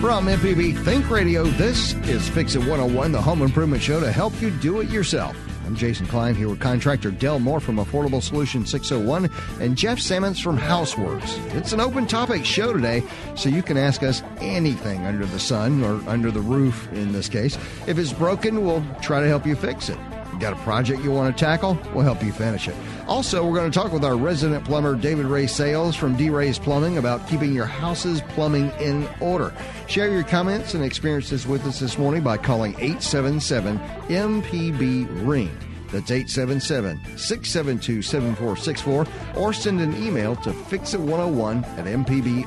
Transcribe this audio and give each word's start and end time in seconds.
From 0.00 0.26
MPB 0.26 0.84
Think 0.84 1.10
Radio, 1.10 1.42
this 1.42 1.94
is 2.06 2.28
Fix 2.28 2.54
It 2.54 2.60
101, 2.60 3.10
the 3.10 3.20
home 3.20 3.42
improvement 3.42 3.82
show 3.82 3.98
to 3.98 4.12
help 4.12 4.40
you 4.40 4.52
do 4.52 4.78
it 4.78 4.88
yourself. 4.90 5.36
I'm 5.66 5.74
Jason 5.74 6.06
Klein 6.06 6.36
here 6.36 6.48
with 6.48 6.60
contractor 6.60 7.10
Dell 7.10 7.40
Moore 7.40 7.58
from 7.58 7.78
Affordable 7.78 8.22
Solution 8.22 8.64
601 8.64 9.28
and 9.60 9.76
Jeff 9.76 9.98
Sammons 9.98 10.38
from 10.38 10.56
Houseworks. 10.56 11.36
It's 11.52 11.72
an 11.72 11.80
open 11.80 12.06
topic 12.06 12.44
show 12.44 12.72
today, 12.72 13.02
so 13.34 13.48
you 13.48 13.60
can 13.60 13.76
ask 13.76 14.04
us 14.04 14.22
anything 14.38 15.04
under 15.04 15.26
the 15.26 15.40
sun 15.40 15.82
or 15.82 16.00
under 16.08 16.30
the 16.30 16.42
roof 16.42 16.88
in 16.92 17.10
this 17.10 17.28
case. 17.28 17.58
If 17.88 17.98
it's 17.98 18.12
broken, 18.12 18.64
we'll 18.64 18.84
try 19.02 19.20
to 19.20 19.26
help 19.26 19.46
you 19.46 19.56
fix 19.56 19.88
it. 19.88 19.98
Got 20.38 20.52
a 20.52 20.56
project 20.56 21.02
you 21.02 21.10
want 21.10 21.36
to 21.36 21.44
tackle? 21.44 21.76
We'll 21.92 22.04
help 22.04 22.22
you 22.22 22.32
finish 22.32 22.68
it. 22.68 22.76
Also, 23.08 23.44
we're 23.44 23.56
going 23.56 23.70
to 23.70 23.76
talk 23.76 23.92
with 23.92 24.04
our 24.04 24.16
resident 24.16 24.64
plumber, 24.64 24.94
David 24.94 25.26
Ray 25.26 25.48
Sales 25.48 25.96
from 25.96 26.16
D 26.16 26.30
Ray's 26.30 26.58
Plumbing, 26.58 26.96
about 26.98 27.26
keeping 27.28 27.52
your 27.52 27.66
house's 27.66 28.20
plumbing 28.20 28.70
in 28.80 29.08
order. 29.20 29.52
Share 29.88 30.08
your 30.08 30.22
comments 30.22 30.74
and 30.74 30.84
experiences 30.84 31.46
with 31.46 31.66
us 31.66 31.80
this 31.80 31.98
morning 31.98 32.22
by 32.22 32.36
calling 32.36 32.74
877 32.74 33.78
MPB 34.08 35.26
Ring. 35.26 35.50
That's 35.90 36.10
877 36.10 37.16
672 37.16 38.02
7464 38.02 39.06
or 39.42 39.52
send 39.52 39.80
an 39.80 39.96
email 40.02 40.36
to 40.36 40.50
fixit101 40.50 41.64
at 41.78 41.86
mpbonline.org. 41.86 42.44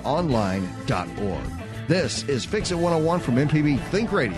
This 1.88 2.23
is 2.30 2.46
Fix 2.46 2.71
It 2.71 2.76
101 2.76 3.20
from 3.20 3.35
MPB 3.35 3.82
Think 3.90 4.12
Radio. 4.12 4.38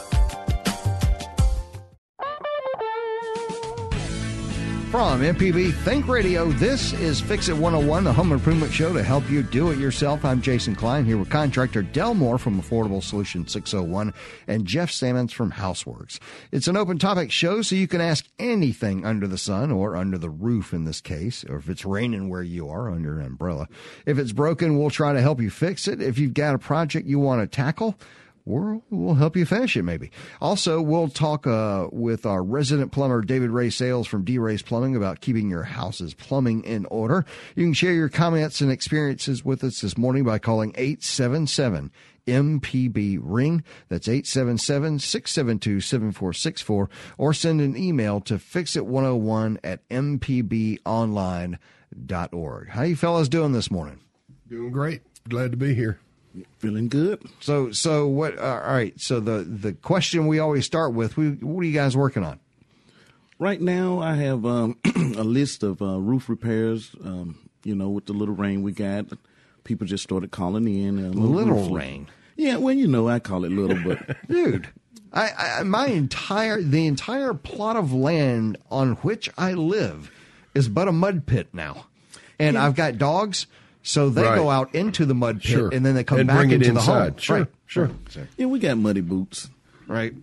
From 4.91 5.21
MPB 5.21 5.73
Think 5.85 6.09
Radio, 6.09 6.51
this 6.51 6.91
is 6.91 7.21
Fix 7.21 7.47
It 7.47 7.53
101, 7.53 8.03
the 8.03 8.11
home 8.11 8.33
improvement 8.33 8.73
show 8.73 8.91
to 8.91 9.01
help 9.01 9.29
you 9.29 9.41
do 9.41 9.71
it 9.71 9.79
yourself. 9.79 10.25
I'm 10.25 10.41
Jason 10.41 10.75
Klein 10.75 11.05
here 11.05 11.17
with 11.17 11.29
contractor 11.29 11.81
Del 11.81 12.13
Moore 12.13 12.37
from 12.37 12.61
Affordable 12.61 13.01
Solution 13.01 13.47
601 13.47 14.13
and 14.47 14.65
Jeff 14.65 14.91
Sammons 14.91 15.31
from 15.31 15.53
Houseworks. 15.53 16.19
It's 16.51 16.67
an 16.67 16.75
open 16.75 16.99
topic 16.99 17.31
show, 17.31 17.61
so 17.61 17.73
you 17.73 17.87
can 17.87 18.01
ask 18.01 18.25
anything 18.37 19.05
under 19.05 19.29
the 19.29 19.37
sun 19.37 19.71
or 19.71 19.95
under 19.95 20.17
the 20.17 20.29
roof 20.29 20.73
in 20.73 20.83
this 20.83 20.99
case, 20.99 21.45
or 21.45 21.55
if 21.55 21.69
it's 21.69 21.85
raining 21.85 22.27
where 22.27 22.43
you 22.43 22.67
are 22.67 22.91
under 22.91 23.17
an 23.17 23.25
umbrella. 23.25 23.69
If 24.05 24.17
it's 24.17 24.33
broken, 24.33 24.77
we'll 24.77 24.89
try 24.89 25.13
to 25.13 25.21
help 25.21 25.39
you 25.39 25.49
fix 25.49 25.87
it. 25.87 26.01
If 26.01 26.19
you've 26.19 26.33
got 26.33 26.53
a 26.53 26.59
project 26.59 27.07
you 27.07 27.17
want 27.17 27.39
to 27.39 27.47
tackle, 27.47 27.97
we'll, 28.45 28.83
we'll 28.89 29.15
help 29.15 29.35
you 29.35 29.45
finish 29.45 29.75
it 29.75 29.83
maybe. 29.83 30.11
Also, 30.39 30.81
we'll 30.81 31.09
talk 31.09 31.45
uh, 31.47 31.87
with 31.91 32.25
our 32.25 32.43
resident 32.43 32.91
plumber, 32.91 33.21
David 33.21 33.49
Ray 33.49 33.69
Sales 33.69 34.07
from 34.07 34.23
D 34.23 34.37
Ray's 34.37 34.61
Plumbing, 34.61 34.95
about 34.95 35.21
keeping 35.21 35.49
your 35.49 35.63
house's 35.63 36.13
plumbing 36.13 36.63
in 36.63 36.85
order. 36.85 37.25
You 37.55 37.65
can 37.65 37.73
share 37.73 37.93
your 37.93 38.09
comments 38.09 38.61
and 38.61 38.71
experiences 38.71 39.43
with 39.45 39.63
us 39.63 39.81
this 39.81 39.97
morning 39.97 40.23
by 40.23 40.39
calling 40.39 40.73
877 40.75 41.91
MPB 42.27 43.19
Ring. 43.21 43.63
That's 43.89 44.07
877 44.07 44.99
672 44.99 45.81
7464. 45.81 46.89
Or 47.17 47.33
send 47.33 47.61
an 47.61 47.75
email 47.75 48.21
to 48.21 48.35
fixit101 48.35 49.57
at 49.63 49.87
mpbonline.org. 49.89 51.59
How 52.69 52.83
you 52.83 52.95
fellas 52.95 53.27
doing 53.29 53.51
this 53.53 53.71
morning? 53.71 53.99
Doing 54.47 54.71
great. 54.71 55.01
Glad 55.27 55.51
to 55.51 55.57
be 55.57 55.73
here. 55.73 55.99
Feeling 56.59 56.87
good. 56.87 57.21
So, 57.41 57.71
so 57.71 58.07
what? 58.07 58.37
Uh, 58.37 58.61
all 58.65 58.73
right. 58.73 58.93
So 58.99 59.19
the 59.19 59.39
the 59.43 59.73
question 59.73 60.27
we 60.27 60.39
always 60.39 60.65
start 60.65 60.93
with: 60.93 61.17
we, 61.17 61.31
What 61.31 61.61
are 61.61 61.65
you 61.65 61.73
guys 61.73 61.95
working 61.97 62.23
on? 62.23 62.39
Right 63.37 63.59
now, 63.59 63.99
I 63.99 64.15
have 64.15 64.45
um, 64.45 64.77
a 64.95 65.23
list 65.23 65.63
of 65.63 65.81
uh, 65.81 65.99
roof 65.99 66.29
repairs. 66.29 66.95
Um, 67.03 67.37
you 67.63 67.75
know, 67.75 67.89
with 67.89 68.05
the 68.05 68.13
little 68.13 68.35
rain 68.35 68.61
we 68.61 68.71
got, 68.71 69.05
people 69.63 69.85
just 69.87 70.03
started 70.03 70.31
calling 70.31 70.67
in. 70.67 71.03
Uh, 71.03 71.09
Little 71.09 71.55
roof- 71.55 71.71
rain, 71.71 72.07
Yeah, 72.37 72.57
well, 72.57 72.73
you 72.73 72.87
know, 72.87 73.07
I 73.09 73.19
call 73.19 73.43
it 73.45 73.51
little, 73.51 73.77
but 73.83 74.17
dude. 74.27 74.69
I, 75.13 75.57
I 75.59 75.63
my 75.63 75.87
entire 75.87 76.61
the 76.61 76.87
entire 76.87 77.33
plot 77.33 77.75
of 77.75 77.91
land 77.91 78.57
on 78.71 78.93
which 78.97 79.29
I 79.37 79.51
live 79.53 80.09
is 80.55 80.69
but 80.69 80.87
a 80.87 80.93
mud 80.93 81.25
pit 81.25 81.49
now, 81.51 81.87
and 82.39 82.57
I've 82.57 82.75
got 82.75 82.97
dogs. 82.97 83.45
So 83.83 84.09
they 84.09 84.21
Right. 84.23 84.35
go 84.35 84.49
out 84.49 84.73
into 84.75 85.05
the 85.05 85.15
mud 85.15 85.41
pit 85.41 85.51
Sure. 85.51 85.69
and 85.73 85.85
then 85.85 85.95
they 85.95 86.03
come 86.03 86.19
And 86.19 86.27
back 86.27 86.37
bring 86.37 86.51
it 86.51 86.61
into 86.61 86.73
the 86.73 86.81
home. 86.81 87.15
Sure, 87.17 87.37
Right. 87.39 87.47
sure. 87.65 87.89
Yeah, 88.37 88.45
we 88.45 88.59
got 88.59 88.77
muddy 88.77 89.01
boots. 89.01 89.49
right. 89.87 90.13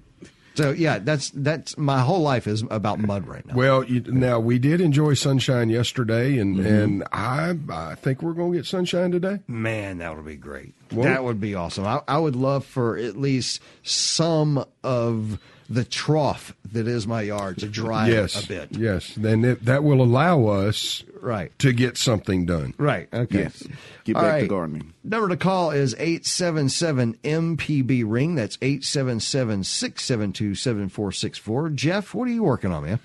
So 0.55 0.73
yeah, 0.73 0.99
that's 0.99 1.31
that's 1.31 1.79
my 1.79 2.01
whole 2.01 2.21
life 2.21 2.49
is 2.49 2.65
about 2.69 2.99
mud 2.99 3.29
right 3.29 3.47
now. 3.47 3.55
Well, 3.55 3.85
you, 3.85 4.01
now 4.09 4.41
we 4.41 4.59
did 4.59 4.81
enjoy 4.81 5.15
sunshine 5.15 5.71
yesterday, 5.71 6.37
and 6.37 6.57
mm-hmm. 6.57 6.67
and 6.67 7.05
I 7.13 7.55
I 7.71 7.95
think 7.95 8.23
we're 8.23 8.33
going 8.33 8.51
to 8.53 8.59
get 8.59 8.67
sunshine 8.67 9.13
today. 9.13 9.39
Man, 9.47 9.99
that 9.99 10.17
would 10.17 10.27
be 10.27 10.35
great. 10.35 10.75
Well- 10.93 11.05
that 11.05 11.23
would 11.23 11.41
be 11.41 11.55
awesome. 11.55 11.87
I, 11.87 12.01
I 12.09 12.19
would 12.19 12.35
love 12.35 12.65
for 12.65 12.97
at 12.97 13.17
least 13.17 13.61
some 13.85 14.65
of 14.83 15.39
the 15.71 15.85
trough 15.85 16.57
that 16.73 16.89
is 16.89 17.07
my 17.07 17.23
yard 17.23 17.59
to 17.59 17.69
dry 17.69 18.09
yes, 18.09 18.43
a 18.43 18.49
bit. 18.49 18.69
yes. 18.73 19.15
Then 19.17 19.45
it, 19.45 19.65
that 19.65 19.85
will 19.85 20.03
allow 20.03 20.47
us 20.47 21.05
Right. 21.23 21.57
to 21.61 21.73
get 21.73 21.97
something 21.97 22.47
done. 22.47 22.75
Right. 22.79 23.09
Okay. 23.13 23.41
Yes. 23.43 23.67
Get 24.05 24.17
All 24.17 24.23
back 24.23 24.35
to 24.37 24.41
right. 24.43 24.49
gardening. 24.49 24.95
Number 25.05 25.29
to 25.29 25.37
call 25.37 25.71
is 25.71 25.95
877 25.99 27.15
MPB 27.25 28.05
Ring. 28.07 28.35
That's 28.35 28.59
877 28.63 29.65
672 29.65 30.55
7464. 30.55 31.71
Jeff, 31.71 32.15
what 32.15 32.29
are 32.29 32.33
you 32.33 32.43
working 32.43 32.73
on, 32.73 32.85
man? 32.85 33.01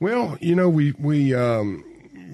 Well, 0.00 0.36
you 0.40 0.54
know, 0.56 0.68
we 0.68 0.92
we 0.98 1.34
um, 1.34 1.84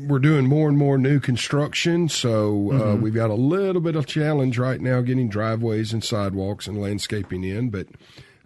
we're 0.09 0.19
doing 0.21 0.47
more 0.47 0.69
and 0.69 0.79
more 0.79 0.97
new 0.97 1.21
construction, 1.21 2.09
so 2.09 2.73
uh, 2.73 2.97
we've 2.97 3.15
got 3.15 3.31
a 3.31 3.35
little 3.35 3.81
bit 3.83 3.95
of 3.97 4.07
challenge 4.07 4.59
right 4.59 4.81
now 4.81 5.01
getting 5.03 5.29
driveways 5.29 5.93
and 5.93 6.03
sidewalks 6.03 6.67
and 6.67 6.81
landscaping 6.81 7.45
in. 7.45 7.69
But 7.71 7.89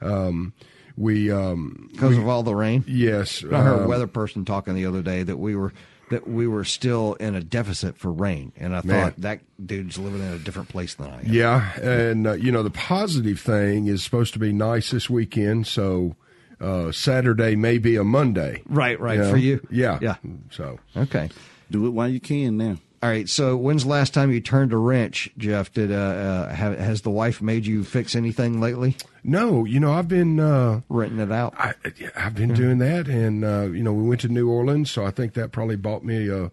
um, 0.01 0.55
we 0.97 1.31
um, 1.31 1.89
Because 1.93 2.19
of 2.19 2.27
all 2.27 2.43
the 2.43 2.55
rain? 2.55 2.85
yes, 2.89 3.45
I 3.45 3.63
heard 3.63 3.81
a 3.81 3.83
um, 3.85 3.89
weather 3.89 4.07
person 4.09 4.45
talking 4.45 4.75
the 4.75 4.87
other 4.87 5.03
day 5.03 5.23
that 5.23 5.37
we 5.39 5.55
were 5.55 5.73
that 6.13 6.29
we 6.29 6.47
were 6.47 6.65
still 6.65 7.15
in 7.15 7.35
a 7.35 7.41
deficit 7.41 7.97
for 7.97 8.13
rain, 8.13 8.53
and 8.57 8.77
I 8.77 8.83
Man. 8.85 9.05
thought 9.05 9.21
that 9.23 9.41
dude's 9.65 9.99
living 9.99 10.21
in 10.21 10.33
a 10.33 10.39
different 10.39 10.69
place 10.69 10.95
than 10.95 11.09
I 11.09 11.21
am. 11.21 11.27
Yeah, 11.27 11.73
and 11.81 12.27
uh, 12.27 12.33
you 12.33 12.53
know 12.53 12.63
the 12.63 12.71
positive 12.71 13.41
thing 13.41 13.87
is 13.87 14.05
supposed 14.05 14.33
to 14.35 14.39
be 14.39 14.53
nice 14.53 14.91
this 14.91 15.09
weekend, 15.09 15.67
so 15.67 16.17
uh, 16.61 16.93
Saturday 16.93 17.57
may 17.57 17.79
be 17.79 17.97
a 17.97 18.05
Monday. 18.05 18.63
Right, 18.67 19.01
right, 19.01 19.19
know? 19.19 19.31
for 19.31 19.39
you. 19.39 19.67
Yeah, 19.71 19.99
Yeah. 20.01 20.17
So 20.51 20.79
Okay. 20.97 21.31
Do 21.71 21.87
it 21.87 21.91
while 21.91 22.09
you 22.09 22.21
can 22.21 22.59
now. 22.59 22.77
All 23.03 23.09
right. 23.09 23.29
So, 23.29 23.57
when's 23.57 23.83
the 23.83 23.89
last 23.91 24.15
time 24.15 24.31
you 24.31 24.41
turned 24.41 24.73
a 24.73 24.77
wrench, 24.77 25.29
Jeff? 25.37 25.73
Did 25.73 25.91
uh, 25.91 25.95
uh 25.97 26.55
have, 26.55 26.79
has 26.79 27.03
the 27.03 27.11
wife 27.11 27.43
made 27.43 27.67
you 27.67 27.83
fix 27.83 28.15
anything 28.15 28.61
lately? 28.61 28.97
no, 29.25 29.65
you 29.65 29.81
know 29.81 29.93
I've 29.93 30.07
been 30.09 30.39
uh, 30.39 30.83
Renting 30.89 31.19
it 31.19 31.33
out? 31.33 31.55
I, 31.59 31.75
I've 32.15 32.35
been 32.37 32.55
doing 32.55 32.79
that, 32.79 33.09
and 33.09 33.45
uh, 33.45 33.63
you 33.63 33.83
know 33.83 33.93
we 33.93 34.05
went 34.09 34.21
to 34.21 34.29
New 34.29 34.49
Orleans, 34.49 34.91
so 34.91 35.05
I 35.05 35.11
think 35.11 35.35
that 35.35 35.51
probably 35.51 35.77
bought 35.77 36.05
me 36.05 36.29
a 36.29 36.53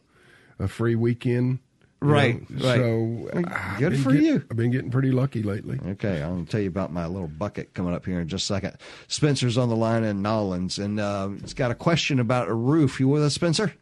a 0.58 0.68
free 0.68 0.96
weekend. 0.96 1.60
Right, 2.02 2.50
know. 2.50 2.68
right. 2.70 2.78
So 2.78 2.98
Well, 3.34 3.44
I've 3.54 3.78
good 3.78 4.00
for 4.00 4.14
get- 4.14 4.24
you. 4.24 4.44
I've 4.50 4.56
been 4.58 4.72
getting 4.72 4.90
pretty 4.90 5.12
lucky 5.12 5.44
lately. 5.44 5.80
Okay, 5.86 6.22
I'm 6.24 6.30
going 6.34 6.46
to 6.46 6.52
tell 6.52 6.62
you 6.62 6.70
about 6.70 6.94
my 6.94 7.06
little 7.06 7.28
bucket 7.28 7.74
coming 7.74 7.94
up 7.94 8.06
here 8.06 8.22
in 8.22 8.28
just 8.28 8.50
a 8.50 8.54
second. 8.54 8.78
Spencer's 9.08 9.58
on 9.58 9.70
the 9.70 9.76
line 9.76 10.04
in 10.04 10.22
Nolans, 10.22 10.80
and 10.80 11.00
uh, 11.00 11.30
it's 11.44 11.54
got 11.54 11.72
a 11.72 11.75
question 11.75 12.19
about 12.19 12.48
a 12.48 12.54
roof. 12.54 13.00
You 13.00 13.07
with 13.10 13.24
us, 13.24 13.36
Spencer? 13.36 13.74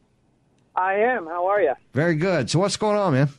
I 0.77 0.93
am. 0.93 1.25
How 1.25 1.47
are 1.47 1.59
you? 1.59 1.73
Very 1.93 2.15
good. 2.15 2.51
So, 2.51 2.59
what's 2.59 2.77
going 2.77 2.97
on, 2.97 3.13
man? 3.13 3.29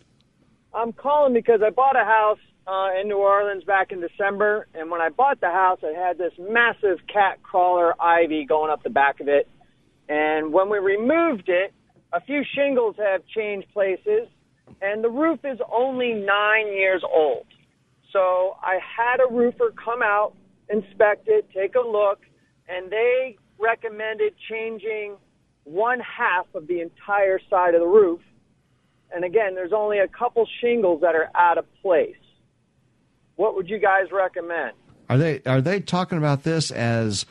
I'm 0.74 0.92
calling 0.92 1.32
because 1.32 1.60
I 1.64 1.70
bought 1.70 1.94
a 1.94 2.04
house 2.04 2.40
uh, 2.66 2.88
in 3.00 3.08
New 3.08 3.18
Orleans 3.18 3.62
back 3.62 3.92
in 3.92 4.00
December, 4.00 4.66
and 4.74 4.90
when 4.90 5.00
I 5.00 5.08
bought 5.08 5.40
the 5.40 5.50
house, 5.50 5.78
it 5.82 5.96
had 5.96 6.18
this 6.18 6.32
massive 6.38 6.98
cat 7.06 7.42
crawler 7.42 7.94
ivy 8.02 8.44
going 8.44 8.70
up 8.70 8.82
the 8.82 8.90
back 8.90 9.20
of 9.20 9.28
it. 9.28 9.48
And 10.08 10.52
when 10.52 10.68
we 10.68 10.78
removed 10.78 11.48
it, 11.48 11.72
a 12.12 12.20
few 12.20 12.42
shingles 12.54 12.96
have 12.98 13.22
changed 13.26 13.68
places, 13.72 14.28
and 14.82 15.04
the 15.04 15.10
roof 15.10 15.40
is 15.44 15.58
only 15.72 16.14
nine 16.14 16.66
years 16.66 17.02
old. 17.04 17.46
So 18.12 18.56
I 18.62 18.78
had 18.96 19.20
a 19.20 19.32
roofer 19.32 19.72
come 19.82 20.02
out, 20.02 20.34
inspect 20.68 21.28
it, 21.28 21.48
take 21.54 21.76
a 21.76 21.86
look, 21.86 22.20
and 22.68 22.90
they 22.90 23.36
recommended 23.58 24.34
changing 24.50 25.16
one 25.72 26.00
half 26.00 26.46
of 26.54 26.66
the 26.66 26.80
entire 26.80 27.38
side 27.50 27.74
of 27.74 27.80
the 27.80 27.86
roof. 27.86 28.20
And 29.14 29.24
again, 29.24 29.54
there's 29.54 29.72
only 29.72 29.98
a 29.98 30.08
couple 30.08 30.46
shingles 30.60 31.00
that 31.00 31.14
are 31.14 31.30
out 31.34 31.58
of 31.58 31.64
place. 31.82 32.14
What 33.36 33.54
would 33.54 33.68
you 33.68 33.78
guys 33.78 34.10
recommend? 34.12 34.72
Are 35.08 35.16
they 35.18 35.40
are 35.46 35.60
they 35.60 35.80
talking 35.80 36.18
about 36.18 36.42
this 36.42 36.70
as 36.70 37.24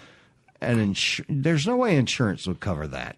an 0.61 0.77
insur- 0.93 1.25
There's 1.29 1.67
no 1.67 1.77
way 1.77 1.95
insurance 1.95 2.47
would 2.47 2.59
cover 2.59 2.87
that. 2.87 3.17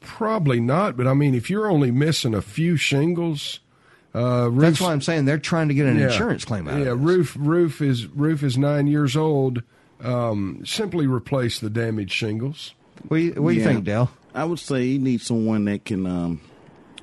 Probably 0.00 0.60
not, 0.60 0.96
but 0.96 1.06
I 1.06 1.14
mean, 1.14 1.34
if 1.34 1.48
you're 1.48 1.66
only 1.70 1.90
missing 1.90 2.34
a 2.34 2.42
few 2.42 2.76
shingles, 2.76 3.60
uh, 4.12 4.50
That's 4.50 4.80
why 4.80 4.92
I'm 4.92 5.00
saying 5.00 5.24
they're 5.24 5.38
trying 5.38 5.68
to 5.68 5.74
get 5.74 5.86
an 5.86 5.98
yeah. 5.98 6.06
insurance 6.06 6.44
claim 6.44 6.68
out 6.68 6.78
Yeah, 6.78 6.92
of 6.92 6.98
this. 7.00 7.06
roof 7.06 7.36
roof 7.38 7.80
is 7.80 8.06
roof 8.08 8.42
is 8.42 8.58
nine 8.58 8.86
years 8.86 9.16
old. 9.16 9.62
Um, 10.02 10.60
simply 10.66 11.06
replace 11.06 11.58
the 11.58 11.70
damaged 11.70 12.12
shingles. 12.12 12.74
What 13.08 13.16
do 13.18 13.22
you, 13.22 13.32
what 13.42 13.50
do 13.50 13.54
you 13.56 13.60
Yeah. 13.62 13.66
think, 13.68 13.84
Dale? 13.84 14.10
I 14.34 14.44
would 14.44 14.58
say 14.58 14.84
you 14.84 14.98
need 14.98 15.20
someone 15.20 15.64
that 15.66 15.84
can 15.84 16.06
um, 16.06 16.40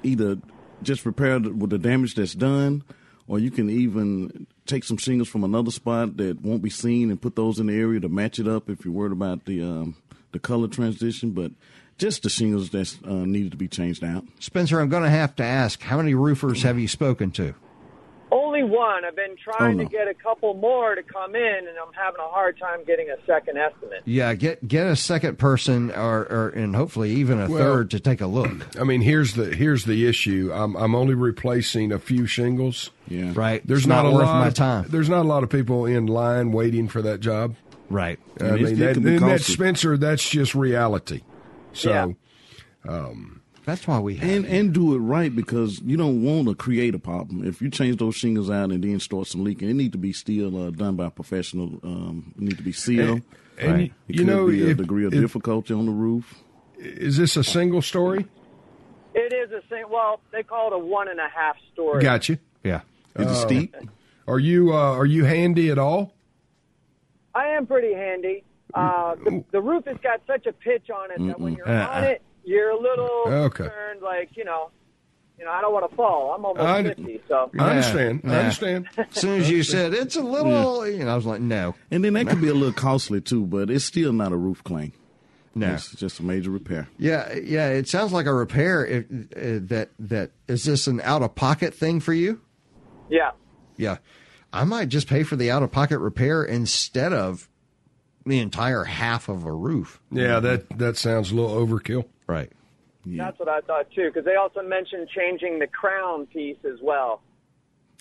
either 0.04 0.38
just 0.82 1.06
repair 1.06 1.40
the, 1.40 1.52
with 1.52 1.70
the 1.70 1.78
damage 1.78 2.16
that's 2.16 2.34
done, 2.34 2.84
or 3.28 3.40
you 3.40 3.52
can 3.52 3.70
even 3.70 4.48
take 4.66 4.84
some 4.84 4.98
shingles 4.98 5.30
from 5.30 5.44
another 5.44 5.72
spot 5.72 6.18
that 6.18 6.42
won't 6.42 6.62
be 6.62 6.70
seen 6.70 7.10
and 7.10 7.22
put 7.22 7.36
those 7.36 7.60
in 7.60 7.68
the 7.68 7.74
area 7.74 8.00
to 8.00 8.10
match 8.10 8.40
it 8.40 8.48
up 8.48 8.70
if 8.70 8.84
you're 8.84 8.94
worried 8.94 9.12
about 9.14 9.46
the 9.46 9.62
um, 9.64 9.96
the 10.32 10.40
color 10.40 10.68
transition. 10.68 11.32
But 11.32 11.52
just 11.98 12.24
the 12.24 12.30
shingles 12.30 12.70
that's 12.72 12.98
uh, 13.06 13.26
needed 13.26 13.52
to 13.52 13.58
be 13.58 13.68
changed 13.68 14.04
out. 14.04 14.26
Spencer, 14.40 14.80
I'm 14.80 14.90
going 14.90 15.04
to 15.04 15.10
have 15.10 15.36
to 15.38 15.44
ask, 15.44 15.82
how 15.84 15.98
many 15.98 16.14
roofers 16.16 16.64
have 16.64 16.80
you 16.80 16.88
spoken 16.88 17.32
to? 17.32 17.54
Only 18.62 18.76
one. 18.76 19.06
I've 19.06 19.16
been 19.16 19.36
trying 19.38 19.80
Oh, 19.80 19.84
no. 19.84 19.84
to 19.84 19.90
get 19.90 20.08
a 20.08 20.14
couple 20.14 20.54
more 20.54 20.96
to 20.96 21.04
come 21.04 21.36
in, 21.36 21.42
and 21.42 21.78
I'm 21.78 21.94
having 21.94 22.20
a 22.20 22.28
hard 22.28 22.58
time 22.60 22.84
getting 22.86 23.10
a 23.10 23.16
second 23.26 23.58
estimate. 23.58 24.02
Yeah, 24.06 24.34
get 24.34 24.68
get 24.68 24.88
a 24.88 24.96
second 24.96 25.38
person, 25.40 25.92
or, 25.92 26.22
or 26.30 26.50
and 26.56 26.76
hopefully 26.76 27.12
even 27.12 27.40
a 27.40 27.50
Well- 27.50 27.58
third 27.60 27.92
to 27.92 28.00
take 28.00 28.22
a 28.22 28.28
look. 28.28 28.52
I 28.80 28.84
mean, 28.84 29.02
here's 29.02 29.34
the 29.34 29.46
here's 29.56 29.86
the 29.86 30.08
issue. 30.08 30.52
I'm 30.54 30.76
I'm 30.76 30.96
only 30.96 31.14
replacing 31.16 31.92
a 31.92 32.00
few 32.00 32.26
shingles. 32.28 32.92
Yeah, 33.08 33.32
Right? 33.36 33.66
There's 33.68 33.80
It's 33.82 33.88
not, 33.88 34.06
a 34.06 34.12
worth 34.12 34.26
lot 34.26 34.40
my 34.40 34.48
of, 34.48 34.54
time. 34.54 34.86
There's 34.90 35.10
not 35.10 35.22
a 35.26 35.28
lot 35.28 35.44
of 35.44 35.50
people 35.50 35.86
in 35.86 36.06
line 36.08 36.52
waiting 36.54 36.88
for 36.88 37.02
that 37.02 37.20
job. 37.20 37.56
Right. 37.90 38.20
I 38.40 38.46
And 38.46 38.56
it's- 38.56 38.70
mean, 38.72 38.80
that, 38.80 38.94
can 38.94 39.04
be 39.04 39.16
and 39.18 39.26
that. 39.28 39.42
Spencer, 39.42 39.98
that's 39.98 40.30
just 40.30 40.56
reality. 40.56 41.22
So 41.74 42.16
um, 42.88 43.41
That's 43.66 43.88
why 43.88 44.00
we 44.00 44.16
have. 44.16 44.30
And 44.30 44.46
and 44.46 44.74
do 44.74 44.96
it 44.96 45.00
right 45.00 45.34
because 45.36 45.80
you 45.82 45.96
don't 45.98 46.24
want 46.24 46.48
to 46.48 46.56
create 46.56 46.96
a 46.96 47.00
problem. 47.00 47.48
If 47.48 47.62
you 47.62 47.70
change 47.70 47.98
those 47.98 48.16
shingles 48.16 48.50
out 48.50 48.72
and 48.72 48.84
then 48.84 49.00
start 49.00 49.28
some 49.28 49.44
leaking, 49.44 49.70
it 49.70 49.74
need 49.76 49.92
to 49.92 49.98
be 50.00 50.14
still 50.14 50.68
uh, 50.68 50.70
done 50.72 50.96
by 50.96 51.06
a 51.06 51.10
professional. 51.12 51.80
Um, 51.84 52.34
it 52.38 52.42
need 52.42 52.58
to 52.58 52.64
be 52.64 52.72
sealed. 52.72 53.22
and 53.60 53.74
Right. 53.74 53.94
It 54.08 54.16
you 54.16 54.18
could 54.20 54.28
know, 54.28 54.48
be 54.48 54.64
a 54.64 54.70
if- 54.70 54.78
degree 54.78 55.06
of 55.06 55.14
if- 55.14 55.22
difficulty 55.22 55.74
on 55.74 55.86
the 55.86 55.92
roof. 55.92 56.44
is 56.78 57.18
this 57.18 57.38
a 57.38 57.44
single 57.44 57.82
story? 57.84 58.26
It 59.14 59.32
is 59.34 59.52
a 59.52 59.62
single. 59.70 59.92
Well, 59.92 60.22
they 60.32 60.42
call 60.44 60.68
it 60.68 60.74
a 60.74 60.80
one 60.80 61.08
and 61.10 61.20
a 61.20 61.28
half 61.30 61.56
story. 61.74 62.02
Gotcha. 62.02 62.40
yeah. 62.64 62.82
Is 63.16 63.28
Oh. 63.28 63.32
it 63.32 63.36
steep? 63.36 63.76
Are 64.28 64.40
you 64.40 64.74
uh, 64.74 64.78
are 64.98 65.06
you 65.06 65.26
handy 65.26 65.70
at 65.70 65.78
all? 65.78 66.14
I 67.36 67.48
am 67.48 67.66
pretty 67.68 67.94
handy. 67.94 68.44
Uh, 68.74 69.16
the, 69.16 69.44
the 69.52 69.62
roof 69.62 69.86
has 69.86 69.98
got 70.02 70.22
such 70.26 70.46
a 70.46 70.54
pitch 70.54 70.90
on 70.90 71.12
it 71.12 71.28
that 71.28 71.40
when 71.40 71.56
you're 71.56 71.68
Uh-uh. 71.70 71.88
on 71.90 72.04
it, 72.06 72.22
you're 72.44 72.70
a 72.72 72.80
little 72.80 73.24
Okay. 73.28 73.64
concerned. 73.66 74.02
Like 74.02 74.36
you 74.36 74.44
know, 74.46 74.72
you 75.38 75.46
know, 75.46 75.52
I 75.52 75.62
don't 75.62 75.74
want 75.74 75.90
to 75.90 75.96
fall. 75.96 76.34
I'm 76.36 76.46
almost 76.46 76.66
I- 76.66 76.84
fifty, 76.84 77.22
so 77.28 77.50
I 77.60 77.70
understand. 77.72 78.22
I 78.26 78.36
understand. 78.40 78.88
As 78.98 79.06
soon 79.14 79.40
as 79.42 79.50
you 79.50 79.64
said 79.64 79.94
it's 79.94 80.16
a 80.16 80.22
little, 80.22 80.88
you 80.88 81.04
know, 81.06 81.12
I 81.12 81.16
was 81.16 81.26
like, 81.26 81.42
no, 81.42 81.76
And 81.90 82.04
then 82.04 82.14
that 82.14 82.28
could 82.28 82.42
be 82.42 82.48
a 82.50 82.54
little 82.54 82.74
costly 82.74 83.22
too, 83.22 83.46
but 83.46 83.70
it's 83.70 83.86
still 83.86 84.14
not 84.14 84.32
a 84.32 84.38
roof 84.38 84.64
claim. 84.64 84.94
no. 85.56 85.74
It's 85.74 85.92
just 85.96 86.20
a 86.20 86.24
major 86.24 86.50
repair. 86.52 86.88
Yeah, 86.98 87.34
yeah. 87.34 87.68
It 87.70 87.88
sounds 87.88 88.12
like 88.14 88.26
a 88.26 88.34
repair. 88.34 88.86
If, 88.86 89.06
uh, 89.10 89.66
that 89.68 89.90
that 90.00 90.32
is 90.48 90.64
this 90.66 90.88
an 90.88 91.02
out 91.02 91.22
of 91.24 91.36
pocket 91.36 91.74
thing 91.74 92.00
for 92.00 92.14
you? 92.14 92.40
yeah. 93.10 93.32
Yeah, 93.78 93.98
I 94.54 94.64
might 94.66 94.90
just 94.90 95.08
pay 95.08 95.24
for 95.24 95.36
the 95.36 95.50
out 95.50 95.64
of 95.64 95.72
pocket 95.72 95.98
repair 96.00 96.44
instead 96.44 97.14
of 97.14 97.50
the 98.28 98.38
entire 98.40 98.84
half 98.84 99.28
of 99.28 99.44
a 99.44 99.52
roof. 99.52 100.00
Yeah, 100.12 100.40
that 100.40 100.78
that 100.78 100.98
sounds 100.98 101.32
a 101.32 101.36
little 101.36 101.50
overkill. 101.56 102.06
Right. 102.32 102.52
Yeah. 103.04 103.26
That's 103.26 103.40
what 103.40 103.50
I 103.50 103.62
thought 103.62 103.92
too, 103.92 104.08
because 104.08 104.24
they 104.26 104.36
also 104.36 104.62
mentioned 104.62 105.10
changing 105.10 105.60
the 105.60 105.68
crown 105.68 106.28
piece 106.28 106.58
as 106.64 106.80
well. 106.82 107.22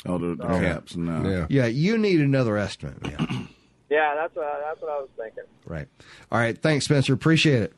Oh, 0.07 0.19
the, 0.19 0.35
the 0.37 0.47
caps. 0.47 0.97
No. 0.97 1.29
Yeah. 1.29 1.47
Yeah, 1.49 1.67
you 1.67 1.99
need 1.99 2.21
another 2.21 2.57
estimate. 2.57 2.99
Yeah. 3.05 3.27
Yeah, 3.91 4.15
that's 4.15 4.37
what 4.37 4.45
I, 4.47 4.61
that's 4.61 4.81
what 4.81 4.89
I 4.93 4.99
was 5.01 5.09
thinking. 5.17 5.43
right. 5.67 5.89
All 6.31 6.39
right. 6.39 6.57
Thanks, 6.57 6.85
Spencer. 6.85 7.13
Appreciate 7.13 7.61
it. 7.63 7.73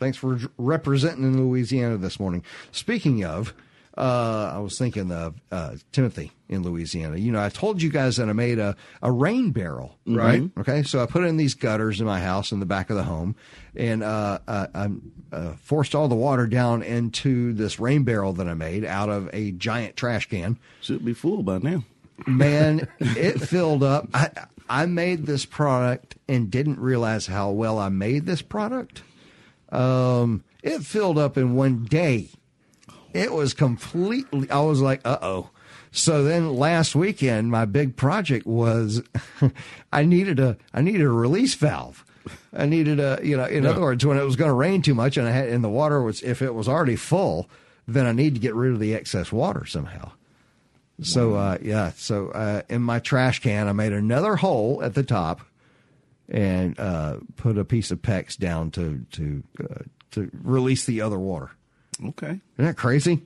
Thanks 0.00 0.18
for 0.18 0.36
representing 0.58 1.22
in 1.22 1.48
Louisiana 1.48 1.96
this 1.96 2.18
morning. 2.18 2.42
Speaking 2.72 3.24
of, 3.24 3.54
uh, 3.96 4.52
I 4.54 4.58
was 4.58 4.78
thinking 4.78 5.12
of 5.12 5.34
uh, 5.50 5.76
Timothy 5.92 6.32
in 6.48 6.62
Louisiana. 6.62 7.16
You 7.18 7.32
know, 7.32 7.42
I 7.42 7.48
told 7.50 7.82
you 7.82 7.90
guys 7.90 8.16
that 8.16 8.28
I 8.28 8.32
made 8.32 8.58
a, 8.58 8.76
a 9.02 9.12
rain 9.12 9.50
barrel, 9.50 9.98
Right. 10.06 10.42
Okay, 10.58 10.82
so 10.82 11.02
I 11.02 11.06
put 11.06 11.24
in 11.24 11.36
these 11.36 11.54
gutters 11.54 12.00
in 12.00 12.06
my 12.06 12.20
house 12.20 12.52
in 12.52 12.60
the 12.60 12.66
back 12.66 12.90
of 12.90 12.96
the 12.96 13.02
home, 13.02 13.36
and 13.76 14.02
uh, 14.02 14.38
uh, 14.48 14.66
I 14.74 14.88
uh, 15.32 15.52
forced 15.56 15.94
all 15.94 16.08
the 16.08 16.14
water 16.14 16.46
down 16.46 16.82
into 16.82 17.52
this 17.52 17.78
rain 17.78 18.04
barrel 18.04 18.32
that 18.34 18.48
I 18.48 18.54
made 18.54 18.84
out 18.84 19.08
of 19.08 19.28
a 19.32 19.52
giant 19.52 19.96
trash 19.96 20.28
can. 20.28 20.58
Should 20.80 21.04
be 21.04 21.14
full 21.14 21.42
by 21.42 21.58
now. 21.58 21.84
Man, 22.26 22.88
it 23.00 23.40
filled 23.40 23.82
up. 23.82 24.08
I, 24.14 24.30
I 24.68 24.86
made 24.86 25.26
this 25.26 25.44
product 25.44 26.16
and 26.28 26.50
didn't 26.50 26.78
realize 26.78 27.26
how 27.26 27.50
well 27.50 27.78
I 27.78 27.90
made 27.90 28.24
this 28.24 28.40
product. 28.42 29.02
Um, 29.70 30.44
it 30.62 30.80
filled 30.82 31.18
up 31.18 31.36
in 31.36 31.54
one 31.54 31.84
day. 31.84 32.30
It 33.14 33.32
was 33.32 33.54
completely. 33.54 34.50
I 34.50 34.60
was 34.60 34.80
like, 34.80 35.00
uh 35.04 35.18
oh. 35.22 35.50
So 35.90 36.24
then 36.24 36.54
last 36.54 36.94
weekend, 36.94 37.50
my 37.50 37.66
big 37.66 37.96
project 37.96 38.46
was 38.46 39.02
I 39.92 40.04
needed 40.04 40.40
a 40.40 40.56
I 40.72 40.80
needed 40.80 41.02
a 41.02 41.10
release 41.10 41.54
valve. 41.54 42.04
I 42.52 42.66
needed 42.66 43.00
a 43.00 43.20
you 43.22 43.36
know 43.36 43.44
in 43.44 43.66
other 43.66 43.80
words 43.80 44.04
when 44.06 44.16
it 44.16 44.24
was 44.24 44.36
going 44.36 44.48
to 44.48 44.54
rain 44.54 44.80
too 44.82 44.94
much 44.94 45.16
and 45.16 45.26
I 45.26 45.32
had 45.32 45.48
and 45.48 45.62
the 45.62 45.68
water 45.68 46.02
was 46.02 46.22
if 46.22 46.40
it 46.40 46.54
was 46.54 46.68
already 46.68 46.96
full 46.96 47.48
then 47.88 48.06
I 48.06 48.12
need 48.12 48.34
to 48.34 48.40
get 48.40 48.54
rid 48.54 48.72
of 48.72 48.78
the 48.78 48.94
excess 48.94 49.32
water 49.32 49.66
somehow. 49.66 50.12
So 51.00 51.34
uh, 51.34 51.58
yeah, 51.60 51.92
so 51.96 52.28
uh, 52.28 52.62
in 52.68 52.80
my 52.82 53.00
trash 53.00 53.40
can 53.40 53.66
I 53.66 53.72
made 53.72 53.92
another 53.92 54.36
hole 54.36 54.82
at 54.84 54.94
the 54.94 55.02
top 55.02 55.40
and 56.28 56.78
uh, 56.78 57.16
put 57.36 57.58
a 57.58 57.64
piece 57.64 57.90
of 57.90 58.02
PEX 58.02 58.36
down 58.36 58.70
to 58.72 59.04
to 59.12 59.42
uh, 59.60 59.82
to 60.12 60.30
release 60.42 60.84
the 60.84 61.00
other 61.00 61.18
water. 61.18 61.50
Okay. 62.08 62.40
Isn't 62.56 62.64
that 62.64 62.76
crazy? 62.76 63.22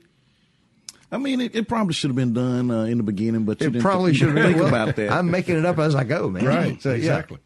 I 1.11 1.17
mean, 1.17 1.39
it, 1.41 1.55
it 1.55 1.67
probably 1.69 1.93
should 1.93 2.09
have 2.09 2.15
been 2.17 2.33
done 2.33 2.69
uh, 2.69 2.83
in 2.83 2.97
the 2.97 3.03
beginning, 3.03 3.45
but 3.45 3.61
you 3.61 3.67
It 3.67 3.71
didn't 3.71 3.83
probably 3.83 4.11
think 4.11 4.17
should 4.17 4.37
have 4.37 4.55
been. 4.57 4.67
about 4.67 4.95
that. 4.97 5.11
I'm 5.11 5.31
making 5.31 5.57
it 5.57 5.65
up 5.65 5.79
as 5.79 5.95
I 5.95 6.03
go, 6.03 6.29
man. 6.29 6.43
Right. 6.45 6.81
So, 6.81 6.89
yeah. 6.89 6.95
exactly. 6.97 7.39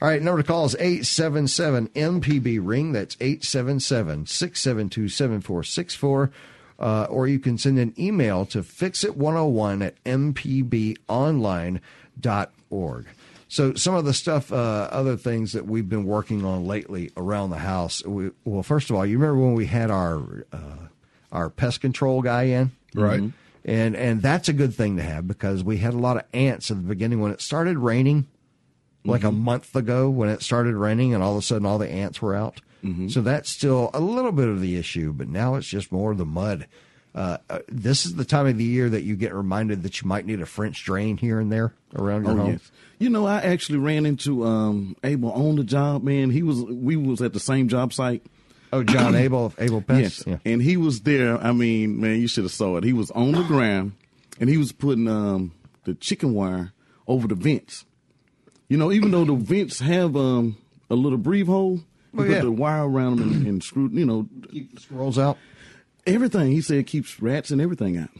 All 0.00 0.06
right, 0.08 0.22
number 0.22 0.40
to 0.42 0.46
call 0.46 0.64
is 0.64 0.76
877 0.78 1.88
MPB 1.88 2.60
ring. 2.62 2.92
That's 2.92 3.16
877 3.20 4.26
672 4.26 5.08
7464. 5.08 6.30
Uh, 6.80 7.06
Or 7.10 7.26
you 7.26 7.40
can 7.40 7.58
send 7.58 7.80
an 7.80 7.92
email 7.98 8.46
to 8.46 8.62
fixit101 8.62 9.84
at 9.84 10.04
mpbonline.org. 10.04 11.80
So, 13.48 13.74
some 13.74 13.94
of 13.94 14.04
the 14.04 14.12
stuff, 14.12 14.52
uh, 14.52 14.88
other 14.90 15.16
things 15.16 15.52
that 15.52 15.66
we've 15.66 15.88
been 15.88 16.04
working 16.04 16.44
on 16.44 16.66
lately 16.66 17.10
around 17.16 17.50
the 17.50 17.58
house. 17.58 18.04
We, 18.04 18.30
well, 18.44 18.62
first 18.62 18.90
of 18.90 18.96
all, 18.96 19.06
you 19.06 19.18
remember 19.18 19.42
when 19.42 19.54
we 19.54 19.66
had 19.66 19.90
our 19.90 20.46
uh, 20.52 20.88
our 21.32 21.48
pest 21.50 21.80
control 21.80 22.20
guy 22.22 22.44
in? 22.44 22.72
Right. 22.94 23.20
and 23.64 23.96
and 23.96 24.22
that's 24.22 24.48
a 24.48 24.52
good 24.52 24.74
thing 24.74 24.96
to 24.96 25.02
have 25.02 25.26
because 25.26 25.62
we 25.64 25.76
had 25.78 25.92
a 25.94 25.98
lot 25.98 26.16
of 26.16 26.24
ants 26.32 26.70
at 26.70 26.78
the 26.78 26.82
beginning 26.82 27.20
when 27.20 27.32
it 27.32 27.40
started 27.42 27.76
raining 27.78 28.26
like 29.04 29.24
a 29.24 29.32
month 29.32 29.74
ago 29.76 30.08
when 30.10 30.28
it 30.28 30.42
started 30.42 30.74
raining 30.74 31.12
and 31.14 31.22
all 31.22 31.32
of 31.32 31.38
a 31.38 31.42
sudden 31.42 31.66
all 31.66 31.78
the 31.78 31.88
ants 31.88 32.20
were 32.22 32.34
out 32.34 32.60
so 33.10 33.20
that's 33.20 33.50
still 33.50 33.90
a 33.92 34.00
little 34.00 34.32
bit 34.32 34.48
of 34.48 34.60
the 34.60 34.76
issue 34.76 35.12
but 35.12 35.28
now 35.28 35.54
it's 35.56 35.66
just 35.66 35.90
more 35.92 36.12
of 36.12 36.18
the 36.18 36.24
mud 36.24 36.66
uh, 37.18 37.38
uh, 37.50 37.58
this 37.68 38.06
is 38.06 38.14
the 38.14 38.24
time 38.24 38.46
of 38.46 38.56
the 38.56 38.64
year 38.64 38.88
that 38.88 39.02
you 39.02 39.16
get 39.16 39.34
reminded 39.34 39.82
that 39.82 40.00
you 40.00 40.06
might 40.08 40.24
need 40.24 40.40
a 40.40 40.46
French 40.46 40.84
drain 40.84 41.16
here 41.16 41.40
and 41.40 41.50
there 41.50 41.74
around 41.96 42.22
your 42.24 42.32
Oh 42.32 42.36
home. 42.36 42.52
yes. 42.52 42.70
You 42.98 43.10
know, 43.10 43.26
I 43.26 43.38
actually 43.40 43.78
ran 43.78 44.06
into 44.06 44.44
um, 44.44 44.96
Abel 45.02 45.32
on 45.32 45.56
the 45.56 45.64
job. 45.64 46.02
Man, 46.04 46.30
he 46.30 46.42
was. 46.42 46.62
We 46.62 46.96
was 46.96 47.20
at 47.20 47.32
the 47.32 47.40
same 47.40 47.68
job 47.68 47.92
site. 47.92 48.22
Oh, 48.72 48.82
John 48.84 49.14
Abel 49.16 49.52
Abel 49.58 49.80
Pest. 49.82 50.24
Yes, 50.26 50.38
and 50.44 50.62
he 50.62 50.76
was 50.76 51.00
there. 51.00 51.38
I 51.38 51.52
mean, 51.52 52.00
man, 52.00 52.20
you 52.20 52.28
should 52.28 52.44
have 52.44 52.52
saw 52.52 52.76
it. 52.76 52.84
He 52.84 52.92
was 52.92 53.10
on 53.12 53.32
the 53.32 53.42
ground, 53.44 53.92
and 54.40 54.48
he 54.50 54.56
was 54.56 54.72
putting 54.72 55.08
um, 55.08 55.52
the 55.84 55.94
chicken 55.94 56.34
wire 56.34 56.72
over 57.06 57.26
the 57.26 57.34
vents. 57.34 57.84
You 58.68 58.76
know, 58.76 58.92
even 58.92 59.10
though 59.10 59.24
the 59.24 59.34
vents 59.34 59.80
have 59.80 60.14
um, 60.16 60.56
a 60.90 60.94
little 60.94 61.18
breathe 61.18 61.46
hole, 61.46 61.80
Oh, 62.14 62.18
put 62.18 62.30
yeah. 62.30 62.40
the 62.40 62.50
wire 62.50 62.88
around 62.88 63.18
them 63.18 63.32
and, 63.32 63.46
and 63.46 63.62
screwed. 63.64 63.92
You 63.92 64.06
know, 64.06 64.28
Keep 64.50 64.74
the 64.74 64.80
squirrels 64.80 65.18
out. 65.18 65.36
Everything. 66.08 66.52
He 66.52 66.60
said 66.60 66.86
keeps 66.86 67.20
rats 67.20 67.50
and 67.50 67.60
everything 67.60 67.96
out. 67.96 68.10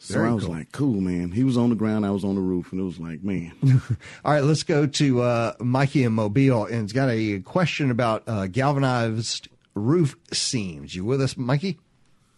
So 0.00 0.14
Very 0.14 0.28
I 0.28 0.32
was 0.32 0.44
cool. 0.44 0.54
like, 0.54 0.70
cool, 0.72 1.00
man. 1.00 1.32
He 1.32 1.42
was 1.42 1.56
on 1.56 1.70
the 1.70 1.74
ground, 1.76 2.06
I 2.06 2.10
was 2.10 2.24
on 2.24 2.36
the 2.36 2.40
roof, 2.40 2.70
and 2.70 2.80
it 2.80 2.84
was 2.84 3.00
like, 3.00 3.22
man. 3.24 3.52
All 4.24 4.32
right, 4.32 4.44
let's 4.44 4.62
go 4.62 4.86
to 4.86 5.22
uh, 5.22 5.52
Mikey 5.58 6.04
in 6.04 6.12
Mobile, 6.12 6.66
and 6.66 6.84
it's 6.84 6.92
got 6.92 7.08
a 7.10 7.40
question 7.40 7.90
about 7.90 8.22
uh, 8.28 8.46
galvanized 8.46 9.48
roof 9.74 10.16
seams. 10.32 10.94
You 10.94 11.04
with 11.04 11.20
us, 11.20 11.36
Mikey? 11.36 11.80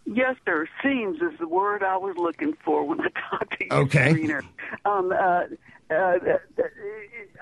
Yes, 0.07 0.37
sir. 0.47 0.67
Seams 0.83 1.19
is 1.21 1.39
the 1.39 1.47
word 1.47 1.83
I 1.83 1.99
was 1.99 2.17
looking 2.17 2.55
for 2.65 2.83
when 2.85 3.01
I 3.03 3.09
talked 3.31 3.59
to 3.59 3.65
you, 3.67 3.71
Okay. 3.83 4.13
Greener. 4.15 4.43
Um, 4.87 5.13
uh, 5.13 5.43
uh, 5.95 6.19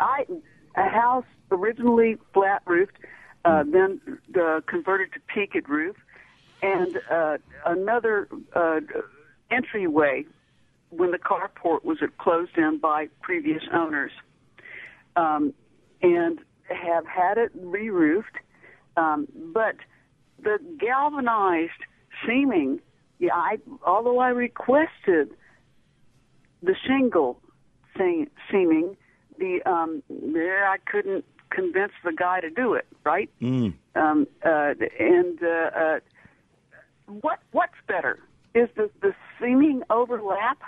I 0.01 0.27
a 0.75 0.89
house 0.89 1.25
originally 1.53 2.17
flat 2.35 2.63
roofed, 2.67 2.97
uh, 3.45 3.63
then 3.71 4.01
uh, 4.39 4.61
converted 4.67 5.13
to 5.13 5.21
peaked 5.33 5.69
roof, 5.69 5.97
and 6.63 7.01
uh, 7.11 7.39
another 7.67 8.29
uh, 8.55 8.81
entryway 9.51 10.25
when 10.91 11.11
the 11.11 11.19
carport 11.19 11.85
was 11.85 11.99
closed 12.19 12.57
in 12.57 12.79
by 12.79 13.09
previous 13.21 13.63
owners, 13.73 14.13
um, 15.17 15.53
and 16.03 16.41
have 16.69 17.07
had 17.07 17.39
it 17.39 17.51
re-roofed. 17.55 18.37
Um, 18.97 19.29
but 19.53 19.77
the 20.43 20.59
galvanized 20.79 21.71
seaming, 22.27 22.81
yeah, 23.19 23.35
I 23.35 23.59
although 23.87 24.19
I 24.19 24.31
requested 24.31 25.31
the 26.63 26.75
shingle 26.87 27.41
thing 27.97 28.29
seaming, 28.51 28.97
the 29.39 29.61
um, 29.67 30.03
yeah, 30.09 30.69
I 30.71 30.79
couldn't 30.91 31.25
convince 31.51 31.93
the 32.05 32.13
guy 32.13 32.41
to 32.41 32.51
do 32.51 32.75
it. 32.75 32.87
Right? 33.05 33.31
Mm. 33.41 33.75
Um, 33.95 34.27
uh, 34.45 34.75
and 34.99 35.43
uh, 35.43 35.47
uh, 35.47 36.01
what 37.09 37.41
what's 37.53 37.73
better 37.87 38.19
is 38.55 38.69
the 38.77 38.91
the 39.01 39.15
seaming 39.41 39.83
overlap 39.91 40.59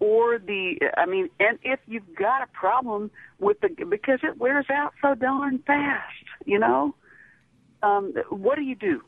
or 0.00 0.38
the 0.38 0.78
I 0.96 1.06
mean, 1.06 1.28
and 1.38 1.58
if 1.62 1.78
you've 1.86 2.14
got 2.14 2.42
a 2.42 2.46
problem 2.48 3.10
with 3.38 3.60
the 3.60 3.68
because 3.88 4.20
it 4.22 4.38
wears 4.38 4.66
out 4.70 4.92
so 5.02 5.14
darn 5.14 5.58
fast, 5.66 6.24
you 6.44 6.58
know, 6.58 6.94
um, 7.82 8.14
what 8.30 8.56
do 8.56 8.62
you 8.62 8.74
do? 8.74 9.02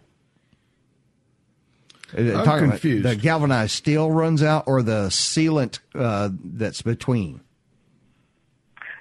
Uh, 2.17 2.21
I'm 2.21 2.45
talking 2.45 2.65
about 2.65 2.81
confused. 2.81 3.07
the 3.07 3.17
galvanized 3.17 3.73
steel 3.73 4.11
runs 4.11 4.43
out, 4.43 4.65
or 4.67 4.83
the 4.83 5.07
sealant 5.09 5.79
uh, 5.95 6.29
that's 6.45 6.83
between. 6.83 7.41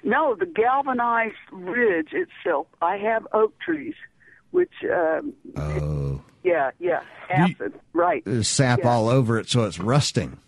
No, 0.02 0.34
the 0.34 0.46
galvanized 0.46 1.34
ridge 1.52 2.08
itself. 2.12 2.66
I 2.80 2.96
have 2.96 3.26
oak 3.32 3.54
trees, 3.60 3.94
which 4.50 4.72
um, 4.90 5.34
Oh, 5.56 6.22
yeah, 6.42 6.70
yeah, 6.78 7.02
acid, 7.30 7.72
right? 7.92 8.22
there's 8.24 8.48
sap 8.48 8.80
Yeah. 8.80 8.88
all 8.90 9.08
over 9.08 9.38
it, 9.38 9.48
so 9.48 9.64
it's 9.64 9.78
rusting. 9.78 10.38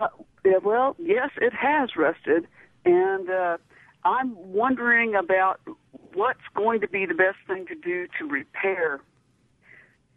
Uh, 0.00 0.08
yeah, 0.44 0.58
well, 0.62 0.96
yes, 0.98 1.30
it 1.40 1.52
has 1.52 1.96
rusted, 1.96 2.46
and 2.84 3.28
uh, 3.30 3.56
I'm 4.04 4.34
wondering 4.36 5.14
about 5.14 5.60
what's 6.14 6.40
going 6.54 6.80
to 6.80 6.88
be 6.88 7.06
the 7.06 7.14
best 7.14 7.38
thing 7.46 7.66
to 7.66 7.74
do 7.74 8.06
to 8.18 8.26
repair. 8.26 9.00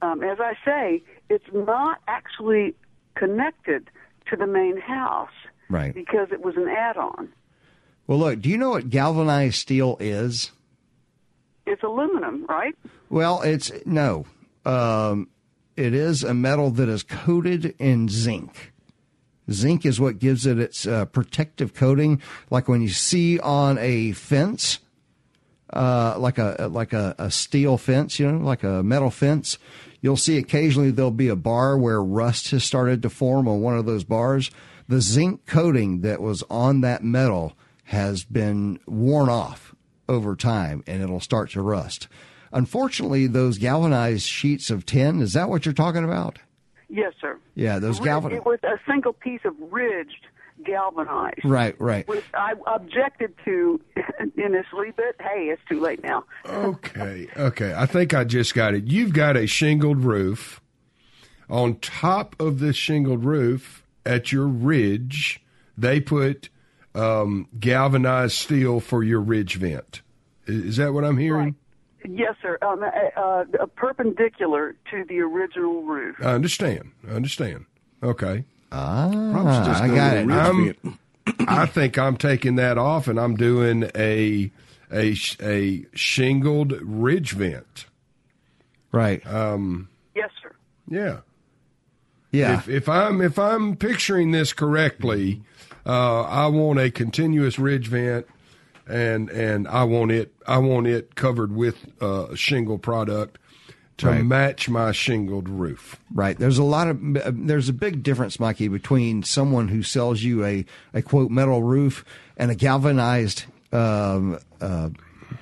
Um, 0.02 0.24
as 0.24 0.40
I 0.40 0.54
say, 0.66 1.04
it's 1.30 1.46
not 1.54 2.00
actually 2.08 2.74
connected 3.16 3.90
to 4.30 4.36
the 4.36 4.48
main 4.48 4.78
house 4.80 5.30
Right. 5.70 5.94
because 5.94 6.30
it 6.32 6.42
was 6.44 6.56
an 6.58 6.68
add-on. 6.68 7.30
Well, 8.08 8.18
look, 8.20 8.42
do 8.42 8.50
you 8.50 8.58
know 8.58 8.72
what 8.72 8.90
galvanized 8.90 9.56
steel 9.56 9.98
is? 10.00 10.52
It's 11.68 11.84
aluminum, 11.84 12.46
right? 12.48 12.76
Well, 13.10 13.42
it's 13.44 13.72
no. 13.86 14.26
Um, 14.66 15.30
it 15.76 15.94
is 15.94 16.24
a 16.24 16.34
metal 16.34 16.72
that 16.72 16.90
is 16.90 17.04
coated 17.04 17.76
in 17.80 18.10
zinc. 18.10 18.74
Zinc 19.50 19.86
is 19.86 20.00
what 20.00 20.20
gives 20.20 20.46
it 20.46 20.60
its 20.60 20.86
uh, 20.86 21.06
protective 21.06 21.74
coating, 21.74 22.22
like 22.50 22.68
when 22.68 22.82
you 22.82 22.90
see 22.90 23.40
on 23.40 23.78
a 23.80 24.12
fence, 24.12 24.80
uh, 25.74 26.16
like 26.18 26.38
a 26.38 26.70
like 26.72 26.94
a, 26.94 27.16
a 27.18 27.32
steel 27.32 27.78
fence, 27.78 28.20
you 28.20 28.32
know, 28.32 28.46
like 28.46 28.64
a 28.64 28.84
metal 28.84 29.10
fence. 29.10 29.58
You'll 30.02 30.18
see 30.18 30.38
occasionally 30.38 30.92
there'll 30.92 31.12
be 31.12 31.28
a 31.28 31.36
bar 31.36 31.78
where 31.78 32.02
rust 32.02 32.52
has 32.52 32.64
started 32.64 33.02
to 33.04 33.10
form 33.10 33.48
on 33.48 33.62
one 33.62 33.78
of 33.78 33.86
those 33.86 34.04
bars. 34.04 34.52
The 34.88 35.02
zinc 35.02 35.46
coating 35.46 36.02
that 36.02 36.22
was 36.22 36.44
on 36.50 36.82
that 36.82 37.04
metal 37.04 37.54
has 37.86 38.24
been 38.24 38.80
worn 38.86 39.30
off 39.30 39.76
over 40.10 40.36
time, 40.36 40.84
and 40.88 41.02
it'll 41.02 41.20
start 41.20 41.52
to 41.52 41.62
rust. 41.62 42.08
Unfortunately, 42.52 43.28
those 43.28 43.58
galvanized 43.58 44.24
sheets 44.24 44.70
of 44.70 44.86
tin, 44.86 45.22
is 45.22 45.34
that 45.34 45.50
what 45.50 45.66
you're 45.66 45.74
talking 45.74 46.04
about? 46.04 46.40
Yes, 46.90 47.14
sir. 47.22 47.38
Yeah, 47.56 47.80
those 47.80 48.00
galvanized. 48.00 48.42
It 48.42 48.46
was 48.46 48.60
a 48.64 48.78
single 48.90 49.14
piece 49.14 49.42
of 49.46 49.56
ridged 49.72 50.28
galvanized. 50.66 51.44
Right, 51.46 51.80
right. 51.80 52.08
Which 52.08 52.26
I 52.34 52.54
objected 52.68 53.34
to 53.46 53.80
initially, 54.36 54.92
but 54.96 55.16
hey, 55.20 55.46
it's 55.46 55.62
too 55.70 55.80
late 55.80 56.04
now. 56.04 56.26
Okay, 56.46 57.28
okay. 57.38 57.74
I 57.76 57.86
think 57.86 58.14
I 58.14 58.24
just 58.24 58.54
got 58.54 58.74
it. 58.74 58.86
You've 58.86 59.14
got 59.14 59.38
a 59.38 59.48
shingled 59.48 60.04
roof. 60.04 60.62
On 61.50 61.76
top 61.80 62.36
of 62.40 62.60
this 62.60 62.76
shingled 62.76 63.26
roof, 63.26 63.82
at 64.06 64.32
your 64.32 64.48
ridge, 64.48 65.44
they 65.78 66.00
put 66.00 66.50
um, 66.96 67.48
galvanized 67.60 68.34
steel 68.34 68.80
for 68.80 69.04
your 69.04 69.22
ridge 69.22 69.56
vent. 69.56 70.02
Is 70.48 70.78
that 70.78 70.94
what 70.94 71.04
I'm 71.04 71.18
hearing? 71.18 71.56
Yes, 72.08 72.36
sir. 72.42 72.58
Um, 72.62 72.84
uh, 72.84 73.20
uh, 73.20 73.66
perpendicular 73.76 74.76
to 74.92 75.04
the 75.06 75.20
original 75.20 75.84
roof. 75.84 76.16
I 76.20 76.32
understand. 76.34 76.92
I 77.08 77.12
understand. 77.12 77.66
Okay. 78.02 78.44
Probably 78.72 79.54
should 79.56 79.66
just 79.66 79.84
I 79.84 79.88
got 79.88 80.18
it. 80.18 80.30
I'm- 80.32 81.00
I 81.48 81.66
think 81.68 81.98
I'm 82.00 82.18
taking 82.18 82.56
that 82.56 82.78
off 82.78 83.08
and 83.08 83.20
I'm 83.20 83.36
doing 83.36 83.90
a 83.96 84.52
a 84.92 85.16
a 85.42 85.86
shingled 85.94 86.74
ridge 86.82 87.34
vent. 87.34 87.86
Right. 88.92 89.22
Yes, 90.16 90.30
sir. 90.42 90.52
Yeah. 90.90 91.20
yeah. 92.32 92.58
If, 92.58 92.68
if 92.70 92.90
I'm 92.90 93.22
if 93.22 93.38
I'm 93.38 93.76
picturing 93.76 94.32
this 94.32 94.52
correctly, 94.52 95.44
uh, 95.86 96.22
I 96.24 96.48
want 96.48 96.80
a 96.80 96.90
continuous 96.90 97.60
ridge 97.60 97.88
vent, 97.88 98.26
and 98.92 99.30
and 99.30 99.68
I 99.68 99.84
want 99.86 100.12
it 100.12 100.34
I 100.48 100.58
want 100.60 100.88
it 100.88 101.16
covered 101.16 101.54
with 101.56 101.78
uh, 102.02 102.28
a 102.32 102.36
shingle 102.36 102.78
product 102.78 103.38
to 103.98 104.08
Right. 104.08 104.26
match 104.26 104.68
my 104.70 104.92
shingled 104.92 105.48
roof. 105.48 106.00
Right. 106.14 106.38
There's 106.38 106.58
a 106.58 106.64
lot 106.64 106.88
of 106.88 106.98
there's 107.48 107.70
a 107.70 107.74
big 107.74 108.04
difference, 108.04 108.40
Mikey, 108.40 108.68
between 108.68 109.24
someone 109.24 109.68
who 109.68 109.84
sells 109.84 110.22
you 110.24 110.44
a 110.46 110.66
a 110.94 111.02
quote 111.02 111.30
metal 111.32 111.62
roof 111.64 112.04
and 112.38 112.50
a 112.52 112.56
galvanized 112.56 113.46
um, 113.72 114.40
uh, 114.60 114.90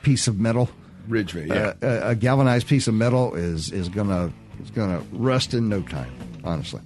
piece 0.04 0.28
of 0.28 0.40
metal. 0.40 0.70
Ridge 1.08 1.32
vent, 1.32 1.48
yeah. 1.48 1.74
Uh, 1.82 1.88
a, 1.88 2.10
a 2.10 2.16
galvanized 2.16 2.68
piece 2.68 2.88
of 2.88 2.94
metal 2.94 3.34
is 3.36 3.72
is 3.72 3.90
gonna 3.90 4.32
is 4.62 4.70
gonna 4.72 5.02
rust 5.12 5.54
in 5.54 5.70
no 5.70 5.82
time. 5.82 6.12
Honestly. 6.44 6.82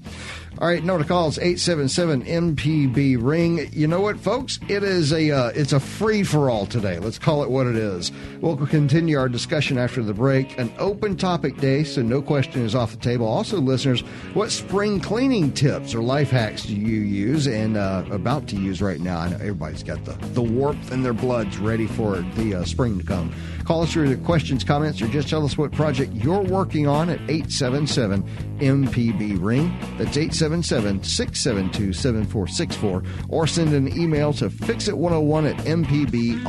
All 0.64 0.70
right, 0.70 0.82
number 0.82 1.04
to 1.04 1.10
call 1.10 1.28
is 1.28 1.38
877 1.38 2.24
MPB 2.24 3.18
ring. 3.22 3.70
You 3.74 3.86
know 3.86 4.00
what, 4.00 4.18
folks? 4.18 4.62
It 4.70 4.82
is 4.82 5.12
a 5.12 5.30
uh, 5.30 5.48
it's 5.50 5.74
a 5.74 5.80
free 5.82 6.24
for 6.24 6.50
all 6.50 6.66
today. 6.66 7.00
Let's 7.00 7.20
call 7.20 7.44
it 7.44 7.50
what 7.50 7.68
it 7.68 7.76
is. 7.76 8.14
We'll 8.40 8.56
continue 8.56 9.20
our 9.20 9.28
discussion 9.28 9.78
after 9.78 10.02
the 10.02 10.14
break. 10.14 10.58
An 10.58 10.74
open 10.80 11.18
topic 11.18 11.58
day, 11.58 11.84
so 11.84 12.02
no 12.02 12.22
question 12.22 12.62
is 12.62 12.76
off 12.76 12.92
the 12.92 12.98
table. 12.98 13.28
Also, 13.28 13.60
listeners, 13.60 14.00
what 14.36 14.52
spring 14.52 15.02
cleaning 15.02 15.52
tips 15.52 15.94
or 15.94 16.02
life 16.02 16.30
hacks 16.30 16.64
do 16.64 16.74
you 16.74 17.02
use 17.02 17.46
and 17.46 17.76
uh, 17.76 18.06
about 18.10 18.48
to 18.48 18.56
use 18.56 18.82
right 18.82 19.02
now? 19.02 19.18
I 19.18 19.32
know 19.32 19.36
everybody's 19.36 19.84
got 19.84 20.06
the 20.06 20.14
the 20.28 20.42
warmth 20.42 20.94
in 20.94 21.04
their 21.04 21.12
bloods 21.12 21.58
ready 21.58 21.88
for 21.88 22.20
the 22.36 22.56
uh, 22.56 22.64
spring 22.64 23.00
to 23.00 23.04
come. 23.06 23.34
Call 23.66 23.82
us 23.84 23.94
for 23.94 24.06
your 24.06 24.18
questions, 24.18 24.64
comments, 24.64 25.02
or 25.02 25.08
just 25.08 25.30
tell 25.30 25.46
us 25.46 25.58
what 25.58 25.72
project 25.72 26.14
you're 26.14 26.42
working 26.42 26.88
on 26.88 27.10
at 27.10 27.20
877 27.30 28.24
MPB 28.60 29.42
Ring. 29.42 29.76
That's 29.98 30.18
877 30.18 31.04
672 31.04 31.94
7464. 31.94 33.04
Or 33.30 33.48
send 33.48 33.74
an 33.74 33.98
email 33.98 34.34
to 34.34 34.50
fixit101 34.50 35.52
at 35.52 35.58
mpbonline.org. 35.66 36.44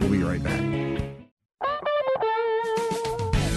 We'll 0.00 0.10
be 0.10 0.22
right 0.22 0.42
back. 0.42 0.75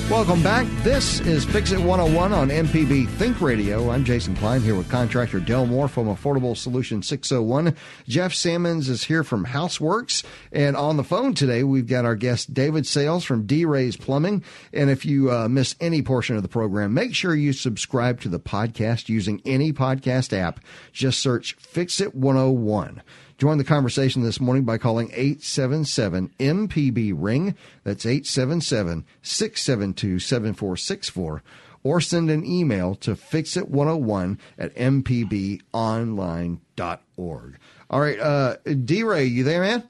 Welcome 0.10 0.42
back. 0.42 0.66
This 0.82 1.20
is 1.20 1.46
Fix 1.46 1.72
It 1.72 1.78
101 1.80 2.34
on 2.34 2.50
MPB 2.50 3.08
Think 3.08 3.42
Radio. 3.42 3.92
I'm 3.92 4.04
Jason 4.04 4.36
Klein 4.36 4.60
here 4.60 4.74
with 4.74 4.90
contractor 4.90 5.40
Del 5.40 5.68
Moore 5.68 5.88
from 5.88 6.08
Affordable 6.08 6.58
Solution 6.58 7.04
601. 7.04 7.76
Jeff 8.08 8.34
Sammons 8.34 8.90
is 8.90 9.04
here 9.04 9.24
from 9.24 9.46
Houseworks. 9.46 10.26
And 10.52 10.76
on 10.76 10.98
the 10.98 11.04
phone 11.04 11.36
today, 11.36 11.64
we've 11.64 11.86
got 11.86 12.06
our 12.06 12.16
guest 12.16 12.56
David 12.56 12.88
Sales 12.88 13.24
from 13.24 13.46
D 13.46 13.66
Ray's 13.66 13.98
Plumbing. 13.98 14.44
And 14.74 14.90
if 14.90 15.06
you 15.06 15.32
uh, 15.32 15.48
miss 15.48 15.76
any 15.80 16.02
portion 16.02 16.36
of 16.36 16.42
the 16.42 16.50
program, 16.50 16.92
make 16.92 17.14
sure 17.14 17.36
you 17.36 17.54
subscribe 17.54 18.20
to 18.22 18.30
the 18.30 18.40
podcast 18.40 19.10
using 19.10 19.44
any 19.46 19.72
podcast 19.72 20.36
app. 20.36 20.60
Just 20.92 21.20
search 21.20 21.54
Fix 21.60 22.02
It 22.02 22.16
101. 22.16 23.04
Join 23.40 23.58
the 23.58 23.64
conversation 23.64 24.22
this 24.22 24.42
morning 24.42 24.66
by 24.66 24.78
calling 24.78 25.10
877 25.14 26.34
MPB 26.40 27.14
Ring. 27.16 27.56
That's 27.86 28.06
877 28.06 29.06
672 29.22 30.20
7464. 30.20 31.42
Or 31.82 32.02
send 32.02 32.30
an 32.30 32.46
email 32.46 32.96
to 32.96 33.16
fixit101 33.16 34.38
at 34.58 34.76
mpbonline.org. 34.76 37.58
All 37.90 38.02
right, 38.02 38.20
uh, 38.20 38.58
D 38.66 39.04
Ray, 39.04 39.24
you 39.24 39.46
there, 39.46 39.62
man? 39.62 39.88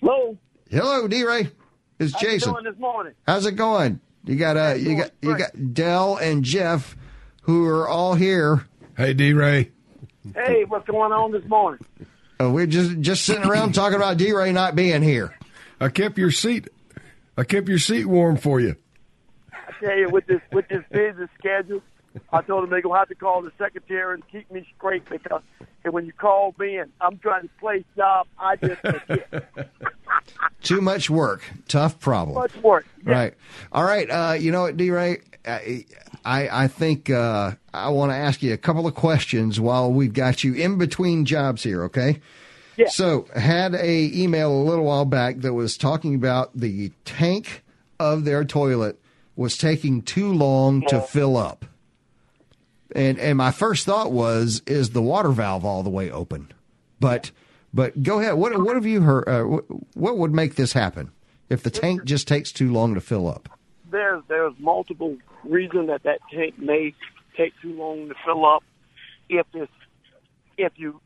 Hello. 0.00 0.36
Hello, 0.68 1.06
D 1.06 1.22
Ray. 1.22 1.48
It's 2.00 2.12
How 2.12 2.18
you 2.22 2.28
Jason. 2.28 2.54
doing 2.54 2.64
this 2.64 2.76
morning? 2.76 3.12
How's 3.24 3.46
it 3.46 3.52
going? 3.52 4.00
You 4.24 4.34
got 4.34 4.56
uh, 4.56 4.74
you 4.74 4.96
got 4.96 5.12
you 5.22 5.38
got 5.38 5.72
Dell 5.72 6.16
and 6.16 6.42
Jeff, 6.42 6.96
who 7.42 7.64
are 7.68 7.86
all 7.86 8.14
here. 8.14 8.66
Hey, 8.96 9.14
D 9.14 9.32
Ray. 9.32 9.70
Hey, 10.32 10.64
what's 10.64 10.86
going 10.86 11.12
on 11.12 11.32
this 11.32 11.44
morning? 11.44 11.84
Uh, 12.40 12.50
we're 12.50 12.66
just 12.66 13.00
just 13.00 13.24
sitting 13.24 13.44
around 13.44 13.74
talking 13.74 13.96
about 13.96 14.16
D 14.16 14.32
Ray 14.32 14.52
not 14.52 14.74
being 14.74 15.02
here. 15.02 15.36
I 15.80 15.88
kept 15.88 16.16
your 16.18 16.30
seat. 16.30 16.68
I 17.36 17.44
kept 17.44 17.68
your 17.68 17.78
seat 17.78 18.06
warm 18.06 18.36
for 18.36 18.60
you. 18.60 18.76
I 19.52 19.72
tell 19.80 19.96
you, 19.96 20.08
with 20.08 20.26
this 20.26 20.40
with 20.52 20.66
this 20.68 20.82
busy 20.90 21.26
schedule, 21.38 21.82
I 22.32 22.40
told 22.42 22.62
them 22.62 22.70
they're 22.70 22.80
gonna 22.80 22.98
have 22.98 23.08
to 23.08 23.14
call 23.14 23.42
the 23.42 23.52
secretary 23.58 24.14
and 24.14 24.28
keep 24.28 24.50
me 24.50 24.66
straight 24.76 25.08
because 25.08 25.42
and 25.84 25.92
when 25.92 26.06
you 26.06 26.12
call 26.12 26.54
me 26.58 26.78
and 26.78 26.90
I'm 27.00 27.18
trying 27.18 27.42
to 27.42 27.50
place 27.60 27.84
job, 27.96 28.26
I 28.38 28.56
just 28.56 28.80
forget. 28.80 29.48
Too 30.62 30.80
much 30.80 31.10
work. 31.10 31.42
Tough 31.68 32.00
problem. 32.00 32.36
Much 32.36 32.56
work. 32.56 32.86
Yeah. 33.06 33.12
Right. 33.12 33.34
All 33.70 33.84
right. 33.84 34.10
Uh, 34.10 34.32
you 34.32 34.50
know 34.50 34.62
what, 34.62 34.76
D. 34.78 34.90
Ray? 34.90 35.20
I 35.46 35.84
I 36.24 36.64
I 36.64 36.68
think 36.68 37.10
uh, 37.10 37.52
I 37.72 37.90
want 37.90 38.12
to 38.12 38.16
ask 38.16 38.42
you 38.42 38.52
a 38.52 38.58
couple 38.58 38.86
of 38.86 38.94
questions 38.94 39.60
while 39.60 39.92
we've 39.92 40.12
got 40.12 40.44
you 40.44 40.54
in 40.54 40.78
between 40.78 41.24
jobs 41.24 41.62
here. 41.62 41.84
Okay. 41.84 42.20
Yeah. 42.76 42.88
So 42.88 43.26
had 43.36 43.74
a 43.74 44.10
email 44.12 44.50
a 44.52 44.64
little 44.64 44.84
while 44.84 45.04
back 45.04 45.38
that 45.38 45.54
was 45.54 45.76
talking 45.76 46.14
about 46.14 46.50
the 46.58 46.90
tank 47.04 47.62
of 48.00 48.24
their 48.24 48.44
toilet 48.44 48.98
was 49.36 49.56
taking 49.56 50.02
too 50.02 50.32
long 50.32 50.82
to 50.88 51.00
fill 51.00 51.36
up. 51.36 51.64
And 52.94 53.18
and 53.18 53.38
my 53.38 53.50
first 53.50 53.86
thought 53.86 54.12
was 54.12 54.62
is 54.66 54.90
the 54.90 55.02
water 55.02 55.30
valve 55.30 55.64
all 55.64 55.82
the 55.82 55.90
way 55.90 56.10
open. 56.10 56.52
But 57.00 57.30
but 57.72 58.02
go 58.02 58.20
ahead. 58.20 58.34
What 58.34 58.58
what 58.60 58.76
have 58.76 58.86
you 58.86 59.02
heard 59.02 59.28
uh, 59.28 59.42
what, 59.42 59.64
what 59.94 60.18
would 60.18 60.32
make 60.32 60.54
this 60.54 60.72
happen 60.72 61.10
if 61.48 61.62
the 61.62 61.70
tank 61.70 62.04
just 62.04 62.26
takes 62.28 62.52
too 62.52 62.72
long 62.72 62.94
to 62.94 63.00
fill 63.00 63.28
up? 63.28 63.53
There's 63.94 64.24
there's 64.26 64.54
multiple 64.58 65.16
reasons 65.44 65.86
that 65.86 66.02
that 66.02 66.18
tank 66.28 66.58
may 66.58 66.94
take 67.36 67.52
too 67.62 67.74
long 67.74 68.08
to 68.08 68.14
fill 68.26 68.44
up. 68.44 68.64
If 69.28 69.46
it's 69.54 69.70
if 70.58 70.72
you 70.74 71.00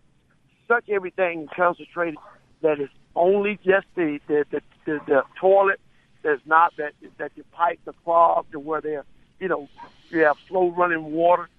suck 0.66 0.84
everything 0.88 1.40
and 1.40 1.50
concentrate 1.50 2.14
that 2.62 2.80
it's 2.80 2.90
only 3.14 3.58
just 3.62 3.84
the 3.94 4.20
the, 4.26 4.46
the, 4.50 4.62
the, 4.86 5.00
the 5.06 5.22
toilet. 5.38 5.80
There's 6.22 6.40
not 6.46 6.72
that 6.78 6.92
that 7.18 7.32
your 7.34 7.44
pipes 7.52 7.86
are 7.86 7.94
clogged 8.04 8.52
to 8.52 8.58
where 8.58 8.80
they're 8.80 9.04
you 9.38 9.48
know 9.48 9.68
you 10.08 10.20
have 10.20 10.38
slow 10.48 10.70
running 10.70 11.12
water, 11.12 11.50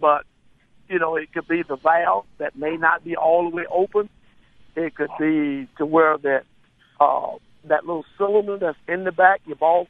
but 0.00 0.24
you 0.88 0.98
know 0.98 1.16
it 1.16 1.34
could 1.34 1.48
be 1.48 1.62
the 1.62 1.76
valve 1.76 2.24
that 2.38 2.56
may 2.56 2.78
not 2.78 3.04
be 3.04 3.14
all 3.14 3.50
the 3.50 3.54
way 3.54 3.66
open. 3.70 4.08
It 4.74 4.94
could 4.94 5.10
be 5.20 5.68
to 5.76 5.84
where 5.84 6.16
that 6.16 6.44
uh, 6.98 7.32
that 7.64 7.84
little 7.84 8.06
cylinder 8.16 8.56
that's 8.56 8.78
in 8.88 9.04
the 9.04 9.12
back, 9.12 9.42
your 9.44 9.56
ball 9.56 9.86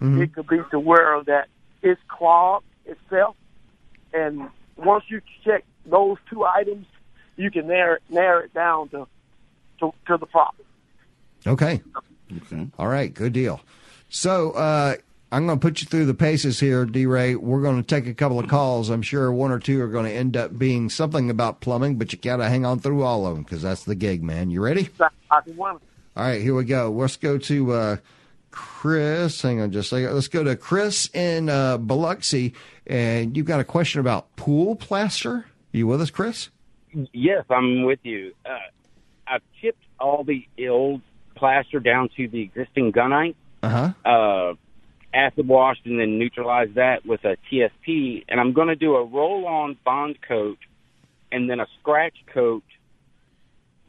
cup. 0.00 0.22
It 0.22 0.34
could 0.34 0.48
be 0.48 0.58
to 0.70 0.80
where 0.80 1.22
that 1.24 1.48
it's 1.82 2.00
clogged 2.08 2.64
itself. 2.84 3.36
And 4.12 4.48
once 4.76 5.04
you 5.08 5.20
check 5.44 5.64
those 5.86 6.16
two 6.28 6.44
items, 6.44 6.86
you 7.36 7.50
can 7.50 7.66
narrow, 7.68 7.98
narrow 8.08 8.44
it 8.44 8.54
down 8.54 8.88
to, 8.90 9.06
to, 9.80 9.92
to 10.08 10.16
the 10.16 10.26
problem. 10.26 10.66
Okay. 11.46 11.82
Okay. 12.36 12.66
All 12.78 12.88
right, 12.88 13.12
good 13.12 13.32
deal. 13.32 13.60
So 14.08 14.52
uh, 14.52 14.96
I'm 15.32 15.46
going 15.46 15.58
to 15.58 15.62
put 15.62 15.80
you 15.80 15.86
through 15.86 16.06
the 16.06 16.14
paces 16.14 16.60
here, 16.60 16.84
D. 16.84 17.06
Ray. 17.06 17.36
We're 17.36 17.62
going 17.62 17.82
to 17.82 17.86
take 17.86 18.06
a 18.06 18.14
couple 18.14 18.38
of 18.38 18.48
calls. 18.48 18.90
I'm 18.90 19.02
sure 19.02 19.32
one 19.32 19.52
or 19.52 19.58
two 19.58 19.80
are 19.80 19.88
going 19.88 20.06
to 20.06 20.12
end 20.12 20.36
up 20.36 20.58
being 20.58 20.90
something 20.90 21.30
about 21.30 21.60
plumbing, 21.60 21.96
but 21.96 22.12
you 22.12 22.18
got 22.18 22.36
to 22.36 22.48
hang 22.48 22.66
on 22.66 22.80
through 22.80 23.04
all 23.04 23.26
of 23.26 23.34
them 23.34 23.44
because 23.44 23.62
that's 23.62 23.84
the 23.84 23.94
gig, 23.94 24.22
man. 24.22 24.50
You 24.50 24.60
ready? 24.60 24.88
So 24.98 25.08
I 25.30 25.40
can 25.40 25.56
want 25.56 25.82
All 26.16 26.24
right, 26.24 26.42
here 26.42 26.54
we 26.54 26.64
go. 26.64 26.90
Let's 26.90 27.16
go 27.16 27.38
to 27.38 27.72
uh, 27.72 27.96
Chris. 28.50 29.40
Hang 29.42 29.60
on 29.60 29.70
just 29.72 29.92
a 29.92 29.96
second. 29.96 30.14
Let's 30.14 30.28
go 30.28 30.44
to 30.44 30.56
Chris 30.56 31.08
in 31.14 31.48
uh, 31.48 31.78
Biloxi, 31.78 32.54
and 32.86 33.36
you've 33.36 33.46
got 33.46 33.60
a 33.60 33.64
question 33.64 34.00
about 34.00 34.34
pool 34.36 34.76
plaster. 34.76 35.30
Are 35.32 35.44
You 35.72 35.86
with 35.86 36.00
us, 36.00 36.10
Chris? 36.10 36.50
Yes, 37.12 37.44
I'm 37.50 37.84
with 37.84 38.00
you. 38.02 38.32
Uh, 38.44 38.58
I've 39.26 39.42
chipped 39.60 39.82
all 40.00 40.24
the 40.24 40.46
old 40.68 41.02
plaster 41.36 41.78
down 41.80 42.08
to 42.16 42.26
the 42.28 42.40
existing 42.42 42.92
gunite, 42.92 43.36
Uh 43.62 43.92
huh. 44.04 44.08
uh, 44.10 44.54
acid 45.14 45.46
washed, 45.46 45.86
and 45.86 45.98
then 46.00 46.18
neutralized 46.18 46.74
that 46.74 47.06
with 47.06 47.24
a 47.24 47.36
TSP. 47.50 48.24
And 48.28 48.40
I'm 48.40 48.52
going 48.52 48.68
to 48.68 48.76
do 48.76 48.96
a 48.96 49.04
roll-on 49.04 49.76
bond 49.84 50.18
coat 50.26 50.58
and 51.30 51.48
then 51.48 51.60
a 51.60 51.66
scratch 51.80 52.14
coat 52.34 52.64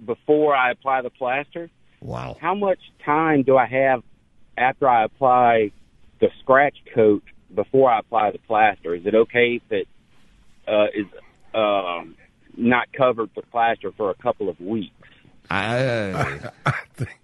before 0.06 0.56
I 0.56 0.72
apply 0.72 1.02
the 1.02 1.10
plaster. 1.10 1.70
Wow. 2.02 2.38
How 2.40 2.56
much 2.56 2.80
time 3.06 3.44
do 3.44 3.58
I 3.58 3.66
have 3.68 4.04
after 4.58 4.88
I 4.88 5.04
apply 5.06 5.72
the 6.20 6.30
scratch 6.42 6.76
coat 6.94 7.24
before 7.54 7.92
I 7.92 8.00
apply 8.00 8.32
the 8.32 8.40
plaster? 8.40 8.94
Is 8.96 9.06
it 9.06 9.16
okay 9.16 9.62
if 9.66 9.72
it 9.72 9.88
uh, 10.68 10.86
is 10.94 11.06
um, 11.54 12.16
not 12.58 12.92
covered 12.94 13.30
with 13.36 13.50
plaster 13.52 13.92
for 13.98 14.10
a 14.10 14.16
couple 14.16 14.50
of 14.50 14.60
weeks? 14.60 14.94
I, 15.50 16.50
I 16.66 16.74
think 16.94 17.18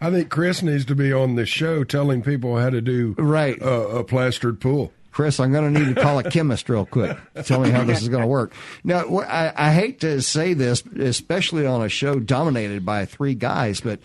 I 0.00 0.10
think 0.10 0.28
Chris 0.30 0.62
needs 0.62 0.84
to 0.86 0.94
be 0.94 1.12
on 1.12 1.36
the 1.36 1.46
show 1.46 1.84
telling 1.84 2.22
people 2.22 2.56
how 2.58 2.70
to 2.70 2.80
do 2.80 3.14
Right. 3.18 3.60
uh, 3.60 3.66
a 3.88 4.04
plastered 4.04 4.60
pool. 4.60 4.92
Chris, 5.12 5.40
I'm 5.40 5.50
going 5.52 5.74
to 5.74 5.80
need 5.80 5.94
to 5.96 6.00
call 6.00 6.18
a 6.20 6.30
chemist 6.30 6.68
real 6.68 6.86
quick. 6.86 7.16
Tell 7.44 7.60
me 7.60 7.70
how 7.70 7.82
this 7.84 8.00
is 8.00 8.08
going 8.08 8.22
to 8.22 8.28
work. 8.28 8.52
Now, 8.84 9.00
wh- 9.08 9.28
I, 9.28 9.52
I 9.56 9.72
hate 9.72 10.00
to 10.00 10.22
say 10.22 10.54
this, 10.54 10.82
especially 10.86 11.66
on 11.66 11.82
a 11.82 11.88
show 11.88 12.20
dominated 12.20 12.86
by 12.86 13.06
three 13.06 13.34
guys, 13.34 13.80
but 13.80 13.98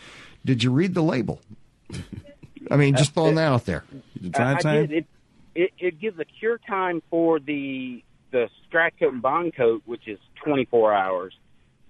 did 0.44 0.64
you 0.64 0.72
read 0.72 0.94
the 0.96 1.04
label? 1.04 1.40
I 2.72 2.78
mean, 2.78 2.96
just 2.96 3.14
throwing 3.14 3.36
that 3.36 3.52
out 3.52 3.66
there. 3.66 3.84
The 4.20 4.30
dry 4.30 4.54
I, 4.54 4.56
I 4.56 4.60
time? 4.60 4.88
did. 4.88 4.92
It, 4.92 5.06
it 5.56 5.72
it 5.80 6.00
gives 6.02 6.20
a 6.20 6.26
cure 6.26 6.60
time 6.68 7.02
for 7.10 7.40
the 7.40 8.04
the 8.32 8.50
scratch 8.68 8.94
coat 9.00 9.14
and 9.14 9.22
bond 9.22 9.56
coat, 9.56 9.84
which 9.86 10.08
is 10.08 10.20
24 10.44 10.94
hours, 10.94 11.34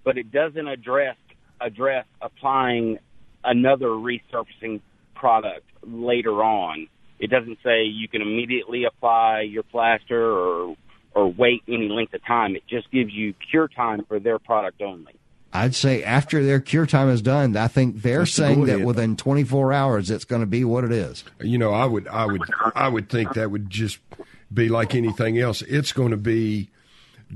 but 0.04 0.18
it 0.18 0.32
doesn't 0.32 0.68
address 0.68 1.18
address 1.60 2.06
applying 2.22 3.00
another 3.44 3.88
resurfacing 3.88 4.82
product 5.16 5.66
later 5.84 6.44
on. 6.44 6.88
It 7.20 7.30
doesn't 7.30 7.58
say 7.64 7.86
you 7.86 8.08
can 8.08 8.22
immediately 8.22 8.84
apply 8.84 9.42
your 9.42 9.64
plaster 9.64 10.32
or 10.32 10.76
or 11.14 11.32
wait 11.32 11.64
any 11.68 11.88
length 11.88 12.14
of 12.14 12.26
time. 12.26 12.56
It 12.56 12.64
just 12.68 12.92
gives 12.92 13.14
you 13.14 13.34
cure 13.50 13.70
time 13.70 14.06
for 14.08 14.20
their 14.20 14.38
product 14.38 14.82
only. 14.82 15.16
I'd 15.56 15.76
say 15.76 16.04
after 16.04 16.44
their 16.44 16.60
cure 16.60 16.86
time 16.86 17.10
is 17.10 17.22
done, 17.22 17.56
I 17.58 17.68
think 17.68 18.02
they're 18.02 18.20
That's 18.20 18.34
saying 18.34 18.66
that 18.66 18.82
within 18.82 19.16
24 19.16 19.74
hours, 19.74 20.12
it's 20.12 20.26
going 20.26 20.42
to 20.42 20.48
be 20.48 20.64
what 20.64 20.84
it 20.84 20.92
is. 20.92 21.24
You 21.40 21.58
know, 21.58 21.74
I 21.74 21.86
would, 21.86 22.08
I 22.08 22.26
would, 22.26 22.42
I 22.76 22.88
would 22.88 23.10
think 23.10 23.34
that 23.34 23.52
would 23.52 23.70
just 23.70 24.00
be 24.54 24.70
like 24.70 24.96
anything 24.96 25.40
else. 25.40 25.62
It's 25.64 25.92
going 25.92 26.12
to 26.12 26.18
be 26.18 26.70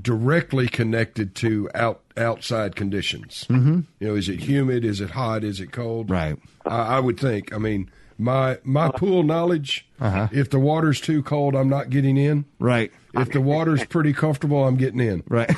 directly 0.00 0.68
connected 0.68 1.34
to 1.36 1.68
out 1.74 2.00
outside 2.16 2.76
conditions. 2.76 3.46
Mm-hmm. 3.48 3.80
You 3.98 4.08
know, 4.08 4.14
is 4.14 4.28
it 4.28 4.40
humid? 4.40 4.84
Is 4.84 5.00
it 5.00 5.10
hot? 5.10 5.42
Is 5.44 5.60
it 5.60 5.72
cold? 5.72 6.10
Right. 6.10 6.38
I, 6.66 6.96
I 6.96 7.00
would 7.00 7.18
think. 7.18 7.52
I 7.52 7.58
mean, 7.58 7.90
my 8.18 8.58
my 8.62 8.90
pool 8.90 9.22
knowledge. 9.22 9.86
Uh-huh. 10.00 10.28
If 10.32 10.50
the 10.50 10.58
water's 10.58 11.00
too 11.00 11.22
cold, 11.22 11.54
I'm 11.54 11.68
not 11.68 11.90
getting 11.90 12.16
in. 12.16 12.44
Right. 12.58 12.92
If 13.14 13.32
the 13.32 13.40
water's 13.40 13.84
pretty 13.84 14.12
comfortable, 14.12 14.64
I'm 14.66 14.76
getting 14.76 15.00
in. 15.00 15.24
Right. 15.28 15.50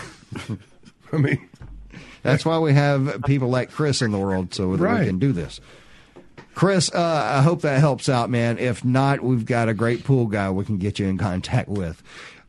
I 1.13 1.17
mean, 1.19 1.49
That's 2.23 2.45
why 2.45 2.59
we 2.59 2.73
have 2.75 3.23
people 3.27 3.49
like 3.49 3.71
Chris 3.71 4.03
in 4.03 4.13
the 4.13 4.19
world 4.19 4.55
so 4.55 4.77
that 4.77 5.01
we 5.01 5.07
can 5.07 5.19
do 5.19 5.33
this. 5.33 5.61
Chris, 6.55 6.91
uh, 6.93 7.33
I 7.39 7.43
hope 7.43 7.63
that 7.63 7.81
helps 7.81 8.09
out, 8.09 8.31
man. 8.31 8.59
If 8.59 8.85
not, 8.85 9.23
we've 9.23 9.47
got 9.47 9.69
a 9.69 9.75
great 9.75 10.05
pool 10.05 10.27
guy 10.27 10.51
we 10.51 10.65
can 10.65 10.79
get 10.79 10.99
you 10.99 11.07
in 11.07 11.19
contact 11.19 11.69
with. 11.69 12.03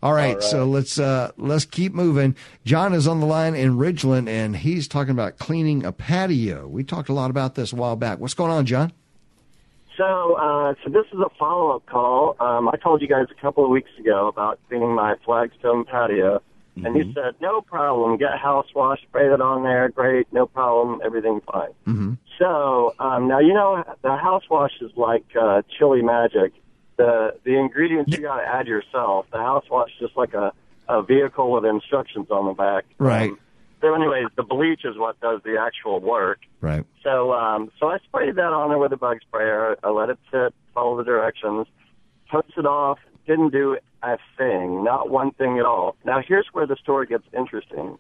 All 0.03 0.13
right, 0.13 0.43
so 0.43 0.65
let's 0.65 0.99
uh, 0.99 1.31
let's 1.38 1.63
keep 1.63 1.93
moving. 1.93 2.36
John 2.65 2.93
is 2.93 3.07
on 3.07 3.21
the 3.21 3.25
line 3.25 3.55
in 3.55 3.77
Ridgeland, 3.77 4.27
and 4.27 4.53
he's 4.53 4.86
talking 4.89 5.12
about 5.12 5.38
cleaning 5.38 5.86
a 5.86 5.93
patio. 5.93 6.67
We 6.67 6.83
talked 6.83 7.07
a 7.07 7.13
lot 7.13 7.29
about 7.29 7.55
this 7.55 7.71
a 7.71 7.77
while 7.77 7.95
back. 7.95 8.19
What's 8.19 8.33
going 8.33 8.51
on, 8.51 8.65
John? 8.65 8.91
So, 9.95 10.33
uh, 10.33 10.73
so 10.83 10.89
this 10.89 11.05
is 11.13 11.19
a 11.19 11.29
follow-up 11.39 11.86
call. 11.86 12.36
Um, 12.41 12.67
I 12.67 12.75
told 12.75 13.01
you 13.01 13.07
guys 13.07 13.27
a 13.31 13.41
couple 13.41 13.63
of 13.63 13.69
weeks 13.69 13.91
ago 13.97 14.27
about 14.27 14.59
cleaning 14.67 14.93
my 14.93 15.15
flagstone 15.23 15.86
patio, 15.86 16.41
and 16.75 16.95
he 16.95 17.13
said 17.13 17.36
no 17.41 17.62
problem. 17.62 18.17
Get 18.17 18.38
house 18.38 18.67
wash, 18.75 19.01
spray 19.03 19.31
it 19.31 19.41
on 19.41 19.63
there, 19.63 19.89
great, 19.89 20.31
no 20.31 20.45
problem, 20.45 21.01
everything's 21.03 21.43
fine. 21.51 21.69
Mm-hmm. 21.88 22.13
So 22.39 22.95
um, 22.99 23.27
now 23.27 23.39
you 23.39 23.53
know 23.53 23.83
the 24.01 24.15
house 24.15 24.43
wash 24.49 24.73
is 24.81 24.91
like 24.95 25.25
uh, 25.39 25.62
chili 25.77 26.01
magic. 26.01 26.53
The 26.97 27.36
the 27.43 27.57
ingredients 27.57 28.12
you 28.12 28.23
got 28.23 28.38
to 28.38 28.47
add 28.47 28.67
yourself. 28.67 29.25
The 29.31 29.39
house 29.39 29.65
wash 29.69 29.89
is 29.91 30.07
just 30.07 30.17
like 30.17 30.33
a 30.33 30.53
a 30.89 31.01
vehicle 31.01 31.51
with 31.51 31.65
instructions 31.65 32.27
on 32.29 32.47
the 32.47 32.53
back. 32.53 32.86
Right. 32.97 33.31
Um, 33.31 33.39
so, 33.81 33.93
anyways, 33.93 34.27
the 34.38 34.43
bleach 34.43 34.86
is 34.86 34.97
what 34.97 35.19
does 35.19 35.41
the 35.43 35.57
actual 35.59 35.99
work. 35.99 36.39
Right. 36.62 36.86
So, 37.03 37.33
um, 37.33 37.69
so 37.79 37.88
I 37.88 37.97
sprayed 37.99 38.36
that 38.36 38.53
on 38.53 38.69
there 38.69 38.77
with 38.77 38.93
a 38.93 38.97
bug 38.97 39.17
sprayer. 39.21 39.75
I 39.83 39.89
let 39.89 40.09
it 40.09 40.17
sit, 40.31 40.53
follow 40.73 40.95
the 40.97 41.03
directions, 41.03 41.67
hose 42.29 42.43
it 42.55 42.65
off. 42.65 42.99
Didn't 43.27 43.51
do 43.51 43.77
a 44.03 44.17
thing, 44.37 44.83
not 44.83 45.09
one 45.09 45.31
thing 45.31 45.57
at 45.59 45.65
all. 45.65 45.95
Now, 46.05 46.21
here's 46.25 46.47
where 46.51 46.67
the 46.67 46.75
story 46.75 47.07
gets 47.07 47.23
interesting. 47.35 47.97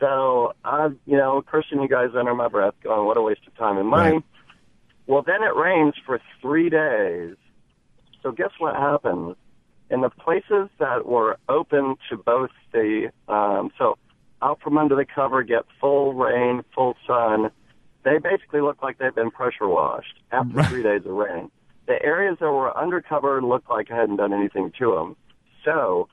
So, 0.00 0.52
I, 0.64 0.88
you 1.06 1.16
know, 1.16 1.42
cursing 1.42 1.80
you 1.80 1.88
guys 1.88 2.10
under 2.14 2.34
my 2.34 2.48
breath, 2.48 2.74
going, 2.82 3.06
"What 3.06 3.16
a 3.16 3.22
waste 3.22 3.46
of 3.46 3.54
time 3.56 3.78
and 3.78 3.88
money." 3.88 4.14
Right. 4.16 4.24
Well, 5.06 5.22
then 5.22 5.42
it 5.42 5.54
rains 5.54 5.94
for 6.04 6.20
three 6.42 6.68
days. 6.68 7.36
So, 8.22 8.32
guess 8.32 8.50
what 8.58 8.74
happens? 8.76 9.36
In 9.88 10.00
the 10.00 10.10
places 10.10 10.68
that 10.78 11.06
were 11.06 11.38
open 11.48 11.96
to 12.10 12.16
both 12.16 12.50
the, 12.72 13.10
um, 13.28 13.70
so 13.78 13.96
out 14.42 14.60
from 14.60 14.76
under 14.76 14.96
the 14.96 15.06
cover, 15.06 15.42
get 15.44 15.62
full 15.80 16.12
rain, 16.12 16.62
full 16.74 16.96
sun. 17.06 17.50
They 18.02 18.18
basically 18.18 18.60
look 18.60 18.82
like 18.82 18.98
they've 18.98 19.14
been 19.14 19.30
pressure 19.30 19.66
washed 19.68 20.18
after 20.32 20.54
Right. 20.56 20.66
three 20.66 20.82
days 20.82 21.06
of 21.06 21.12
rain. 21.12 21.50
the 21.86 22.02
areas 22.04 22.36
that 22.40 22.50
were 22.50 22.76
undercover 22.76 23.40
looked 23.40 23.70
like 23.70 23.92
I 23.92 23.94
hadn't 23.96 24.16
done 24.16 24.32
anything 24.32 24.72
to 24.80 24.90
them. 24.96 25.16
So, 25.66 26.08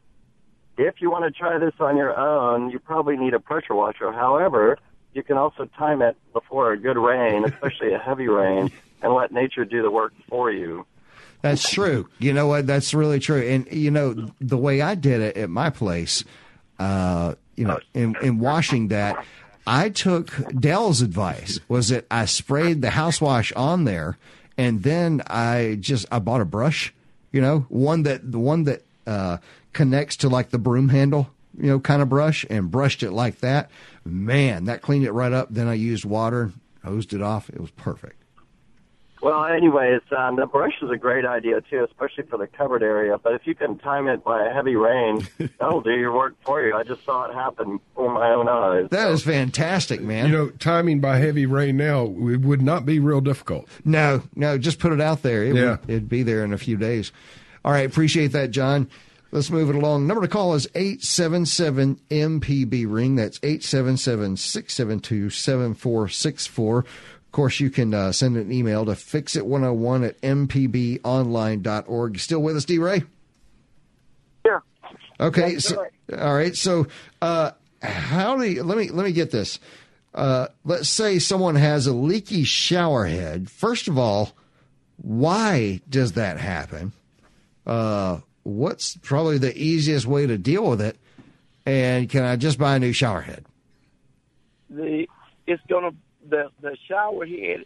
if 0.77 0.95
you 0.99 1.11
want 1.11 1.25
to 1.25 1.31
try 1.31 1.59
this 1.59 1.75
on 1.79 1.95
your 1.95 2.17
own, 2.17 2.71
you 2.71 2.79
probably 2.79 3.15
need 3.15 3.35
a 3.35 3.39
pressure 3.39 3.75
washer. 3.75 4.11
However, 4.11 4.79
you 5.13 5.21
can 5.21 5.37
also 5.37 5.65
time 5.77 6.01
it 6.01 6.17
before 6.33 6.73
a 6.73 6.77
good 6.77 6.97
rain, 6.97 7.45
especially 7.45 7.93
a 7.93 7.99
heavy 7.99 8.27
rain, 8.27 8.71
and 9.01 9.13
let 9.13 9.31
nature 9.31 9.63
do 9.63 9.83
the 9.83 9.91
work 9.91 10.13
for 10.27 10.51
you. 10.51 10.85
That's 11.41 11.69
true. 11.69 12.09
You 12.19 12.33
know 12.33 12.47
what? 12.47 12.65
That's 12.65 12.93
really 12.93 13.19
true. 13.19 13.41
And 13.41 13.67
you 13.71 13.91
know 13.91 14.31
the 14.41 14.57
way 14.57 14.81
I 14.81 14.95
did 14.95 15.21
it 15.21 15.37
at 15.37 15.49
my 15.49 15.69
place, 15.69 16.23
uh, 16.79 17.35
you 17.55 17.65
know, 17.65 17.79
in, 17.93 18.15
in 18.21 18.39
washing 18.39 18.87
that, 18.87 19.23
I 19.67 19.89
took 19.89 20.31
Dell's 20.59 21.01
advice. 21.01 21.59
Was 21.67 21.89
that 21.89 22.07
I 22.09 22.25
sprayed 22.25 22.81
the 22.81 22.91
house 22.91 23.21
wash 23.21 23.51
on 23.53 23.83
there, 23.83 24.17
and 24.57 24.83
then 24.83 25.21
I 25.27 25.77
just 25.79 26.05
I 26.11 26.19
bought 26.19 26.41
a 26.41 26.45
brush, 26.45 26.93
you 27.31 27.41
know, 27.41 27.65
one 27.69 28.03
that 28.03 28.31
the 28.31 28.39
one 28.39 28.63
that 28.63 28.81
uh, 29.07 29.37
connects 29.73 30.17
to 30.17 30.29
like 30.29 30.49
the 30.49 30.59
broom 30.59 30.89
handle, 30.89 31.29
you 31.57 31.67
know, 31.67 31.79
kind 31.79 32.01
of 32.01 32.09
brush, 32.09 32.45
and 32.49 32.69
brushed 32.71 33.03
it 33.03 33.11
like 33.11 33.39
that. 33.39 33.69
Man, 34.05 34.65
that 34.65 34.81
cleaned 34.81 35.05
it 35.05 35.11
right 35.11 35.31
up. 35.33 35.47
Then 35.51 35.67
I 35.67 35.73
used 35.75 36.05
water, 36.05 36.51
hosed 36.83 37.13
it 37.13 37.21
off. 37.21 37.49
It 37.49 37.59
was 37.59 37.71
perfect. 37.71 38.17
Well, 39.21 39.45
anyways, 39.45 40.01
um, 40.17 40.35
the 40.35 40.45
brush 40.45 40.73
is 40.81 40.89
a 40.91 40.97
great 40.97 41.23
idea 41.23 41.61
too, 41.61 41.85
especially 41.89 42.25
for 42.25 42.37
the 42.37 42.45
covered 42.45 42.83
area. 42.83 43.17
But 43.17 43.35
if 43.35 43.47
you 43.47 43.55
can 43.55 43.77
time 43.77 44.09
it 44.09 44.21
by 44.21 44.45
a 44.45 44.53
heavy 44.53 44.75
rain, 44.75 45.25
that'll 45.59 45.79
do 45.79 45.91
your 45.93 46.11
work 46.13 46.35
for 46.41 46.61
you. 46.61 46.75
I 46.75 46.83
just 46.83 47.05
saw 47.05 47.23
it 47.29 47.33
happen 47.33 47.77
before 47.77 48.13
my 48.13 48.31
own 48.31 48.49
eyes. 48.49 48.89
That 48.89 49.09
is 49.11 49.23
fantastic, 49.23 50.01
man. 50.01 50.25
You 50.25 50.31
know, 50.33 50.49
timing 50.49 50.99
by 50.99 51.19
heavy 51.19 51.45
rain 51.45 51.77
now 51.77 52.03
it 52.03 52.41
would 52.41 52.61
not 52.61 52.85
be 52.85 52.99
real 52.99 53.21
difficult. 53.21 53.69
No, 53.85 54.23
no, 54.35 54.57
just 54.57 54.79
put 54.79 54.91
it 54.91 54.99
out 54.99 55.21
there. 55.21 55.43
It 55.45 55.55
Yeah. 55.55 55.69
would, 55.77 55.89
it'd 55.89 56.09
be 56.09 56.23
there 56.23 56.43
in 56.43 56.51
a 56.51 56.57
few 56.57 56.75
days. 56.75 57.13
All 57.65 57.71
right, 57.71 57.85
appreciate 57.85 58.33
that, 58.33 58.51
John. 58.51 58.89
Let's 59.31 59.49
move 59.49 59.69
it 59.69 59.75
along. 59.75 60.05
Number 60.05 60.21
to 60.21 60.27
call 60.27 60.53
is 60.53 60.67
877 60.75 61.99
MPB 62.11 62.85
ring. 62.87 63.15
That's 63.15 63.39
877 63.41 64.37
672 64.37 65.29
7464. 65.31 66.79
Of 66.79 66.85
course, 67.31 67.59
you 67.59 67.71
can 67.71 67.93
uh, 67.95 68.11
send 68.11 68.37
an 68.37 68.51
email 68.51 68.85
to 68.85 68.91
fixit101 68.91 70.07
at 70.07 70.21
mpbonline.org. 70.21 72.19
Still 72.19 72.41
with 72.43 72.57
us, 72.57 72.65
D 72.65 72.77
Ray? 72.77 73.03
Yeah. 74.45 74.59
Okay. 75.19 75.53
That's 75.53 75.67
So, 75.69 75.81
right. 75.81 76.19
all 76.19 76.35
right. 76.35 76.55
So, 76.55 76.85
uh, 77.21 77.51
how 77.81 78.37
do 78.37 78.43
you, 78.43 78.61
let 78.63 78.77
me 78.77 78.89
let 78.89 79.03
me 79.03 79.11
get 79.13 79.31
this. 79.31 79.59
Uh, 80.13 80.47
let's 80.63 80.89
say 80.89 81.17
someone 81.17 81.55
has 81.55 81.87
a 81.87 81.93
leaky 81.93 82.43
shower 82.43 83.05
head. 83.07 83.49
First 83.49 83.87
of 83.87 83.97
all, 83.97 84.33
why 84.97 85.81
does 85.89 86.11
that 86.11 86.37
happen? 86.37 86.91
Uh, 87.65 88.19
what's 88.43 88.97
probably 88.97 89.37
the 89.37 89.55
easiest 89.57 90.05
way 90.05 90.27
to 90.27 90.37
deal 90.37 90.69
with 90.69 90.81
it? 90.81 90.97
And 91.65 92.09
can 92.09 92.23
I 92.23 92.35
just 92.35 92.57
buy 92.57 92.75
a 92.75 92.79
new 92.79 92.93
shower 92.93 93.21
head? 93.21 93.45
the 94.69 95.05
it's 95.45 95.61
gonna 95.69 95.91
the 96.27 96.49
the 96.61 96.75
shower 96.87 97.25
head 97.27 97.63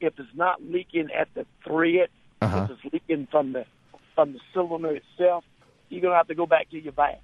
if 0.00 0.14
it's 0.18 0.28
not 0.34 0.62
leaking 0.62 1.08
at 1.16 1.28
the 1.34 1.44
thread, 1.66 2.08
Uh-huh. 2.40 2.66
if 2.70 2.78
it's 2.84 2.92
leaking 2.94 3.28
from 3.30 3.52
the 3.52 3.66
from 4.14 4.32
the 4.32 4.40
cylinder 4.54 4.96
itself, 4.96 5.44
you're 5.90 6.00
gonna 6.00 6.14
have 6.14 6.28
to 6.28 6.34
go 6.34 6.46
back 6.46 6.70
to 6.70 6.78
your 6.80 6.92
valve. 6.92 7.18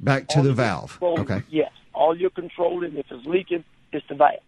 Back 0.00 0.28
to 0.28 0.38
All 0.38 0.42
the 0.44 0.52
valve. 0.52 0.98
Okay. 1.02 1.42
Yes, 1.50 1.70
all 1.94 2.16
you're 2.16 2.30
controlling 2.30 2.96
if 2.96 3.06
it's 3.10 3.26
leaking 3.26 3.64
is 3.92 4.02
the 4.08 4.14
valve. 4.14 4.40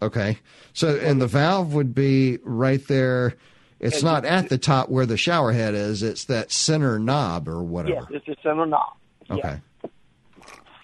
Okay. 0.00 0.38
So, 0.72 0.96
and 0.96 1.20
the 1.22 1.26
valve 1.28 1.74
would 1.74 1.94
be 1.94 2.38
right 2.42 2.84
there. 2.88 3.34
It's 3.82 3.96
And 3.96 4.04
not 4.04 4.24
at 4.24 4.48
the 4.48 4.58
top 4.58 4.88
where 4.88 5.06
the 5.06 5.16
shower 5.16 5.52
head 5.52 5.74
is. 5.74 6.04
It's 6.04 6.24
that 6.26 6.52
center 6.52 7.00
knob 7.00 7.48
or 7.48 7.62
whatever. 7.62 8.06
Yes, 8.10 8.22
it's 8.24 8.26
the 8.26 8.36
center 8.42 8.64
knob. 8.64 8.94
Okay. 9.28 9.60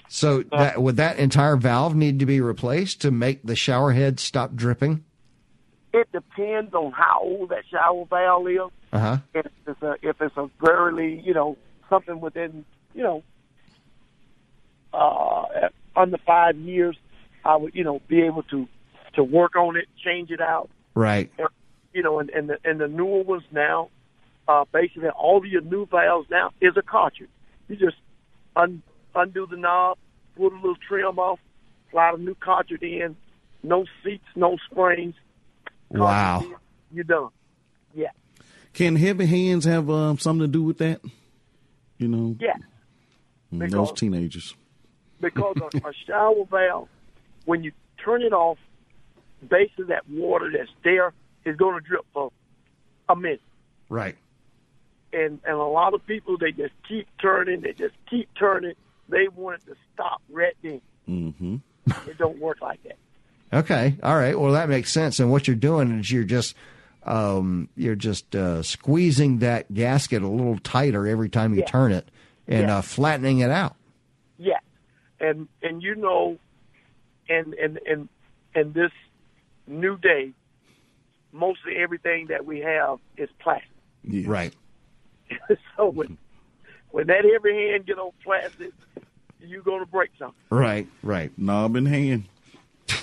So 0.09 0.43
that 0.51 0.83
would 0.83 0.97
that 0.97 1.19
entire 1.19 1.57
valve 1.57 1.95
need 1.95 2.19
to 2.19 2.27
be 2.27 2.41
replaced 2.41 3.01
to 3.03 3.13
make 3.13 3.43
the 3.45 3.55
shower 3.55 3.93
head 3.93 4.19
stop 4.19 4.57
dripping? 4.57 5.05
It 5.95 6.11
depends 6.13 6.75
on 6.75 6.93
how 6.93 7.21
old 7.23 7.51
that 7.51 7.65
shower 7.71 8.05
valve 8.11 8.49
is. 8.49 8.59
Uh 8.93 8.99
huh. 8.99 9.19
If 9.33 9.47
it's 9.67 9.83
a 9.83 9.95
if 10.03 10.21
it's 10.21 10.37
a 10.37 10.51
very 10.61 11.21
you 11.25 11.35
know 11.35 11.57
something 11.89 12.21
within 12.21 12.65
you 12.95 13.03
know 13.05 13.23
uh 14.93 15.69
under 15.95 16.19
five 16.27 16.57
years, 16.57 16.97
I 17.45 17.57
would 17.57 17.77
you 17.77 17.85
know 17.85 18.01
be 18.09 18.23
able 18.23 18.43
to 18.45 18.67
to 19.15 19.23
work 19.23 19.55
on 19.55 19.77
it, 19.77 19.87
change 20.03 20.31
it 20.33 20.41
out. 20.41 20.69
Right. 20.95 21.31
You 21.93 22.03
know, 22.03 22.19
and 22.19 22.31
and 22.31 22.51
the, 22.51 22.59
and 22.65 22.81
the 22.81 22.89
newer 22.89 23.23
ones 23.23 23.45
now, 23.51 23.89
uh, 24.47 24.65
basically 24.73 25.09
all 25.11 25.39
of 25.39 25.47
your 25.47 25.63
new 25.63 25.87
valves 25.87 26.29
now 26.31 26.51
is 26.61 26.77
a 26.77 26.83
cartridge. 26.83 27.31
You 27.69 27.77
just 27.77 27.97
un, 28.57 28.83
undo 29.15 29.47
the 29.47 29.57
knob, 29.57 29.99
put 30.37 30.53
a 30.53 30.57
little 30.57 30.77
trim 30.87 31.19
off, 31.19 31.39
slide 31.91 32.15
a 32.15 32.19
new 32.19 32.35
cartridge 32.35 32.83
in. 32.83 33.17
No 33.63 33.85
seats, 34.05 34.25
no 34.37 34.57
springs. 34.71 35.15
Wow. 35.91 36.41
In, 36.43 36.55
You're 36.93 37.05
done. 37.05 37.31
Yeah. 37.95 38.11
Can 38.75 38.95
heavy 38.97 39.27
hands 39.27 39.65
have 39.65 39.91
um, 39.91 40.19
something 40.19 40.47
to 40.47 40.53
do 40.53 40.63
with 40.63 40.79
that? 40.79 41.01
You 41.97 42.09
know, 42.09 42.37
Yeah. 42.39 42.55
Mm, 43.53 43.59
because- 43.61 43.73
those 43.73 43.93
teenagers. 43.93 44.55
because 45.21 45.57
a, 45.57 45.89
a 45.89 45.93
shower 46.07 46.45
valve, 46.51 46.89
when 47.47 47.65
you 47.65 47.73
turn 48.05 48.23
it 48.23 48.33
off, 48.33 48.59
basically 49.49 49.87
that 49.87 50.09
water 50.09 50.51
that's 50.57 50.71
there 50.85 51.13
is 51.45 51.57
going 51.57 51.75
to 51.75 51.81
drip 51.87 52.05
for 52.13 52.31
a 53.09 53.17
minute. 53.17 53.41
Right. 53.89 54.17
And 55.13 55.41
and 55.45 55.57
a 55.57 55.65
lot 55.65 55.95
of 55.95 56.07
people 56.07 56.37
they 56.39 56.53
just 56.53 56.75
keep 56.87 57.07
turning, 57.21 57.63
they 57.63 57.73
just 57.73 57.95
keep 58.11 58.29
turning. 58.39 58.75
They 59.09 59.29
want 59.29 59.63
it 59.63 59.71
to 59.71 59.77
stop 59.95 60.21
right 60.29 60.55
then. 60.63 60.81
Mm-hmm. 61.09 61.57
It 62.07 62.19
don't 62.19 62.39
work 62.39 62.61
like 62.61 62.83
that. 62.83 62.99
Okay. 63.51 63.97
All 64.03 64.15
right. 64.17 64.39
Well, 64.39 64.53
that 64.53 64.69
makes 64.69 64.93
sense. 64.93 65.19
And 65.19 65.31
what 65.31 65.47
you're 65.49 65.57
doing 65.57 65.99
is 65.99 66.11
you're 66.13 66.25
just 66.25 66.55
um, 67.05 67.71
you're 67.75 67.95
just 67.95 68.37
uh, 68.37 68.63
squeezing 68.63 69.39
that 69.39 69.73
gasket 69.73 70.21
a 70.23 70.29
little 70.29 70.59
tighter 70.59 71.07
every 71.07 71.31
time 71.31 71.55
you 71.55 71.61
Yeah. 71.61 71.67
turn 71.67 71.93
it 71.93 72.11
and 72.47 72.69
Yeah. 72.69 72.77
uh, 72.79 72.83
flattening 72.83 73.39
it 73.39 73.51
out. 73.51 73.77
Yeah, 74.37 74.59
and 75.19 75.49
and 75.63 75.83
you 75.83 75.95
know, 75.95 76.39
and 77.31 77.55
and 77.55 77.79
and 77.87 78.09
and 78.55 78.75
this 78.75 78.93
new 79.67 79.97
day, 79.97 80.33
mostly 81.39 81.77
everything 81.77 82.27
that 82.29 82.45
we 82.45 82.61
have 82.61 82.99
is 83.17 83.29
plastic. 83.39 83.71
Right. 84.05 84.55
so 85.77 85.89
when 85.89 86.19
when 86.91 87.07
that 87.09 87.25
heavy 87.25 87.55
hand 87.55 87.87
get 87.87 87.99
on 87.99 88.13
plastic, 88.25 88.73
you're 89.41 89.63
gonna 89.63 89.87
break 89.87 90.11
something. 90.19 90.37
Right. 90.51 90.89
Right. 91.03 91.31
Knob 91.39 91.77
in 91.77 91.87
hand. 91.87 92.25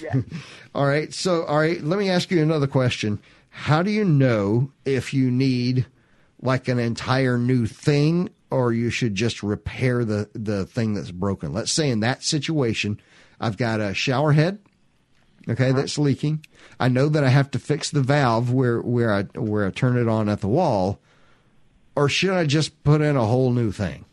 Yeah. 0.02 0.22
All 0.76 0.86
right. 0.86 1.14
So, 1.14 1.44
all 1.44 1.60
right. 1.60 1.82
Let 1.82 2.00
me 2.00 2.10
ask 2.10 2.32
you 2.32 2.42
another 2.42 2.68
question. 2.68 3.20
How 3.50 3.84
do 3.84 3.92
you 3.92 4.04
know 4.04 4.72
if 4.84 5.14
you 5.14 5.32
need 5.32 5.86
like 6.42 6.68
an 6.68 6.80
entire 6.80 7.38
new 7.38 7.66
thing 7.66 8.30
or 8.52 8.74
you 8.74 8.90
should 8.90 9.16
just 9.16 9.42
repair 9.44 10.04
the, 10.04 10.30
the 10.34 10.66
thing 10.66 10.96
that's 10.96 11.12
broken? 11.12 11.54
Let's 11.54 11.72
say 11.72 11.90
in 11.90 12.02
that 12.02 12.24
situation, 12.24 13.00
I've 13.40 13.58
got 13.58 13.80
a 13.80 13.94
shower 13.94 14.34
head, 14.34 14.60
okay, 15.50 15.70
uh-huh. 15.70 15.80
that's 15.80 15.98
leaking. 15.98 16.46
I 16.80 16.88
know 16.88 17.10
that 17.10 17.24
I 17.24 17.30
have 17.30 17.52
to 17.52 17.60
fix 17.60 17.90
the 17.92 18.02
valve 18.02 18.52
where, 18.52 18.82
where 18.82 19.14
I, 19.14 19.24
where 19.24 19.66
I 19.68 19.72
turn 19.72 19.98
it 19.98 20.08
on 20.08 20.30
at 20.30 20.42
the 20.42 20.48
wall. 20.48 21.00
Or 21.96 22.10
should 22.10 22.32
I 22.34 22.46
just 22.46 22.84
put 22.84 23.02
in 23.02 23.16
a 23.16 23.26
whole 23.26 23.52
new 23.52 23.72
thing? 23.72 24.06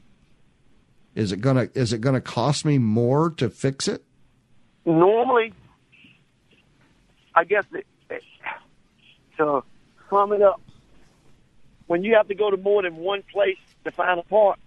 Is 1.14 1.33
it 1.33 1.40
gonna, 1.40 1.68
is 1.75 1.92
it 1.92 2.01
gonna 2.01 2.21
cost 2.21 2.64
me 2.64 2.79
more 2.79 3.31
to 3.31 3.51
fix 3.51 3.88
it? 3.88 4.05
Normally, 4.87 5.53
I 7.35 7.45
guess 7.45 7.64
it, 7.73 7.87
it, 8.09 8.23
to 9.38 9.62
sum 10.09 10.33
it 10.33 10.42
up, 10.42 10.61
when 11.87 12.05
you 12.05 12.14
have 12.14 12.29
to 12.29 12.35
go 12.35 12.51
to 12.51 12.57
more 12.57 12.83
than 12.83 12.97
one 12.97 13.23
place 13.33 13.59
to 13.85 13.90
find 13.90 14.21
a 14.21 14.23
part, 14.23 14.59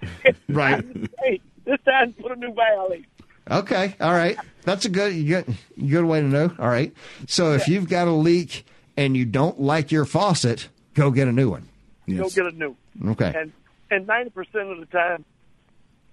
Right. 0.48 0.84
hey, 1.22 1.40
this 1.64 1.78
time 1.84 2.12
put 2.12 2.32
a 2.32 2.36
new 2.36 2.52
valve 2.52 2.92
in. 2.92 3.06
Okay, 3.50 3.94
all 4.00 4.12
right. 4.12 4.36
That's 4.64 4.84
a 4.84 4.88
good 4.90 5.12
good 5.26 5.56
good 5.88 6.04
way 6.04 6.20
to 6.20 6.26
know. 6.26 6.52
All 6.58 6.68
right. 6.68 6.92
So 7.26 7.52
if 7.52 7.68
you've 7.68 7.88
got 7.88 8.06
a 8.08 8.12
leak 8.12 8.66
and 8.96 9.16
you 9.16 9.24
don't 9.24 9.58
like 9.60 9.90
your 9.90 10.04
faucet, 10.04 10.68
go 10.94 11.10
get 11.10 11.28
a 11.28 11.32
new 11.32 11.50
one. 11.50 11.68
Yes. 12.06 12.34
Go 12.34 12.42
get 12.44 12.52
a 12.54 12.56
new. 12.56 12.76
Okay. 13.12 13.32
And 13.34 13.52
and 13.90 14.06
ninety 14.06 14.30
percent 14.30 14.70
of 14.70 14.78
the 14.80 14.86
time, 14.86 15.24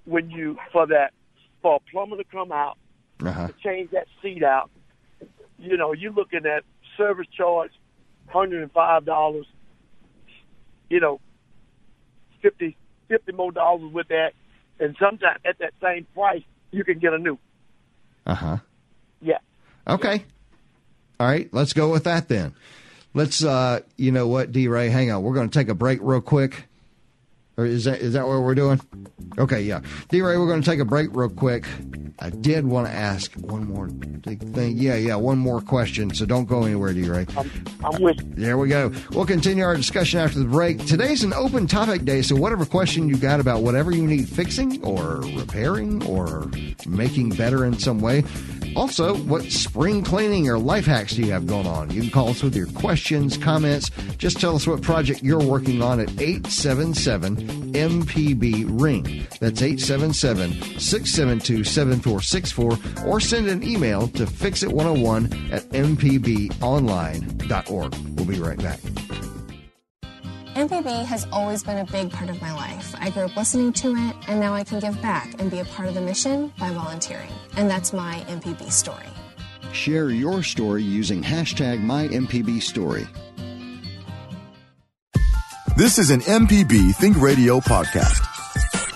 when 0.05 0.29
you 0.29 0.57
for 0.71 0.87
that 0.87 1.11
for 1.61 1.75
a 1.75 1.91
plumber 1.91 2.15
to 2.17 2.23
come 2.23 2.51
out 2.53 2.77
Uh-huh. 3.21 3.47
to 3.47 3.53
change 3.63 3.91
that 3.91 4.07
seat 4.21 4.43
out, 4.43 4.69
you 5.59 5.75
know, 5.75 5.91
you're 5.93 6.13
looking 6.13 6.45
at 6.45 6.63
service 6.95 7.27
charge, 7.35 7.71
hundred 8.27 8.61
and 8.61 8.71
five 8.71 9.03
dollars. 9.03 9.47
You 10.89 10.99
know, 11.01 11.19
fifty 12.41 12.77
fifty 13.09 13.31
more 13.33 13.51
dollars 13.51 13.91
with 13.91 14.07
that, 14.09 14.31
and 14.79 14.95
sometimes 14.99 15.41
at 15.43 15.57
that 15.59 15.73
same 15.81 16.05
price, 16.13 16.43
you 16.75 16.83
can 16.83 16.99
get 16.99 17.13
a 17.13 17.17
new. 17.17 17.37
Uh-huh. 18.25 18.57
Yeah. 19.21 19.37
Okay. 19.87 20.25
All 21.19 21.27
right, 21.27 21.47
let's 21.53 21.73
go 21.73 21.91
with 21.91 22.03
that 22.03 22.27
then. 22.27 22.53
Let's, 23.13 23.43
uh, 23.43 23.79
you 23.95 24.11
know 24.11 24.27
what, 24.27 24.51
D. 24.51 24.67
Ray, 24.67 24.89
hang 24.89 25.09
on. 25.09 25.23
We're 25.23 25.33
going 25.33 25.49
to 25.49 25.57
take 25.57 25.69
a 25.69 25.73
break 25.73 25.99
real 26.01 26.19
quick. 26.19 26.65
Or 27.57 27.65
is 27.65 27.85
that 27.85 27.99
is 27.99 28.13
that 28.13 28.27
what 28.27 28.41
we're 28.41 28.55
doing? 28.55 28.81
Okay, 29.37 29.61
yeah. 29.61 29.81
D. 30.09 30.21
Ray, 30.21 30.37
we're 30.37 30.47
going 30.47 30.61
to 30.61 30.69
take 30.69 30.79
a 30.79 30.85
break 30.85 31.09
real 31.13 31.29
quick. 31.29 31.65
I 32.19 32.29
did 32.29 32.65
want 32.65 32.87
to 32.87 32.93
ask 32.93 33.33
one 33.33 33.67
more 33.67 33.89
thing. 33.89 34.77
Yeah, 34.77 34.95
yeah, 34.95 35.15
one 35.15 35.37
more 35.37 35.59
question. 35.61 36.13
So 36.13 36.25
don't 36.25 36.45
go 36.45 36.63
anywhere, 36.63 36.93
D. 36.93 37.09
Ray. 37.09 37.25
I'm, 37.35 37.51
I'm 37.83 38.01
with 38.01 38.21
you. 38.21 38.33
There 38.35 38.57
we 38.57 38.69
go. 38.69 38.91
We'll 39.11 39.25
continue 39.25 39.63
our 39.63 39.75
discussion 39.75 40.19
after 40.19 40.39
the 40.39 40.45
break. 40.45 40.85
Today's 40.85 41.23
an 41.23 41.33
open 41.33 41.67
topic 41.67 42.05
day, 42.05 42.21
so 42.21 42.35
whatever 42.35 42.65
question 42.65 43.09
you 43.09 43.17
got 43.17 43.39
about 43.39 43.61
whatever 43.61 43.91
you 43.91 44.05
need 44.07 44.29
fixing 44.29 44.83
or 44.83 45.21
repairing 45.37 46.05
or 46.05 46.49
making 46.87 47.29
better 47.31 47.65
in 47.65 47.77
some 47.77 47.99
way. 47.99 48.23
Also, 48.75 49.15
what 49.19 49.45
spring 49.45 50.03
cleaning 50.03 50.49
or 50.49 50.59
life 50.59 50.85
hacks 50.85 51.15
do 51.15 51.21
you 51.21 51.31
have 51.31 51.47
going 51.47 51.65
on? 51.65 51.89
You 51.91 52.01
can 52.01 52.09
call 52.09 52.29
us 52.29 52.43
with 52.43 52.55
your 52.55 52.67
questions, 52.67 53.37
comments. 53.37 53.89
Just 54.17 54.39
tell 54.39 54.55
us 54.55 54.67
what 54.67 54.81
project 54.81 55.23
you're 55.23 55.43
working 55.43 55.81
on 55.81 55.99
at 55.99 56.09
877 56.21 57.73
MPB 57.73 58.65
Ring. 58.67 59.27
That's 59.39 59.61
877 59.61 60.79
672 60.79 61.63
7464 61.63 63.07
or 63.07 63.19
send 63.19 63.47
an 63.47 63.63
email 63.63 64.07
to 64.09 64.25
fixit101 64.25 65.51
at 65.51 65.67
mpbonline.org. 65.69 67.95
We'll 68.17 68.25
be 68.25 68.39
right 68.39 68.61
back. 68.61 68.79
MPB 70.55 71.03
has 71.03 71.27
always 71.33 71.63
been 71.63 71.79
a 71.79 71.85
big 71.85 72.11
part 72.11 72.29
of 72.29 72.41
my 72.41 72.53
life. 72.53 72.95
I 72.97 73.09
grew 73.09 73.23
up 73.23 73.35
listening 73.35 73.73
to 73.73 73.89
it, 73.89 74.15
and 74.29 74.39
now 74.39 74.53
I 74.53 74.63
can 74.63 74.79
give 74.79 75.01
back 75.01 75.35
and 75.37 75.51
be 75.51 75.59
a 75.59 75.65
part 75.65 75.89
of 75.89 75.95
the 75.95 75.99
mission 75.99 76.53
by 76.57 76.71
volunteering. 76.71 77.29
And 77.57 77.69
that's 77.69 77.91
my 77.91 78.23
MPB 78.29 78.71
story. 78.71 79.05
Share 79.73 80.11
your 80.11 80.43
story 80.43 80.81
using 80.81 81.21
hashtag 81.21 81.83
MyMPBStory. 81.83 83.05
This 85.75 85.99
is 85.99 86.09
an 86.09 86.21
MPB 86.21 86.95
Think 86.95 87.19
Radio 87.19 87.59
podcast. 87.59 88.25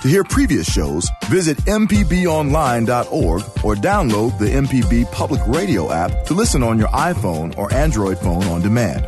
To 0.01 0.07
hear 0.07 0.23
previous 0.23 0.71
shows, 0.71 1.09
visit 1.25 1.57
MPBOnline.org 1.65 3.41
or 3.65 3.75
download 3.75 4.39
the 4.39 4.45
MPB 4.45 5.11
Public 5.11 5.41
Radio 5.45 5.91
app 5.91 6.23
to 6.27 6.33
listen 6.33 6.63
on 6.63 6.79
your 6.79 6.87
iPhone 6.87 7.57
or 7.57 7.73
Android 7.73 8.17
phone 8.17 8.45
on 8.45 8.61
demand. 8.61 9.05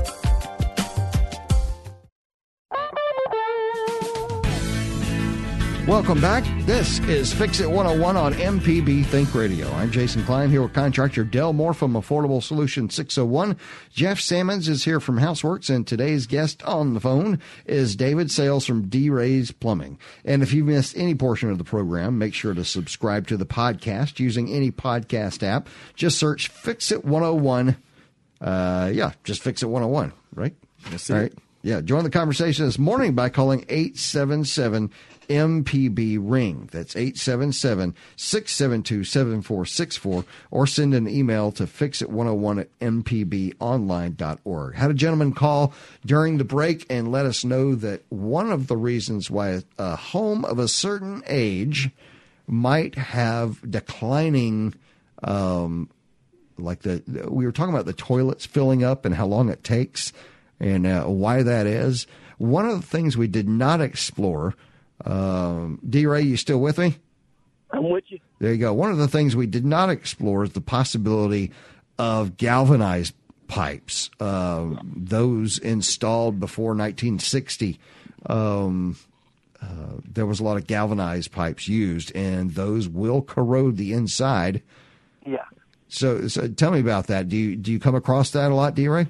Welcome 5.87 6.21
back. 6.21 6.43
This 6.65 6.99
is 6.99 7.33
Fix 7.33 7.59
It 7.59 7.67
101 7.69 8.15
on 8.15 8.33
MPB 8.35 9.03
Think 9.07 9.33
Radio. 9.33 9.69
I'm 9.73 9.91
Jason 9.91 10.23
Klein 10.23 10.49
here 10.49 10.61
with 10.61 10.73
contractor 10.73 11.23
Del 11.23 11.53
Moore 11.53 11.73
from 11.73 11.93
Affordable 11.93 12.41
Solution 12.41 12.89
601. 12.89 13.57
Jeff 13.91 14.19
Sammons 14.19 14.69
is 14.69 14.85
here 14.85 14.99
from 14.99 15.17
Houseworks, 15.19 15.73
and 15.73 15.85
today's 15.85 16.27
guest 16.27 16.61
on 16.63 16.93
the 16.93 16.99
phone 16.99 17.39
is 17.65 17.95
David 17.95 18.29
Sales 18.31 18.65
from 18.65 18.87
D 18.89 19.09
Ray's 19.09 19.51
Plumbing. 19.51 19.97
And 20.23 20.43
if 20.43 20.53
you 20.53 20.63
missed 20.63 20.95
any 20.95 21.15
portion 21.15 21.49
of 21.49 21.57
the 21.57 21.63
program, 21.63 22.17
make 22.17 22.35
sure 22.35 22.53
to 22.53 22.63
subscribe 22.63 23.27
to 23.27 23.35
the 23.35 23.45
podcast 23.45 24.19
using 24.19 24.49
any 24.53 24.71
podcast 24.71 25.41
app. 25.43 25.67
Just 25.95 26.19
search 26.19 26.47
Fix 26.47 26.91
It 26.91 27.03
101. 27.03 27.75
Uh, 28.39 28.91
yeah, 28.93 29.13
just 29.23 29.41
Fix 29.41 29.63
It 29.63 29.67
101, 29.67 30.13
right? 30.35 30.53
That's 30.89 31.09
All 31.09 31.17
it. 31.17 31.21
right. 31.21 31.33
Yeah, 31.63 31.81
join 31.81 32.03
the 32.03 32.09
conversation 32.09 32.65
this 32.65 32.79
morning 32.79 33.13
by 33.13 33.29
calling 33.29 33.65
877 33.69 34.89
MPB 35.31 36.17
Ring. 36.21 36.69
That's 36.71 36.95
877 36.95 37.95
672 38.15 39.03
7464 39.03 40.25
or 40.51 40.67
send 40.67 40.93
an 40.93 41.07
email 41.07 41.51
to 41.53 41.63
fixit101 41.63 42.61
at 42.61 42.79
mpbonline.org. 42.79 44.75
Had 44.75 44.91
a 44.91 44.95
gentleman 44.95 45.33
call 45.33 45.73
during 46.05 46.37
the 46.37 46.43
break 46.43 46.85
and 46.89 47.11
let 47.11 47.25
us 47.25 47.43
know 47.43 47.75
that 47.75 48.03
one 48.09 48.51
of 48.51 48.67
the 48.67 48.77
reasons 48.77 49.31
why 49.31 49.61
a 49.77 49.95
home 49.95 50.45
of 50.45 50.59
a 50.59 50.67
certain 50.67 51.23
age 51.27 51.89
might 52.47 52.95
have 52.95 53.69
declining 53.69 54.73
um, 55.23 55.89
like 56.57 56.81
the 56.81 57.01
we 57.29 57.45
were 57.45 57.51
talking 57.51 57.73
about 57.73 57.85
the 57.85 57.93
toilets 57.93 58.45
filling 58.45 58.83
up 58.83 59.05
and 59.05 59.15
how 59.15 59.25
long 59.25 59.49
it 59.49 59.63
takes 59.63 60.13
and 60.59 60.85
uh, 60.85 61.05
why 61.05 61.43
that 61.43 61.65
is. 61.65 62.07
One 62.37 62.67
of 62.67 62.79
the 62.79 62.87
things 62.87 63.17
we 63.17 63.27
did 63.27 63.47
not 63.47 63.81
explore, 63.81 64.55
um, 65.05 65.79
D. 65.87 66.05
Ray, 66.05 66.21
you 66.21 66.37
still 66.37 66.59
with 66.59 66.77
me? 66.77 66.97
I'm 67.71 67.89
with 67.89 68.03
you. 68.09 68.19
There 68.39 68.51
you 68.51 68.57
go. 68.57 68.73
One 68.73 68.91
of 68.91 68.97
the 68.97 69.07
things 69.07 69.35
we 69.35 69.47
did 69.47 69.65
not 69.65 69.89
explore 69.89 70.43
is 70.43 70.51
the 70.51 70.61
possibility 70.61 71.51
of 71.97 72.37
galvanized 72.37 73.13
pipes, 73.47 74.09
uh, 74.19 74.69
those 74.83 75.57
installed 75.57 76.39
before 76.39 76.69
1960. 76.69 77.79
Um, 78.25 78.97
uh, 79.61 79.67
there 80.09 80.25
was 80.25 80.39
a 80.39 80.43
lot 80.43 80.57
of 80.57 80.67
galvanized 80.67 81.31
pipes 81.31 81.67
used, 81.67 82.15
and 82.15 82.51
those 82.51 82.87
will 82.87 83.21
corrode 83.21 83.77
the 83.77 83.93
inside. 83.93 84.61
Yeah. 85.25 85.45
So, 85.87 86.27
so 86.27 86.47
tell 86.47 86.71
me 86.71 86.79
about 86.79 87.07
that. 87.07 87.29
Do 87.29 87.37
you 87.37 87.55
do 87.55 87.71
you 87.71 87.79
come 87.79 87.95
across 87.95 88.31
that 88.31 88.51
a 88.51 88.55
lot, 88.55 88.73
D. 88.75 88.87
Ray? 88.87 89.07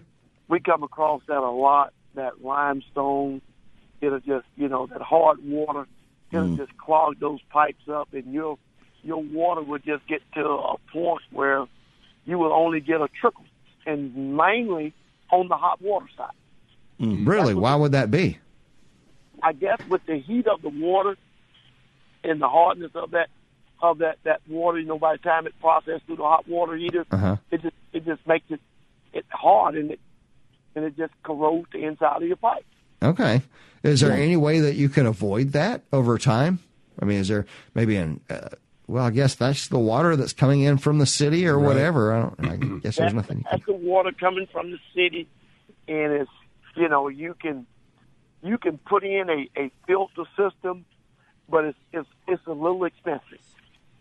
We 0.48 0.60
come 0.60 0.84
across 0.84 1.22
that 1.28 1.38
a 1.38 1.52
lot, 1.52 1.94
that 2.16 2.44
limestone. 2.44 3.42
It'll 4.02 4.20
just, 4.20 4.46
you 4.58 4.68
know, 4.68 4.88
that 4.88 5.02
hard 5.02 5.38
water. 5.44 5.88
It'll 6.32 6.56
just 6.58 6.76
clog 6.78 7.20
those 7.20 7.40
pipes 7.50 7.88
up, 7.90 8.14
and 8.14 8.34
your 8.34 8.58
your 9.04 9.22
water 9.22 9.62
will 9.62 9.80
just 9.80 10.06
get 10.08 10.22
to 10.36 10.42
a 10.46 10.76
point 10.94 11.22
where 11.32 11.66
you 12.26 12.38
will 12.38 12.54
only 12.54 12.80
get 12.82 13.02
a 13.02 13.08
trickle, 13.20 13.46
and 13.86 14.36
mainly 14.38 14.94
on 15.32 15.48
the 15.48 15.56
hot 15.58 15.82
water 15.82 16.08
side. 16.18 16.32
Really? 17.00 17.54
Why 17.56 17.76
would 17.76 17.94
that 17.94 18.12
be? 18.12 18.38
I 19.44 19.54
guess 19.54 19.80
with 19.90 20.06
the 20.06 20.18
heat 20.20 20.46
of 20.48 20.62
the 20.62 20.70
water 20.70 21.18
and 22.24 22.40
the 22.42 22.48
hardness 22.48 22.92
of 22.96 23.12
that 23.12 23.30
of 23.82 23.98
that 24.00 24.18
that 24.24 24.42
water, 24.48 24.78
you 24.80 24.86
know, 24.86 25.00
by 25.00 25.14
the 25.16 25.18
time 25.24 25.48
it 25.48 25.54
processed 25.60 26.06
through 26.06 26.18
the 26.18 26.24
hot 26.24 26.48
water 26.48 26.76
heater, 26.76 27.06
Uh-huh. 27.12 27.38
it 27.50 27.62
just 27.64 27.76
it 27.92 28.06
just 28.06 28.26
makes 28.28 28.46
it 28.50 28.60
it 29.14 29.26
hard 29.32 29.76
and 29.76 29.92
it 29.92 30.00
and 30.76 30.86
it 30.86 30.96
just 30.96 31.14
corrodes 31.24 31.68
the 31.74 31.84
inside 31.84 32.18
of 32.22 32.28
your 32.28 32.38
pipe. 32.38 32.66
Okay. 33.02 33.42
Is 33.84 34.02
there 34.02 34.12
any 34.12 34.38
way 34.38 34.60
that 34.60 34.76
you 34.76 34.90
can 34.90 35.08
avoid 35.08 35.54
that 35.54 35.84
over 35.92 36.18
time? 36.18 36.60
I 37.02 37.06
mean, 37.06 37.20
is 37.20 37.30
there 37.30 37.48
maybe 37.74 37.96
an 37.96 38.22
uh, 38.30 38.50
well, 38.92 39.06
I 39.06 39.10
guess 39.10 39.36
that's 39.36 39.70
the 39.70 39.80
water 39.80 40.16
that's 40.16 40.34
coming 40.34 40.62
in 40.62 40.78
from 40.78 40.98
the 40.98 41.06
city 41.06 41.48
or 41.48 41.58
whatever. 41.58 42.14
I 42.14 42.20
don't. 42.22 42.50
I 42.52 42.80
guess 42.80 42.98
there's 42.98 43.14
nothing. 43.14 43.38
You 43.40 43.46
that's 43.50 43.66
the 43.66 43.74
water 43.74 44.12
coming 44.12 44.48
from 44.52 44.72
the 44.72 44.80
city, 44.94 45.30
and 45.88 46.12
it's 46.12 46.32
you 46.76 46.90
know 46.90 47.08
you 47.08 47.34
can 47.42 47.66
you 48.44 48.58
can 48.58 48.78
put 48.80 49.04
in 49.04 49.30
a, 49.30 49.50
a 49.60 49.72
filter 49.88 50.24
system, 50.36 50.86
but 51.50 51.66
it's 51.66 51.78
it's 51.94 52.10
it's 52.28 52.46
a 52.48 52.52
little 52.52 52.84
expensive. 52.84 53.40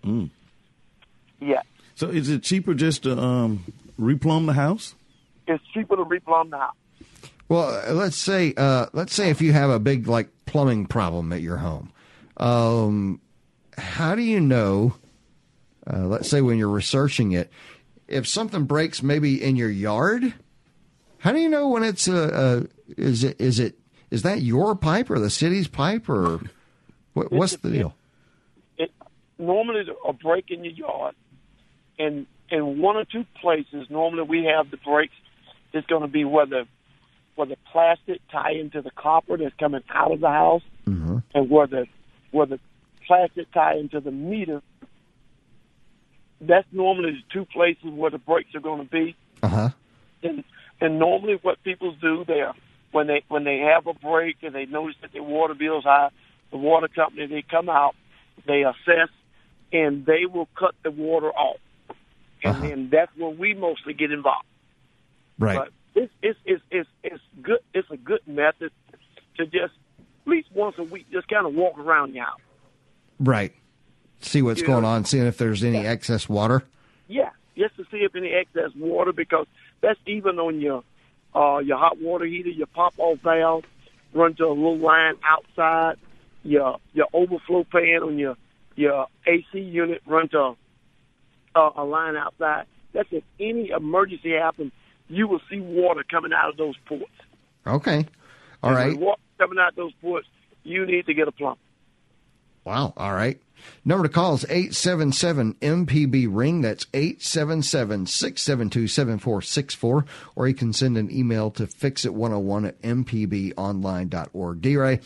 Mm. 0.05 0.31
Yeah, 1.41 1.63
So 1.95 2.09
is 2.09 2.29
it 2.29 2.43
cheaper 2.43 2.75
just 2.75 3.05
to 3.05 3.19
um, 3.19 3.73
replumb 3.99 4.47
the 4.47 4.55
house? 4.55 4.95
it's 5.47 5.63
cheaper 5.73 5.97
to 5.97 6.05
replumb 6.05 6.51
the 6.51 6.59
house. 6.59 6.75
Well, 7.51 7.83
uh, 7.85 7.93
let's 7.93 8.17
say 8.17 8.55
uh, 8.57 8.87
let's 8.93 9.13
say 9.13 9.29
if 9.29 9.43
you 9.43 9.53
have 9.53 9.71
a 9.71 9.81
big 9.81 10.07
like 10.07 10.31
plumbing 10.47 10.87
problem 10.87 11.33
at 11.33 11.41
your 11.41 11.57
home, 11.57 11.93
um, 12.37 13.21
how 13.77 14.15
do 14.15 14.23
you 14.23 14.41
know? 14.41 14.95
Uh, 15.85 16.07
let's 16.07 16.31
say 16.31 16.41
when 16.41 16.59
you're 16.59 16.69
researching 16.69 17.33
it, 17.33 17.51
if 18.07 18.29
something 18.29 18.67
breaks 18.67 19.03
maybe 19.03 19.43
in 19.43 19.57
your 19.57 19.69
yard, 19.69 20.33
how 21.19 21.33
do 21.33 21.41
you 21.41 21.49
know 21.49 21.69
when 21.69 21.83
it's 21.83 22.07
a, 22.07 22.69
a 22.89 22.93
is 22.97 23.25
it 23.25 23.41
is 23.41 23.59
it 23.59 23.77
is 24.13 24.23
that 24.23 24.43
your 24.43 24.77
pipe 24.77 25.11
or 25.11 25.19
the 25.19 25.31
city's 25.31 25.67
pipe 25.67 26.09
or 26.09 26.41
what, 27.15 27.33
what's 27.33 27.57
the 27.57 27.71
deal? 27.71 27.95
It 28.79 28.93
normally 29.39 29.83
a 30.07 30.13
break 30.13 30.53
in 30.53 30.63
your 30.63 30.75
yard, 30.75 31.17
and 31.99 32.27
in 32.49 32.79
one 32.79 32.95
or 32.95 33.05
two 33.05 33.27
places 33.41 33.89
normally 33.91 34.23
we 34.23 34.45
have 34.45 34.71
the 34.71 34.77
breaks. 34.77 35.15
It's 35.73 35.87
going 35.89 36.03
to 36.03 36.09
be 36.09 36.25
where 36.25 36.47
the 36.47 36.69
where 37.41 37.47
the 37.47 37.57
plastic 37.73 38.21
tie 38.31 38.53
into 38.53 38.83
the 38.83 38.91
copper 38.91 39.39
that's 39.39 39.55
coming 39.59 39.81
out 39.89 40.13
of 40.13 40.21
the 40.21 40.29
house, 40.29 40.63
Mm-hmm. 40.87 41.19
and 41.35 41.49
where 41.49 41.67
the 41.67 41.87
where 42.33 42.45
the 42.47 42.61
plastic 43.07 43.51
tie 43.53 43.77
into 43.77 43.99
the 44.01 44.11
meter. 44.11 44.61
That's 46.43 46.67
normally 46.73 47.13
the 47.13 47.23
two 47.33 47.45
places 47.47 47.85
where 47.85 48.11
the 48.11 48.19
breaks 48.19 48.55
are 48.55 48.61
going 48.61 48.85
to 48.85 48.91
be. 48.91 49.17
Uh 49.43 49.49
huh. 49.49 49.69
And 50.23 50.45
and 50.81 50.99
normally 50.99 51.39
what 51.41 51.63
people 51.63 51.95
do 52.01 52.25
there 52.27 52.53
when 52.93 53.07
they 53.07 53.23
when 53.29 53.45
they 53.45 53.59
have 53.59 53.87
a 53.87 53.95
break 53.95 54.37
and 54.43 54.55
they 54.55 54.67
notice 54.67 54.97
that 55.01 55.13
their 55.13 55.23
water 55.23 55.55
bill's 55.55 55.85
high, 55.85 56.11
the 56.51 56.57
water 56.59 56.89
company 56.89 57.27
they 57.27 57.43
come 57.43 57.69
out, 57.71 57.95
they 58.47 58.63
assess, 58.65 59.09
and 59.73 60.05
they 60.07 60.27
will 60.27 60.49
cut 60.59 60.75
the 60.83 60.91
water 60.91 61.31
off, 61.31 61.61
and 62.43 62.57
Uh-huh. 62.57 62.67
then 62.67 62.89
that's 62.91 63.13
where 63.17 63.31
we 63.31 63.55
mostly 63.55 63.93
get 63.95 64.11
involved. 64.13 64.47
Right. 65.39 65.57
But 65.59 65.69
it's 66.01 66.13
it's 66.23 66.39
it's 66.45 66.63
it's 66.71 66.89
it's 67.03 67.23
good. 67.43 67.59
It's 67.75 67.91
a 67.91 67.97
good 67.97 68.21
method 68.27 68.73
to 69.37 69.45
just 69.47 69.75
at 69.99 70.27
least 70.27 70.49
once 70.55 70.77
a 70.79 70.83
week 70.83 71.07
just 71.13 71.29
kind 71.29 71.47
of 71.47 71.55
walk 71.55 71.79
around 71.79 72.15
your 72.15 72.25
house. 72.25 72.41
Right. 73.19 73.53
See 74.21 74.43
what's 74.43 74.61
Yeah. 74.61 74.67
going 74.69 74.85
on, 74.85 75.05
seeing 75.05 75.27
if 75.27 75.39
there's 75.39 75.63
any 75.65 75.87
excess 75.87 76.29
water. 76.29 76.63
Yeah, 77.09 77.31
just 77.57 77.77
to 77.77 77.85
see 77.91 77.99
if 77.99 78.15
any 78.15 78.33
excess 78.33 78.71
water 78.77 79.13
because 79.13 79.47
that's 79.81 79.99
even 80.07 80.39
on 80.39 80.61
your 80.61 80.85
uh, 81.35 81.59
your 81.59 81.79
hot 81.79 82.01
water 82.01 82.25
heater, 82.25 82.49
your 82.51 82.67
pop 82.67 82.95
off 82.99 83.19
valve, 83.21 83.65
run 84.13 84.35
to 84.35 84.47
a 84.47 84.49
little 84.49 84.79
line 84.79 85.15
outside. 85.25 85.97
Your 86.43 86.79
your 86.95 87.07
overflow 87.13 87.65
pan 87.65 88.03
on 88.03 88.19
your 88.19 88.37
your 88.77 89.07
AC 89.27 89.59
unit 89.59 90.01
run 90.07 90.29
to 90.31 90.57
a, 91.55 91.71
a 91.77 91.85
line 91.85 92.17
outside. 92.17 92.65
That's 92.93 93.09
if 93.13 93.23
any 93.39 93.71
emergency 93.71 94.33
happens, 94.33 94.73
you 95.11 95.27
will 95.29 95.41
see 95.51 95.61
water 95.61 96.05
coming 96.09 96.33
out 96.33 96.51
of 96.51 96.57
those 96.57 96.77
ports. 96.87 97.13
Okay. 97.67 98.07
All 98.63 98.71
and 98.71 98.79
right. 98.79 98.99
Water 98.99 99.21
coming 99.39 99.59
out 99.59 99.71
of 99.71 99.77
those 99.77 99.93
ports, 100.01 100.29
you 100.63 100.87
need 100.87 101.07
to 101.07 101.15
get 101.15 101.29
a 101.29 101.33
plumber. 101.33 101.59
Wow. 102.65 102.95
All 102.97 103.13
right. 103.13 103.41
Number 103.85 104.07
to 104.07 104.13
call 104.13 104.35
is 104.35 104.45
877 104.45 105.55
MPB 105.55 106.29
Ring. 106.31 106.63
That's 106.63 106.87
877 106.95 108.07
672 108.07 108.89
7464. 108.89 110.05
Or 110.37 110.49
you 110.49 110.55
can 110.55 110.73
send 110.73 110.97
an 110.97 111.11
email 111.11 111.51
to 111.53 111.67
fixit101 111.67 112.69
at 112.69 112.81
mpbonline.org. 112.83 114.61
D 114.61 114.77
Ray, 114.77 115.01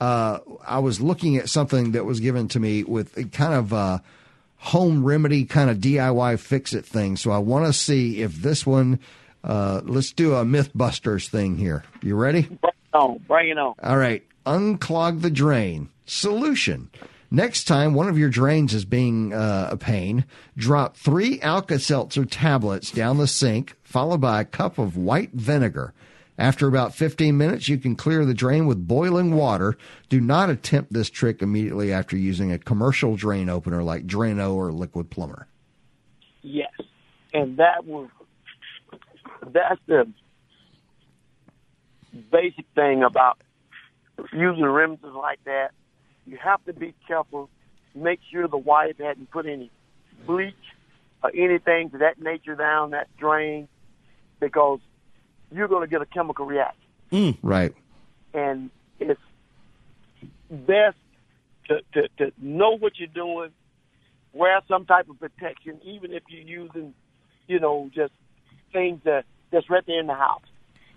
uh, 0.00 0.38
I 0.66 0.78
was 0.78 1.00
looking 1.00 1.36
at 1.36 1.48
something 1.48 1.92
that 1.92 2.04
was 2.04 2.20
given 2.20 2.48
to 2.48 2.60
me 2.60 2.82
with 2.84 3.32
kind 3.32 3.54
of 3.54 3.72
a 3.72 4.02
home 4.56 5.04
remedy, 5.04 5.44
kind 5.44 5.70
of 5.70 5.78
DIY 5.78 6.38
fix 6.38 6.72
it 6.72 6.86
thing. 6.86 7.16
So 7.16 7.32
I 7.32 7.38
want 7.38 7.66
to 7.66 7.72
see 7.72 8.22
if 8.22 8.36
this 8.36 8.64
one, 8.64 9.00
uh, 9.44 9.80
let's 9.84 10.12
do 10.12 10.34
a 10.34 10.44
Mythbusters 10.44 11.28
thing 11.28 11.56
here. 11.56 11.84
You 12.02 12.16
ready? 12.16 12.42
Bring 12.42 12.58
it 12.62 12.96
on. 12.96 13.18
Bring 13.26 13.48
it 13.50 13.58
on. 13.58 13.74
All 13.82 13.96
right. 13.96 14.24
Unclog 14.46 15.22
the 15.22 15.30
drain. 15.30 15.88
Solution. 16.06 16.90
Next 17.30 17.64
time 17.64 17.94
one 17.94 18.08
of 18.08 18.18
your 18.18 18.28
drains 18.28 18.74
is 18.74 18.84
being 18.84 19.32
uh, 19.32 19.68
a 19.72 19.76
pain, 19.78 20.26
drop 20.54 20.98
three 20.98 21.40
Alka 21.40 21.78
Seltzer 21.78 22.26
tablets 22.26 22.90
down 22.90 23.16
the 23.16 23.26
sink, 23.26 23.74
followed 23.82 24.20
by 24.20 24.42
a 24.42 24.44
cup 24.44 24.78
of 24.78 24.98
white 24.98 25.32
vinegar. 25.32 25.94
After 26.36 26.66
about 26.66 26.94
15 26.94 27.36
minutes, 27.36 27.68
you 27.68 27.78
can 27.78 27.96
clear 27.96 28.26
the 28.26 28.34
drain 28.34 28.66
with 28.66 28.86
boiling 28.86 29.34
water. 29.34 29.78
Do 30.08 30.20
not 30.20 30.50
attempt 30.50 30.92
this 30.92 31.08
trick 31.08 31.40
immediately 31.40 31.92
after 31.92 32.16
using 32.16 32.52
a 32.52 32.58
commercial 32.58 33.16
drain 33.16 33.48
opener 33.48 33.82
like 33.82 34.06
Drano 34.06 34.54
or 34.54 34.70
Liquid-Plumr. 34.72 35.44
Yes, 36.42 36.72
and 37.32 37.56
that 37.56 37.86
was 37.86 38.08
that's 39.46 39.80
the 39.86 40.08
basic 42.30 42.66
thing 42.74 43.02
about 43.02 43.38
using 44.32 44.64
remedies 44.64 45.04
like 45.14 45.42
that. 45.44 45.70
You 46.26 46.36
have 46.36 46.64
to 46.66 46.72
be 46.72 46.94
careful. 47.08 47.48
Make 47.94 48.20
sure 48.30 48.46
the 48.48 48.56
wife 48.56 48.98
hadn't 48.98 49.30
put 49.30 49.46
any 49.46 49.70
bleach 50.26 50.54
or 51.22 51.30
anything 51.34 51.90
to 51.90 51.98
that 51.98 52.20
nature 52.20 52.54
down 52.54 52.90
that 52.90 53.08
drain, 53.16 53.68
because 54.40 54.80
you're 55.54 55.68
going 55.68 55.82
to 55.82 55.90
get 55.90 56.02
a 56.02 56.06
chemical 56.06 56.46
reaction. 56.46 56.82
Mm, 57.10 57.38
right. 57.42 57.74
And 58.34 58.70
it's 58.98 59.20
best 60.50 60.96
to, 61.68 61.80
to, 61.94 62.08
to 62.18 62.32
know 62.38 62.76
what 62.76 62.98
you're 62.98 63.08
doing, 63.08 63.50
wear 64.32 64.60
some 64.68 64.86
type 64.86 65.08
of 65.08 65.20
protection, 65.20 65.80
even 65.84 66.12
if 66.12 66.22
you're 66.28 66.42
using, 66.42 66.94
you 67.46 67.60
know, 67.60 67.90
just 67.94 68.12
things 68.72 69.00
that 69.04 69.24
that's 69.52 69.70
right 69.70 69.84
there 69.86 70.00
in 70.00 70.06
the 70.06 70.14
house. 70.14 70.42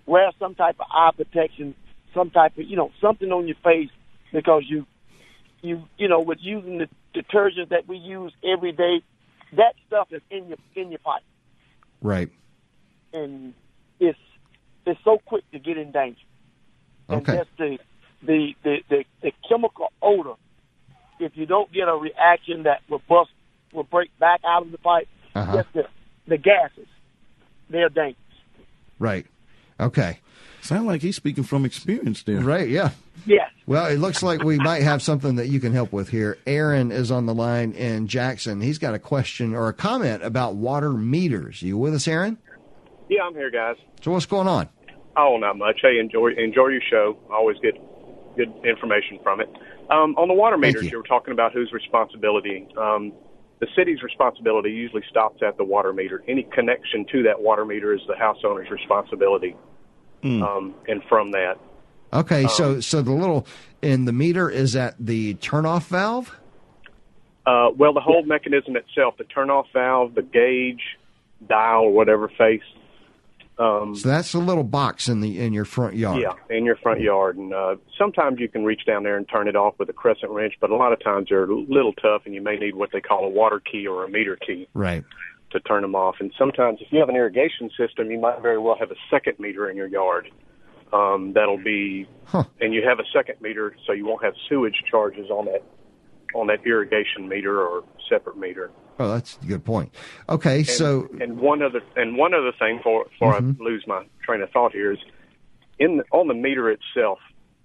Wear 0.06 0.30
some 0.38 0.54
type 0.54 0.76
of 0.80 0.86
eye 0.92 1.10
protection, 1.16 1.74
some 2.14 2.30
type 2.30 2.56
of, 2.58 2.64
you 2.64 2.76
know, 2.76 2.90
something 3.00 3.30
on 3.30 3.46
your 3.46 3.56
face 3.62 3.90
because 4.32 4.64
you, 4.68 4.86
you, 5.62 5.82
you 5.98 6.08
know, 6.08 6.20
with 6.20 6.38
using 6.40 6.78
the 6.78 6.88
detergents 7.14 7.68
that 7.70 7.86
we 7.88 7.96
use 7.96 8.32
every 8.44 8.72
day, 8.72 9.02
that 9.56 9.74
stuff 9.86 10.08
is 10.10 10.22
in 10.30 10.48
your 10.48 10.58
in 10.74 10.90
your 10.90 10.98
pipe, 11.00 11.22
Right. 12.02 12.30
and 13.12 13.54
it's 14.00 14.18
it's 14.84 15.00
so 15.04 15.18
quick 15.24 15.44
to 15.52 15.58
get 15.58 15.78
in 15.78 15.92
danger. 15.92 16.18
And 17.08 17.22
Okay. 17.22 17.38
just 17.38 17.50
the, 17.58 17.78
the 18.22 18.54
the 18.64 18.76
the 18.90 19.04
the 19.22 19.32
chemical 19.48 19.88
odor. 20.02 20.34
If 21.18 21.32
you 21.36 21.46
don't 21.46 21.72
get 21.72 21.88
a 21.88 21.94
reaction 21.96 22.64
that 22.64 22.80
will 22.90 23.00
bust, 23.08 23.30
will 23.72 23.84
break 23.84 24.10
back 24.18 24.40
out 24.46 24.62
of 24.62 24.70
the 24.72 24.78
pipe, 24.78 25.08
Uh-huh. 25.34 25.56
just 25.56 25.72
the 25.72 25.82
the 26.28 26.36
gases, 26.36 26.88
they're 27.70 27.88
dangerous. 27.88 28.16
Right. 28.98 29.26
Okay. 29.78 30.18
Sound 30.62 30.86
like 30.86 31.02
he's 31.02 31.16
speaking 31.16 31.44
from 31.44 31.64
experience 31.64 32.22
there. 32.22 32.40
Right. 32.40 32.68
Yeah. 32.68 32.90
Yes. 33.24 33.50
Well, 33.66 33.86
it 33.86 33.98
looks 33.98 34.22
like 34.22 34.42
we 34.42 34.58
might 34.58 34.82
have 34.82 35.02
something 35.02 35.36
that 35.36 35.48
you 35.48 35.60
can 35.60 35.72
help 35.72 35.92
with 35.92 36.08
here. 36.08 36.38
Aaron 36.46 36.92
is 36.92 37.10
on 37.10 37.26
the 37.26 37.34
line 37.34 37.72
in 37.72 38.06
Jackson. 38.08 38.60
He's 38.60 38.78
got 38.78 38.94
a 38.94 38.98
question 38.98 39.54
or 39.54 39.68
a 39.68 39.72
comment 39.72 40.22
about 40.22 40.54
water 40.54 40.92
meters. 40.92 41.62
You 41.62 41.76
with 41.78 41.94
us, 41.94 42.06
Aaron? 42.06 42.38
Yeah, 43.08 43.22
I'm 43.24 43.34
here, 43.34 43.50
guys. 43.50 43.76
So 44.02 44.10
what's 44.12 44.26
going 44.26 44.48
on? 44.48 44.68
Oh, 45.16 45.36
not 45.38 45.56
much. 45.56 45.80
Hey, 45.82 45.98
enjoy 45.98 46.32
enjoy 46.36 46.68
your 46.68 46.82
show. 46.90 47.16
I 47.30 47.34
always 47.34 47.56
get 47.62 47.74
good 48.36 48.52
information 48.64 49.18
from 49.22 49.40
it. 49.40 49.48
Um, 49.90 50.14
on 50.16 50.28
the 50.28 50.34
water 50.34 50.56
Thank 50.60 50.76
meters, 50.76 50.90
you. 50.90 50.98
were 50.98 51.04
talking 51.04 51.32
about 51.32 51.52
whose 51.52 51.72
responsibility. 51.72 52.66
Um, 52.76 53.12
the 53.60 53.66
city's 53.76 54.02
responsibility 54.02 54.70
usually 54.70 55.02
stops 55.08 55.42
at 55.46 55.56
the 55.56 55.64
water 55.64 55.92
meter. 55.92 56.22
Any 56.28 56.42
connection 56.42 57.06
to 57.12 57.22
that 57.24 57.40
water 57.40 57.64
meter 57.64 57.94
is 57.94 58.00
the 58.06 58.16
house 58.16 58.38
owner's 58.44 58.70
responsibility. 58.70 59.56
Um, 60.24 60.74
and 60.88 61.02
from 61.08 61.30
that, 61.32 61.54
Okay, 62.12 62.46
so 62.48 62.80
so 62.80 63.00
the 63.02 63.12
little 63.12 63.46
in 63.82 64.06
the 64.06 64.12
meter 64.12 64.50
is 64.50 64.74
at 64.74 64.94
the 64.98 65.34
turnoff 65.34 65.86
valve. 65.86 66.36
uh, 67.46 67.68
well, 67.76 67.92
the 67.92 68.00
whole 68.00 68.24
mechanism 68.24 68.76
itself, 68.76 69.14
the 69.18 69.24
turn-off 69.24 69.66
valve, 69.72 70.14
the 70.14 70.22
gauge, 70.22 70.82
dial, 71.48 71.82
or 71.82 71.92
whatever 71.92 72.28
face, 72.28 72.62
um, 73.58 73.94
So 73.96 74.08
that's 74.08 74.34
a 74.34 74.38
little 74.38 74.64
box 74.64 75.08
in 75.08 75.20
the 75.20 75.38
in 75.40 75.52
your 75.52 75.64
front 75.64 75.94
yard. 75.96 76.20
Yeah, 76.20 76.32
in 76.56 76.64
your 76.64 76.76
front 76.76 77.00
yard, 77.00 77.36
and 77.36 77.54
uh, 77.54 77.76
sometimes 77.98 78.38
you 78.40 78.48
can 78.48 78.64
reach 78.64 78.84
down 78.86 79.02
there 79.02 79.16
and 79.16 79.28
turn 79.28 79.48
it 79.48 79.56
off 79.56 79.74
with 79.78 79.88
a 79.88 79.92
crescent 79.92 80.30
wrench, 80.30 80.54
but 80.60 80.70
a 80.70 80.76
lot 80.76 80.92
of 80.92 81.02
times 81.02 81.28
they're 81.30 81.44
a 81.44 81.54
little 81.54 81.92
tough, 81.94 82.22
and 82.26 82.34
you 82.34 82.42
may 82.42 82.56
need 82.56 82.74
what 82.74 82.90
they 82.92 83.00
call 83.00 83.24
a 83.24 83.28
water 83.28 83.60
key 83.60 83.86
or 83.86 84.04
a 84.04 84.08
meter 84.08 84.36
key 84.36 84.68
Right. 84.74 85.04
to 85.52 85.60
turn 85.60 85.82
them 85.82 85.94
off. 85.94 86.16
And 86.20 86.32
sometimes, 86.38 86.78
if 86.80 86.88
you 86.92 86.98
have 87.00 87.08
an 87.08 87.16
irrigation 87.16 87.70
system, 87.78 88.10
you 88.10 88.18
might 88.20 88.42
very 88.42 88.58
well 88.58 88.76
have 88.78 88.90
a 88.90 88.96
second 89.10 89.38
meter 89.38 89.70
in 89.70 89.76
your 89.76 89.86
yard. 89.88 90.28
Um, 90.92 91.32
that'll 91.32 91.56
be, 91.62 92.06
Huh. 92.26 92.44
and 92.60 92.72
you 92.74 92.82
have 92.86 92.98
a 93.00 93.04
second 93.12 93.40
meter, 93.40 93.74
so 93.86 93.92
you 93.92 94.06
won't 94.06 94.22
have 94.22 94.34
sewage 94.48 94.82
charges 94.90 95.30
on 95.30 95.46
that 95.46 95.62
on 96.40 96.46
that 96.48 96.64
irrigation 96.66 97.28
meter 97.28 97.60
or 97.60 97.82
separate 98.08 98.36
meter. 98.36 98.70
Oh, 98.98 99.08
that's 99.12 99.38
a 99.42 99.46
good 99.46 99.64
point. 99.64 99.94
Okay, 100.28 100.58
And, 100.58 100.66
so 100.66 101.08
and 101.20 101.38
one 101.38 101.62
other 101.62 101.82
and 101.96 102.16
one 102.16 102.34
other 102.34 102.52
thing 102.58 102.78
before 102.78 103.04
before 103.04 103.34
Mhm. 103.34 103.60
I 103.60 103.64
lose 103.64 103.84
my 103.86 104.04
train 104.22 104.40
of 104.42 104.50
thought 104.50 104.72
here 104.72 104.92
is 104.92 104.98
in 105.78 105.98
the, 105.98 106.04
on 106.12 106.28
the 106.28 106.34
meter 106.34 106.70
itself. 106.70 107.18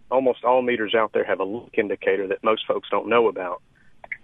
Almost 0.10 0.44
all 0.44 0.62
meters 0.62 0.94
out 0.94 1.14
there 1.14 1.24
have 1.24 1.40
a 1.40 1.46
leak 1.46 1.76
indicator 1.78 2.28
that 2.28 2.44
most 2.44 2.66
folks 2.68 2.90
don't 2.90 3.08
know 3.08 3.30
about, 3.30 3.62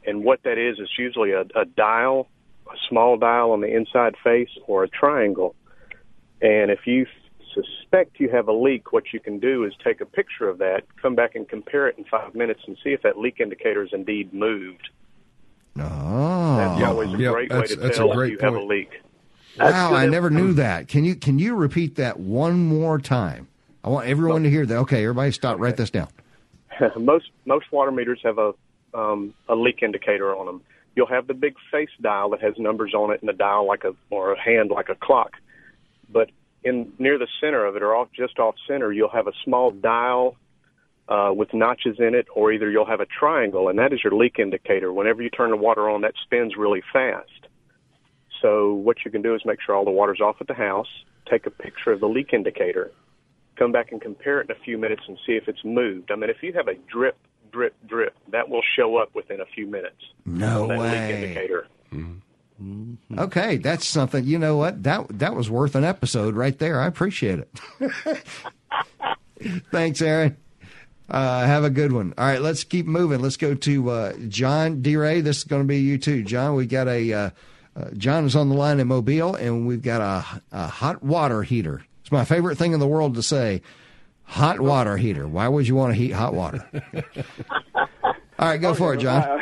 and 0.06 0.24
what 0.24 0.44
that 0.44 0.58
is 0.58 0.80
is 0.80 0.90
usually 0.98 1.32
a, 1.32 1.42
a 1.56 1.64
dial, 1.64 2.28
a 2.70 2.76
small 2.90 3.16
dial 3.18 3.52
on 3.52 3.62
the 3.62 3.74
inside 3.74 4.16
face, 4.22 4.50
or 4.68 4.84
a 4.84 4.90
triangle. 4.90 5.56
And 6.42 6.70
if 6.72 6.86
you 6.86 7.06
suspect 7.64 8.20
you 8.20 8.30
have 8.30 8.48
a 8.48 8.54
leak, 8.54 8.94
what 8.94 9.06
you 9.14 9.20
can 9.20 9.40
do 9.40 9.64
is 9.66 9.74
take 9.84 10.02
a 10.02 10.06
picture 10.06 10.48
of 10.48 10.58
that, 10.60 10.84
come 11.02 11.16
back 11.16 11.36
and 11.36 11.48
compare 11.48 11.88
it 11.88 11.98
in 11.98 12.04
five 12.06 12.36
minutes, 12.36 12.62
and 12.68 12.78
see 12.84 12.92
if 12.92 13.02
that 13.04 13.18
leak 13.18 13.40
indicator 13.40 13.84
is 13.84 13.90
indeed 13.94 14.34
moved. 14.34 14.90
oh, 15.80 16.58
That's 16.58 16.84
always 16.84 17.14
a 17.14 17.18
yeah, 17.18 17.32
great 17.32 17.52
way 17.52 17.66
to 17.68 17.76
that's 17.76 17.96
a 17.96 18.00
tell 18.00 18.12
if 18.12 18.16
great 18.16 18.32
you 18.34 18.38
have 18.40 18.54
a 18.54 18.58
point. 18.58 18.70
leak. 18.70 18.90
wow, 19.60 19.94
I 19.94 20.06
never 20.08 20.30
knew 20.30 20.54
that. 20.54 20.88
Can 20.88 21.04
you 21.04 21.16
can 21.16 21.40
you 21.40 21.56
repeat 21.56 21.96
that 21.96 22.20
one 22.20 22.66
more 22.66 23.00
time? 23.00 23.48
I 23.84 23.90
want 23.90 24.08
everyone 24.08 24.44
to 24.44 24.50
hear 24.50 24.66
that. 24.66 24.78
Okay, 24.80 25.04
everybody, 25.04 25.32
stop. 25.32 25.60
Write 25.60 25.78
this 25.78 25.90
down. 25.90 26.10
most 26.98 27.32
most 27.46 27.72
water 27.72 27.92
meters 27.92 28.20
have 28.24 28.38
a 28.38 28.54
um, 28.94 29.34
a 29.50 29.56
leak 29.56 29.82
indicator 29.84 30.36
on 30.36 30.46
them. 30.46 30.62
You'll 30.96 31.08
have 31.08 31.28
the 31.28 31.34
big 31.36 31.56
face 31.72 31.90
dial 32.02 32.30
that 32.32 32.42
has 32.42 32.54
numbers 32.58 32.94
on 32.94 33.12
it, 33.12 33.22
and 33.22 33.30
a 33.30 33.34
dial 33.34 33.68
like 33.68 33.84
a 33.84 33.94
or 34.10 34.34
a 34.34 34.40
hand 34.40 34.72
like 34.72 34.90
a 34.90 34.96
clock. 34.96 35.34
But 36.10 36.30
in 36.68 36.94
near 37.00 37.18
the 37.18 37.28
center 37.42 37.66
of 37.66 37.76
it, 37.76 37.84
or 37.84 37.96
off 37.96 38.10
just 38.16 38.40
off 38.40 38.56
center, 38.68 38.92
you'll 38.92 39.10
have 39.10 39.28
a 39.28 39.34
small 39.44 39.72
dial 39.72 40.36
uh, 41.08 41.32
with 41.34 41.54
notches 41.54 41.98
in 42.00 42.14
it, 42.16 42.28
or 42.36 42.52
either 42.52 42.70
you'll 42.70 42.86
have 42.86 43.00
a 43.00 43.06
triangle, 43.06 43.70
and 43.70 43.80
that 43.80 43.94
is 43.94 44.00
your 44.04 44.14
leak 44.14 44.40
indicator. 44.40 44.92
Whenever 44.92 45.22
you 45.22 45.30
turn 45.30 45.52
the 45.52 45.58
water 45.58 45.90
on, 45.90 46.02
that 46.02 46.14
spins 46.24 46.56
really 46.58 46.84
fast. 46.94 47.48
So 48.42 48.74
what 48.74 48.98
you 49.04 49.10
can 49.10 49.22
do 49.22 49.34
is 49.34 49.42
make 49.46 49.60
sure 49.66 49.76
all 49.76 49.86
the 49.86 49.92
water's 49.92 50.22
off 50.22 50.36
at 50.42 50.48
the 50.48 50.54
house. 50.54 50.88
Take 51.30 51.46
a 51.46 51.50
picture 51.50 51.92
of 51.92 52.00
the 52.00 52.08
leak 52.08 52.34
indicator 52.34 52.92
come 53.58 53.72
back 53.72 53.92
and 53.92 54.02
compare 54.02 54.40
it 54.40 54.50
in 54.50 54.56
a 54.56 54.60
few 54.60 54.78
minutes 54.78 55.02
and 55.08 55.18
see 55.26 55.34
if 55.34 55.48
it's 55.48 55.64
moved. 55.64 56.12
I 56.12 56.16
mean, 56.16 56.30
if 56.30 56.38
you 56.42 56.54
have 56.54 56.68
a 56.68 56.76
drip, 56.92 57.18
drip, 57.52 57.76
drip, 57.88 58.16
that 58.32 58.50
will 58.50 58.62
show 58.76 58.98
up 58.98 59.14
within 59.16 59.42
a 59.42 59.46
few 59.46 59.68
minutes. 59.68 60.02
No 60.26 60.64
on 60.64 60.70
that 60.70 60.80
way. 60.80 60.92
leak 60.92 61.24
indicator. 61.24 61.68
Okay, 63.18 63.58
that's 63.58 63.86
something. 63.86 64.24
You 64.24 64.40
know 64.40 64.58
what? 64.58 64.84
That 64.84 65.20
that 65.20 65.36
was 65.36 65.50
worth 65.50 65.76
an 65.76 65.84
episode 65.84 66.36
right 66.36 66.58
there. 66.58 66.82
I 66.82 66.88
appreciate 66.88 67.40
it. 67.40 68.24
Thanks, 69.72 70.02
Aaron. 70.02 70.38
Uh, 71.10 71.46
have 71.46 71.64
a 71.64 71.70
good 71.70 71.94
one. 71.94 72.14
All 72.18 72.26
right, 72.26 72.42
let's 72.42 72.64
keep 72.64 72.86
moving. 72.86 73.22
Let's 73.22 73.38
go 73.38 73.54
to 73.54 73.90
uh, 73.90 74.14
John 74.28 74.82
D. 74.82 74.98
Ray. 74.98 75.22
This 75.22 75.38
is 75.38 75.44
going 75.44 75.62
to 75.62 75.68
be 75.68 75.80
you 75.80 75.98
too, 75.98 76.24
John. 76.24 76.56
We 76.56 76.66
got 76.66 76.88
a 76.88 77.14
uh, 77.14 77.30
uh, 77.76 77.92
John 77.96 78.26
is 78.26 78.36
on 78.36 78.50
the 78.50 78.56
line 78.56 78.80
in 78.80 78.88
Mobile, 78.88 79.36
and 79.36 79.68
we've 79.68 79.84
got 79.84 80.02
a, 80.02 80.42
a 80.52 80.68
hot 80.68 81.04
water 81.04 81.44
heater 81.44 81.84
It's 82.02 82.12
my 82.12 82.26
favorite 82.26 82.58
thing 82.58 82.74
in 82.74 82.80
the 82.80 82.88
world 82.88 83.16
to 83.16 83.24
say. 83.24 83.62
Hot 84.24 84.60
water 84.60 84.98
heater. 84.98 85.28
Why 85.28 85.48
would 85.48 85.68
you 85.68 85.76
want 85.76 85.94
to 85.94 85.98
heat 86.00 86.12
hot 86.12 86.34
water? 86.34 86.68
All 88.40 88.48
right, 88.50 88.62
go 88.62 88.74
for 88.76 88.94
it, 88.94 88.98
John. 89.00 89.24
Uh, 89.24 89.38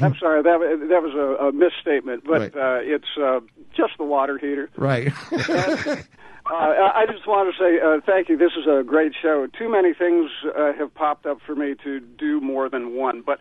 I'm 0.00 0.14
sorry, 0.18 0.42
that 0.42 0.58
was- 0.58 0.88
that 0.88 1.02
was 1.02 1.14
a, 1.14 1.46
a 1.48 1.52
misstatement, 1.52 2.24
but 2.24 2.54
Right. 2.54 2.56
uh, 2.56 2.80
it's 2.82 3.16
uh, 3.20 3.40
just 3.76 3.92
the 3.98 4.04
water 4.04 4.38
heater. 4.38 4.70
Right. 4.76 5.12
Uh, 6.50 6.54
I 6.54 7.02
I 7.02 7.06
just 7.12 7.26
want 7.26 7.54
to 7.54 7.62
say 7.62 7.78
uh, 7.78 8.00
thank 8.06 8.30
you. 8.30 8.38
This 8.38 8.52
is 8.58 8.66
a 8.66 8.82
great 8.82 9.12
show. 9.20 9.46
Too 9.58 9.68
many 9.70 9.92
things 9.92 10.30
uh, 10.56 10.72
have 10.78 10.94
popped 10.94 11.26
up 11.26 11.40
for 11.46 11.54
me 11.54 11.74
to 11.84 12.00
do 12.00 12.40
more 12.40 12.70
than 12.70 12.94
one, 12.96 13.20
but 13.20 13.38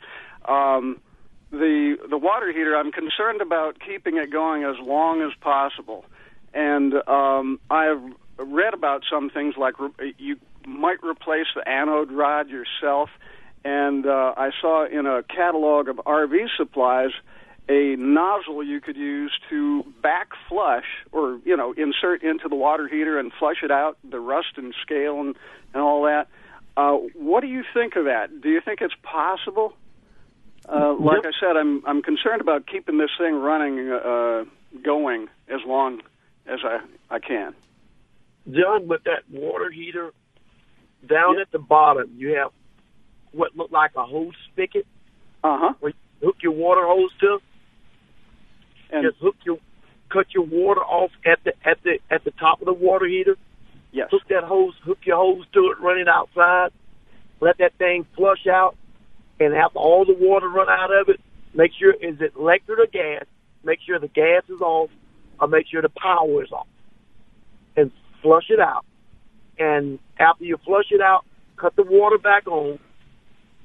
um, 0.51 0.99
the 1.49 1.95
the 2.09 2.17
water 2.17 2.47
heater. 2.51 2.75
I'm 2.75 2.91
concerned 2.91 3.39
about 3.41 3.77
keeping 3.79 4.17
it 4.17 4.29
going 4.29 4.65
as 4.65 4.75
long 4.85 5.21
as 5.21 5.31
possible, 5.39 6.03
and 6.53 6.95
um, 7.07 7.61
I've 7.69 8.01
read 8.39 8.73
about 8.73 9.03
some 9.09 9.29
things 9.29 9.55
like 9.57 9.79
re- 9.79 10.13
you 10.17 10.35
might 10.67 11.01
replace 11.01 11.47
the 11.55 11.65
anode 11.65 12.11
rod 12.11 12.49
yourself, 12.49 13.09
and 13.63 14.05
uh, 14.05 14.33
I 14.37 14.51
saw 14.61 14.85
in 14.85 15.05
a 15.05 15.23
catalog 15.23 15.89
of 15.89 15.97
RV 15.97 16.47
supplies 16.57 17.11
a 17.69 17.95
nozzle 17.97 18.63
you 18.63 18.79
could 18.79 18.95
use 18.95 19.31
to 19.49 19.83
back 20.01 20.29
flush 20.47 20.85
or 21.11 21.39
you 21.43 21.57
know 21.57 21.73
insert 21.73 22.23
into 22.23 22.47
the 22.47 22.55
water 22.55 22.87
heater 22.87 23.19
and 23.19 23.31
flush 23.37 23.57
it 23.63 23.71
out 23.71 23.97
the 24.09 24.19
rust 24.19 24.57
and 24.57 24.73
scale 24.81 25.19
and, 25.19 25.35
and 25.73 25.81
all 25.81 26.03
that. 26.03 26.27
Uh, 26.77 26.93
what 27.15 27.41
do 27.41 27.47
you 27.47 27.63
think 27.73 27.95
of 27.95 28.05
that? 28.05 28.41
Do 28.41 28.49
you 28.49 28.61
think 28.61 28.81
it's 28.81 28.93
possible? 29.03 29.73
Uh, 30.69 30.93
like 30.93 31.25
I 31.25 31.31
said 31.39 31.57
I'm 31.57 31.83
I'm 31.85 32.01
concerned 32.01 32.41
about 32.41 32.67
keeping 32.67 32.97
this 32.97 33.11
thing 33.17 33.35
running 33.35 33.89
uh, 33.89 34.45
going 34.83 35.27
as 35.49 35.59
long 35.65 36.01
as 36.45 36.59
I 36.63 36.79
I 37.09 37.19
can. 37.19 37.53
John, 38.49 38.87
with 38.87 39.03
that 39.03 39.29
water 39.29 39.69
heater, 39.69 40.13
down 41.05 41.39
at 41.39 41.51
the 41.51 41.59
bottom, 41.59 42.13
you 42.15 42.35
have 42.35 42.51
what 43.31 43.55
looked 43.55 43.73
like 43.73 43.91
a 43.95 44.05
hose 44.05 44.33
spigot. 44.51 44.85
Uh 45.43 45.57
huh. 45.59 45.73
Where 45.79 45.91
you 45.91 46.27
hook 46.27 46.37
your 46.41 46.53
water 46.53 46.81
hose 46.85 47.11
to. 47.21 47.39
And 48.91 49.03
just 49.03 49.17
hook 49.21 49.35
your 49.45 49.57
cut 50.09 50.27
your 50.33 50.45
water 50.45 50.81
off 50.81 51.11
at 51.25 51.39
the 51.43 51.53
at 51.65 51.81
the 51.83 51.99
at 52.09 52.23
the 52.23 52.31
top 52.31 52.61
of 52.61 52.65
the 52.65 52.73
water 52.73 53.05
heater. 53.05 53.35
Yes. 53.91 54.09
Hook 54.11 54.23
that 54.29 54.43
hose, 54.43 54.73
hook 54.83 54.99
your 55.05 55.17
hose 55.17 55.45
to 55.53 55.71
it, 55.71 55.81
run 55.81 55.97
it 55.97 56.07
outside. 56.07 56.71
Let 57.39 57.57
that 57.59 57.73
thing 57.77 58.05
flush 58.15 58.47
out, 58.47 58.75
and 59.39 59.53
after 59.53 59.79
all 59.79 60.05
the 60.05 60.13
water 60.13 60.49
run 60.49 60.69
out 60.69 60.91
of 60.91 61.09
it, 61.09 61.19
make 61.53 61.71
sure 61.79 61.93
is 61.93 62.19
it 62.19 62.33
electric 62.37 62.79
or 62.79 62.87
gas. 62.87 63.25
Make 63.63 63.79
sure 63.85 63.99
the 63.99 64.07
gas 64.07 64.43
is 64.49 64.61
off, 64.61 64.89
or 65.39 65.47
make 65.47 65.67
sure 65.67 65.81
the 65.81 65.89
power 65.89 66.43
is 66.43 66.51
off, 66.51 66.67
and 67.75 67.91
flush 68.21 68.49
it 68.49 68.59
out. 68.59 68.85
And 69.59 69.99
after 70.19 70.45
you 70.45 70.57
flush 70.65 70.91
it 70.91 71.01
out, 71.01 71.25
cut 71.57 71.75
the 71.75 71.83
water 71.83 72.17
back 72.17 72.47
on, 72.47 72.79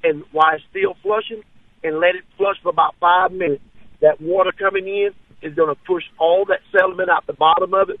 and 0.03 0.23
while 0.31 0.55
it's 0.55 0.63
still 0.69 0.95
flushing, 1.01 1.43
and 1.83 1.99
let 1.99 2.15
it 2.15 2.23
flush 2.37 2.57
for 2.61 2.69
about 2.69 2.95
five 2.99 3.31
minutes. 3.31 3.63
That 4.01 4.19
water 4.19 4.51
coming 4.51 4.87
in 4.87 5.11
is 5.41 5.55
going 5.55 5.73
to 5.73 5.81
push 5.85 6.03
all 6.19 6.45
that 6.45 6.59
sediment 6.71 7.09
out 7.09 7.25
the 7.25 7.33
bottom 7.33 7.73
of 7.73 7.89
it, 7.89 7.99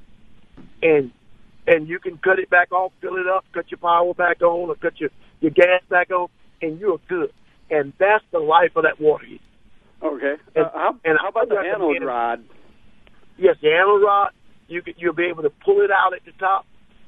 and 0.81 1.11
and 1.65 1.87
you 1.87 1.99
can 1.99 2.17
cut 2.17 2.39
it 2.39 2.49
back 2.49 2.71
off, 2.73 2.91
fill 2.99 3.15
it 3.15 3.27
up, 3.27 3.45
cut 3.53 3.71
your 3.71 3.77
power 3.77 4.13
back 4.13 4.41
on, 4.41 4.69
or 4.69 4.75
cut 4.75 4.99
your 4.99 5.09
your 5.39 5.51
gas 5.51 5.81
back 5.89 6.11
on, 6.11 6.27
and 6.61 6.79
you're 6.79 6.99
good. 7.07 7.31
And 7.69 7.93
that's 7.97 8.23
the 8.31 8.39
life 8.39 8.71
of 8.75 8.83
that 8.83 8.99
water 8.99 9.25
heater. 9.25 9.43
okay 10.03 10.35
And- 10.55 10.65
uh, 10.65 10.69
how, 10.73 10.99
and 11.05 11.17
how 11.19 11.29
about 11.29 11.49
the 11.49 11.57
anode 11.57 12.03
rod 12.03 12.43
Yes, 13.37 13.55
the 13.61 13.71
anode 13.73 14.03
rod, 14.03 14.31
you 14.67 14.81
can, 14.81 14.93
you'll 14.97 15.13
be 15.13 15.25
able 15.25 15.43
to 15.43 15.49
pull 15.49 15.81
it 15.81 15.89
out 15.89 16.13
at 16.13 16.23
the 16.25 16.31
top. 16.33 16.65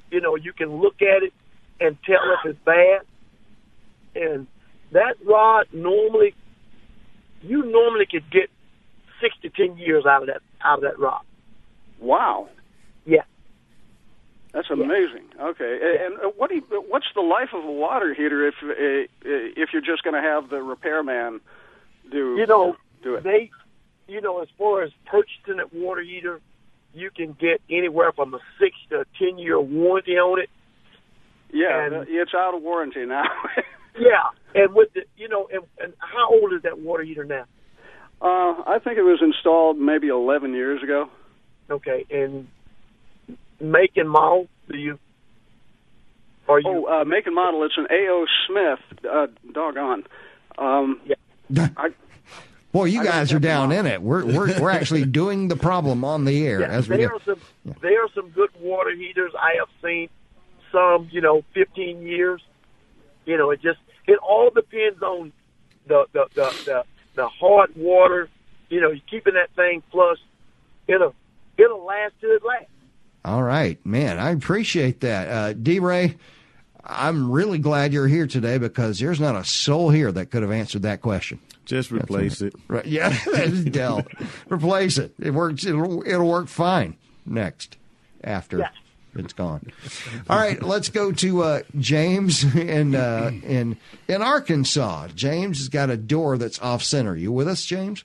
You 0.10 0.22
know, 0.22 0.36
you 0.36 0.54
can 0.54 0.82
look 0.82 0.96
at 1.02 1.24
it 1.24 1.34
and 1.80 1.98
tell 2.06 2.18
if 2.34 2.50
it's 2.50 2.60
bad. 2.66 3.02
And 4.16 4.48
that 4.96 5.16
rod 5.26 5.68
normally, 5.74 6.34
you 7.41 7.64
normally 7.72 8.06
could 8.10 8.30
get 8.32 8.50
six 9.22 9.36
to 9.43 9.50
ten 9.50 9.78
years 9.78 10.06
out 10.06 10.22
of 10.24 10.28
that 10.28 10.41
out 10.64 10.80
of 10.80 10.84
that 10.84 10.98
rod. 11.00 11.22
wow 12.00 12.50
Yeah. 13.06 13.24
That's 14.54 14.70
amazing. 14.72 15.26
Okay, 15.38 15.80
A- 15.84 16.06
and 16.06 16.14
uh, 16.16 16.30
what 16.38 16.50
do 16.50 16.56
you, 16.56 16.64
what's 16.88 17.08
the 17.14 17.22
life 17.22 17.50
of 17.54 17.64
a 17.66 17.72
water 17.72 18.14
heater 18.14 18.48
if 18.48 18.56
uh, 18.64 18.72
if 19.62 19.70
you're 19.74 19.82
just 19.82 20.04
going 20.04 20.14
to 20.16 20.22
have 20.22 20.50
the 20.50 20.62
repairman 20.62 21.41
do 22.12 22.36
You 22.38 22.46
know, 22.48 22.76
do 23.04 23.16
it? 23.16 23.24
they, 23.24 23.52
you 24.08 24.22
know, 24.22 24.41
as 24.41 24.48
far 24.58 24.82
as 24.84 24.91
purchasing 25.06 25.60
a 25.60 25.68
water 25.78 26.02
heater, 26.02 26.39
you 26.93 27.10
can 27.12 27.34
get 27.38 27.60
anywhere 27.70 28.12
from 28.14 28.34
a 28.34 28.39
six 28.60 28.76
to 28.91 29.02
a 29.02 29.06
ten 29.20 29.38
year 29.38 29.60
warranty 29.60 30.18
on 30.18 30.39
it. 30.39 30.50
yeah, 31.52 31.86
and- 31.86 31.96
uh, 31.96 32.06
it's 32.08 32.34
out 32.34 32.54
of 32.56 32.62
warranty 32.62 33.06
now. 33.06 33.26
Yeah, 33.98 34.30
and 34.54 34.74
with 34.74 34.93
the, 34.93 35.02
you 35.18 35.28
know, 35.30 35.48
and, 35.52 35.64
and 35.80 35.93
how 36.00 36.30
old 36.30 36.54
is 36.54 36.64
that 36.64 36.80
water 36.80 37.04
heater 37.04 37.24
now? 37.26 37.46
uh, 38.22 38.64
I 38.68 38.80
think 38.84 38.98
it 38.98 39.04
was 39.04 39.20
installed 39.22 39.78
maybe 39.78 40.08
11 40.08 40.54
years 40.54 40.82
ago. 40.84 41.10
Okay, 41.70 42.06
and 42.10 42.48
make 43.60 43.98
and 43.98 44.10
model? 44.10 44.48
Do 44.70 44.78
you? 44.78 45.00
Are 46.48 46.60
you? 46.60 46.86
Oh, 46.88 47.02
uh, 47.02 47.06
make 47.06 47.26
and 47.26 47.36
model. 47.36 47.64
It's 47.64 47.78
an 47.78 47.88
A.O. 47.89 48.26
Smith. 48.48 48.80
Uh, 49.10 49.28
doggone. 49.52 50.06
Um, 50.58 51.02
I, 51.78 51.89
Boy, 52.72 52.86
you 52.86 53.02
I 53.02 53.06
guys 53.06 53.34
are 53.34 53.39
down 53.39 53.70
model. 53.70 53.86
in 53.86 53.91
it. 53.91 54.02
We're 54.02 54.26
we're 54.26 54.60
we're 54.62 54.70
actually 54.70 55.06
doing 55.22 55.48
the 55.48 55.56
problem 55.56 56.04
on 56.04 56.26
the 56.26 56.46
air 56.46 56.62
yeah, 56.62 56.68
as 56.68 56.88
we 56.88 56.98
there 56.98 57.10
go. 57.10 57.16
are 57.16 57.22
some. 57.26 57.41
There 57.82 58.04
are 58.04 58.10
some 58.14 58.30
good 58.30 58.52
water 58.60 58.91
heaters. 58.93 59.32
I 59.39 59.56
have 59.58 59.70
seen 59.84 60.10
some. 60.72 61.10
You 61.12 61.22
know, 61.22 61.43
fifteen 61.54 62.04
years. 62.04 62.41
You 63.26 63.38
know, 63.38 63.50
it 63.50 63.62
just 63.62 63.80
it 64.08 64.20
all 64.20 64.49
depends 64.49 65.01
on 65.01 65.32
the 65.88 66.06
the 66.14 66.26
the 66.36 66.56
the, 66.66 66.84
the 67.16 67.28
hard 67.28 67.76
water. 67.76 68.30
You 68.70 68.82
know, 68.82 68.91
you 68.91 69.01
keeping 69.10 69.34
that 69.36 69.49
thing 69.56 69.84
flush. 69.91 70.20
It'll 70.88 71.14
it'll 71.58 71.84
last 71.86 72.14
till 72.20 72.32
it 72.32 72.43
lasts. 72.45 72.70
All 73.24 73.41
right, 73.43 73.84
man. 73.86 74.20
I 74.20 74.32
appreciate 74.32 75.01
that, 75.01 75.28
uh, 75.30 75.53
D. 75.53 75.80
Ray. 75.80 76.18
I'm 76.88 77.32
really 77.32 77.58
glad 77.58 77.93
you're 77.93 78.08
here 78.08 78.28
today 78.28 78.60
because 78.60 78.99
there's 78.99 79.20
not 79.20 79.36
a 79.36 79.43
soul 79.43 79.89
here 79.89 80.12
that 80.12 80.30
could 80.30 80.43
have 80.43 80.51
answered 80.51 80.84
that 80.84 81.01
question. 81.01 81.39
Just 81.66 81.91
replace 81.91 82.41
it. 82.41 82.53
Right? 82.68 82.86
Yeah, 82.86 83.10
that's 83.34 83.64
Dell. 83.64 84.06
Replace 84.49 84.99
it. 84.99 85.16
It 85.20 85.32
works. 85.32 85.66
It'll 85.66 86.03
it'll 86.08 86.28
work 86.30 86.47
fine 86.47 86.95
next 87.26 87.78
after 88.24 88.60
Yeah. 88.60 88.70
It's 89.16 89.34
gone. 89.34 89.72
All 90.30 90.38
right, 90.38 90.61
let's 90.61 90.89
go 90.89 91.11
to 91.11 91.43
uh, 91.43 91.61
James 91.78 92.43
in 92.55 92.95
uh, 92.95 93.32
in 93.43 93.78
in 94.07 94.22
Arkansas. 94.22 95.09
James 95.16 95.57
has 95.59 95.70
got 95.70 95.89
a 95.89 95.97
door 95.97 96.38
that's 96.38 96.59
off 96.59 96.84
center. 96.84 97.16
You 97.16 97.32
with 97.32 97.47
us, 97.47 97.63
James? 97.66 98.03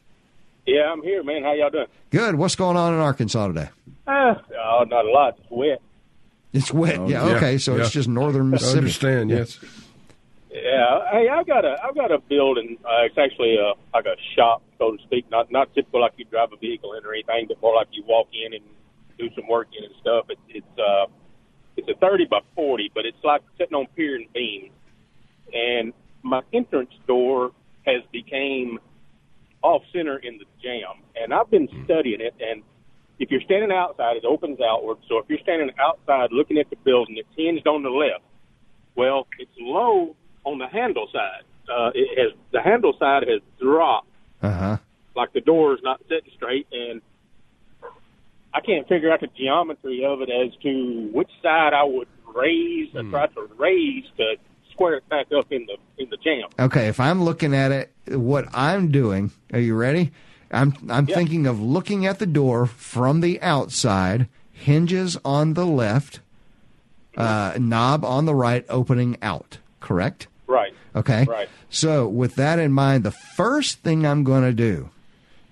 Yeah, 0.67 0.93
I'm 0.93 1.03
here, 1.03 1.23
man. 1.23 1.43
How 1.43 1.53
y'all 1.53 1.71
doing? 1.71 1.87
Good. 2.11 2.35
What's 2.37 2.55
going 2.55 2.77
on 2.77 2.95
in 2.95 3.01
Arkansas 3.01 3.49
today? 3.49 3.71
Uh, 4.07 4.35
oh, 4.63 4.85
not 4.89 5.05
a 5.05 5.11
lot. 5.11 5.37
It's 5.39 5.51
wet. 5.51 5.83
It's 6.53 6.73
wet. 6.73 6.99
Oh, 6.99 7.09
yeah. 7.09 7.27
yeah, 7.27 7.35
Okay. 7.37 7.59
So 7.59 7.75
yeah. 7.77 7.83
it's 7.83 7.91
just 7.91 8.09
northern 8.09 8.43
I 8.49 8.51
Mississippi. 8.51 8.79
understand. 8.79 9.31
Yes. 9.31 9.59
Yeah. 10.51 11.11
Hey, 11.13 11.29
I've 11.29 11.47
got 11.47 11.65
a 11.65 11.77
I've 11.83 11.95
got 11.95 12.11
a 12.11 12.19
building. 12.19 12.79
Uh, 12.85 13.05
it's 13.05 13.17
actually 13.19 13.57
a, 13.57 13.73
like 13.95 14.07
a 14.07 14.17
shop, 14.37 14.63
so 14.79 14.97
to 14.97 15.03
speak. 15.05 15.31
Not 15.31 15.51
not 15.51 15.73
typical 15.75 16.01
like 16.01 16.13
you 16.17 16.25
drive 16.25 16.53
a 16.53 16.57
vehicle 16.57 16.93
in 16.95 17.05
or 17.05 17.13
anything, 17.15 17.47
but 17.49 17.61
more 17.63 17.75
like 17.75 17.89
you 17.93 18.03
walk 18.07 18.29
in 18.33 18.55
and 18.55 18.63
do 19.21 19.29
some 19.35 19.49
work 19.49 19.69
in 19.77 19.85
and 19.85 19.95
stuff. 20.01 20.27
It, 20.29 20.39
it's 20.49 20.79
uh 20.79 21.07
it's 21.77 21.89
a 21.89 21.95
30 21.95 22.27
by 22.27 22.41
40, 22.55 22.91
but 22.95 23.07
it's 23.07 23.23
like 23.25 23.43
sitting 23.59 23.75
on 23.75 23.87
pier 23.97 24.17
and 24.17 24.31
beams. 24.33 24.73
And 25.53 25.93
my 26.23 26.43
entrance 26.53 26.91
door 27.07 27.53
has 27.87 28.03
became 28.13 28.79
off 29.63 29.83
center 29.93 30.19
in 30.19 30.39
the 30.39 30.45
jamb, 30.63 31.03
and 31.17 31.33
I've 31.33 31.51
been 31.51 31.69
studying 31.85 32.21
it. 32.21 32.35
And 32.41 32.63
if 33.19 33.31
you're 33.31 33.41
standing 33.43 33.71
outside, 33.73 34.17
it 34.17 34.25
opens 34.25 34.59
outward. 34.61 34.99
So 35.09 35.19
if 35.19 35.27
you're 35.29 35.39
standing 35.43 35.71
outside 35.79 36.31
looking 36.33 36.59
at 36.59 36.69
the 36.71 36.77
building, 36.85 37.17
it's 37.19 37.29
hinged 37.37 37.67
on 37.67 37.83
the 37.83 37.91
left. 37.91 38.25
Well, 38.97 39.27
it's 39.39 39.51
low 39.59 40.17
on 40.45 40.59
the 40.59 40.69
handle 40.69 41.09
side. 41.13 41.45
Uh, 41.71 41.91
it 41.95 42.19
has 42.19 42.33
the 42.53 42.61
handle 42.61 42.95
side 42.99 43.23
has 43.29 43.41
dropped, 43.61 44.09
Uh 44.43 44.51
huh. 44.53 44.77
like 45.15 45.33
the 45.33 45.41
door 45.41 45.75
is 45.75 45.81
not 45.83 46.01
sitting 46.09 46.31
straight, 46.35 46.67
and 46.73 47.01
I 48.53 48.61
can't 48.61 48.87
figure 48.89 49.13
out 49.13 49.21
the 49.21 49.29
geometry 49.37 50.05
of 50.05 50.21
it 50.23 50.29
as 50.31 50.53
to 50.63 51.11
which 51.13 51.31
side 51.43 51.73
I 51.73 51.85
would 51.85 52.09
raise 52.35 52.95
or 52.95 53.03
try 53.05 53.27
to 53.27 53.49
raise 53.59 54.05
to 54.17 54.35
square 54.73 54.95
it 54.97 55.09
back 55.09 55.27
up 55.37 55.51
in 55.53 55.67
the 55.67 55.77
in 56.03 56.09
the 56.11 56.17
jamb. 56.17 56.49
Okay, 56.59 56.89
if 56.89 56.99
I'm 57.01 57.23
looking 57.23 57.55
at 57.55 57.71
it, 57.73 57.93
what 58.09 58.47
I'm 58.53 58.91
doing, 58.91 59.31
are 59.53 59.59
you 59.61 59.75
ready? 59.77 60.11
I'm 60.51 60.75
I'm 60.89 61.07
Yeah. 61.07 61.15
thinking 61.15 61.47
of 61.47 61.61
looking 61.61 62.07
at 62.07 62.19
the 62.19 62.27
door 62.27 62.67
from 62.67 63.21
the 63.21 63.41
outside, 63.43 64.27
hinges 64.53 65.17
on 65.25 65.55
the 65.55 65.67
left, 65.67 66.21
uh, 67.17 67.55
knob 67.59 68.05
on 68.05 68.25
the 68.25 68.35
right, 68.35 68.65
opening 68.69 69.17
out. 69.23 69.59
Correct? 69.81 70.27
Right. 70.47 70.73
Okay. 70.97 71.25
Right. 71.25 71.49
So 71.69 72.09
with 72.09 72.35
that 72.35 72.59
in 72.59 72.73
mind, 72.73 73.05
the 73.05 73.11
first 73.13 73.79
thing 73.81 74.05
I'm 74.05 74.25
going 74.25 74.43
to 74.43 74.53
do 74.53 74.91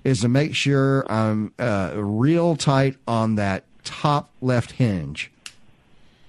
is 0.08 0.22
to 0.22 0.28
make 0.28 0.54
sure 0.54 1.10
I'm 1.10 1.52
uh, 1.58 1.92
real 1.96 2.56
tight 2.56 2.96
on 3.06 3.34
that 3.36 3.64
top 3.84 4.30
left 4.40 4.72
hinge. 4.72 5.30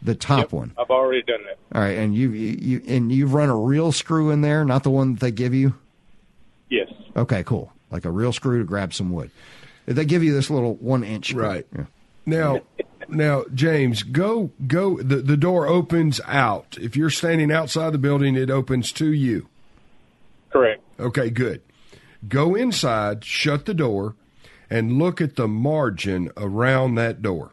The 0.02 0.16
top 0.16 0.40
Yep, 0.40 0.52
one. 0.54 0.74
I've 0.78 0.90
already 0.90 1.22
done 1.24 1.42
that. 1.44 1.58
All 1.78 1.82
right, 1.82 1.98
and 1.98 2.16
you 2.16 2.30
you 2.32 2.82
and 2.88 3.12
you've 3.12 3.34
run 3.34 3.50
a 3.50 3.56
real 3.56 3.92
screw 3.92 4.30
in 4.30 4.42
there, 4.42 4.64
not 4.64 4.84
the 4.84 4.90
one 4.90 5.14
that 5.14 5.20
they 5.20 5.32
give 5.32 5.54
you. 5.54 5.76
Yes. 6.70 6.88
Okay, 7.18 7.44
cool. 7.44 7.74
Like 7.92 8.06
a 8.06 8.12
real 8.12 8.32
screw 8.32 8.60
to 8.60 8.66
grab 8.66 8.94
some 8.94 9.12
wood. 9.12 9.30
They 9.86 10.06
give 10.06 10.24
you 10.24 10.34
this 10.34 10.50
little 10.50 10.76
one 10.76 11.04
inch. 11.04 11.30
screw. 11.30 11.44
Right. 11.44 11.68
Yeah. 11.76 11.86
Now, 12.26 12.62
now, 13.10 13.44
James, 13.54 14.04
go 14.04 14.52
go. 14.68 15.02
The 15.02 15.18
the 15.18 15.36
door 15.36 15.68
opens 15.68 16.22
out. 16.26 16.78
If 16.80 16.96
you're 16.96 17.10
standing 17.10 17.52
outside 17.52 17.92
the 17.92 17.98
building, 17.98 18.36
it 18.36 18.50
opens 18.50 18.92
to 18.94 19.12
you. 19.12 19.48
Correct. 20.52 20.82
Okay, 21.00 21.30
good. 21.30 21.62
Go 22.28 22.54
inside, 22.56 23.24
shut 23.24 23.66
the 23.66 23.74
door, 23.74 24.16
and 24.70 24.98
look 25.00 25.22
at 25.22 25.36
the 25.36 25.48
margin 25.48 26.32
around 26.38 26.96
that 26.96 27.22
door. 27.22 27.52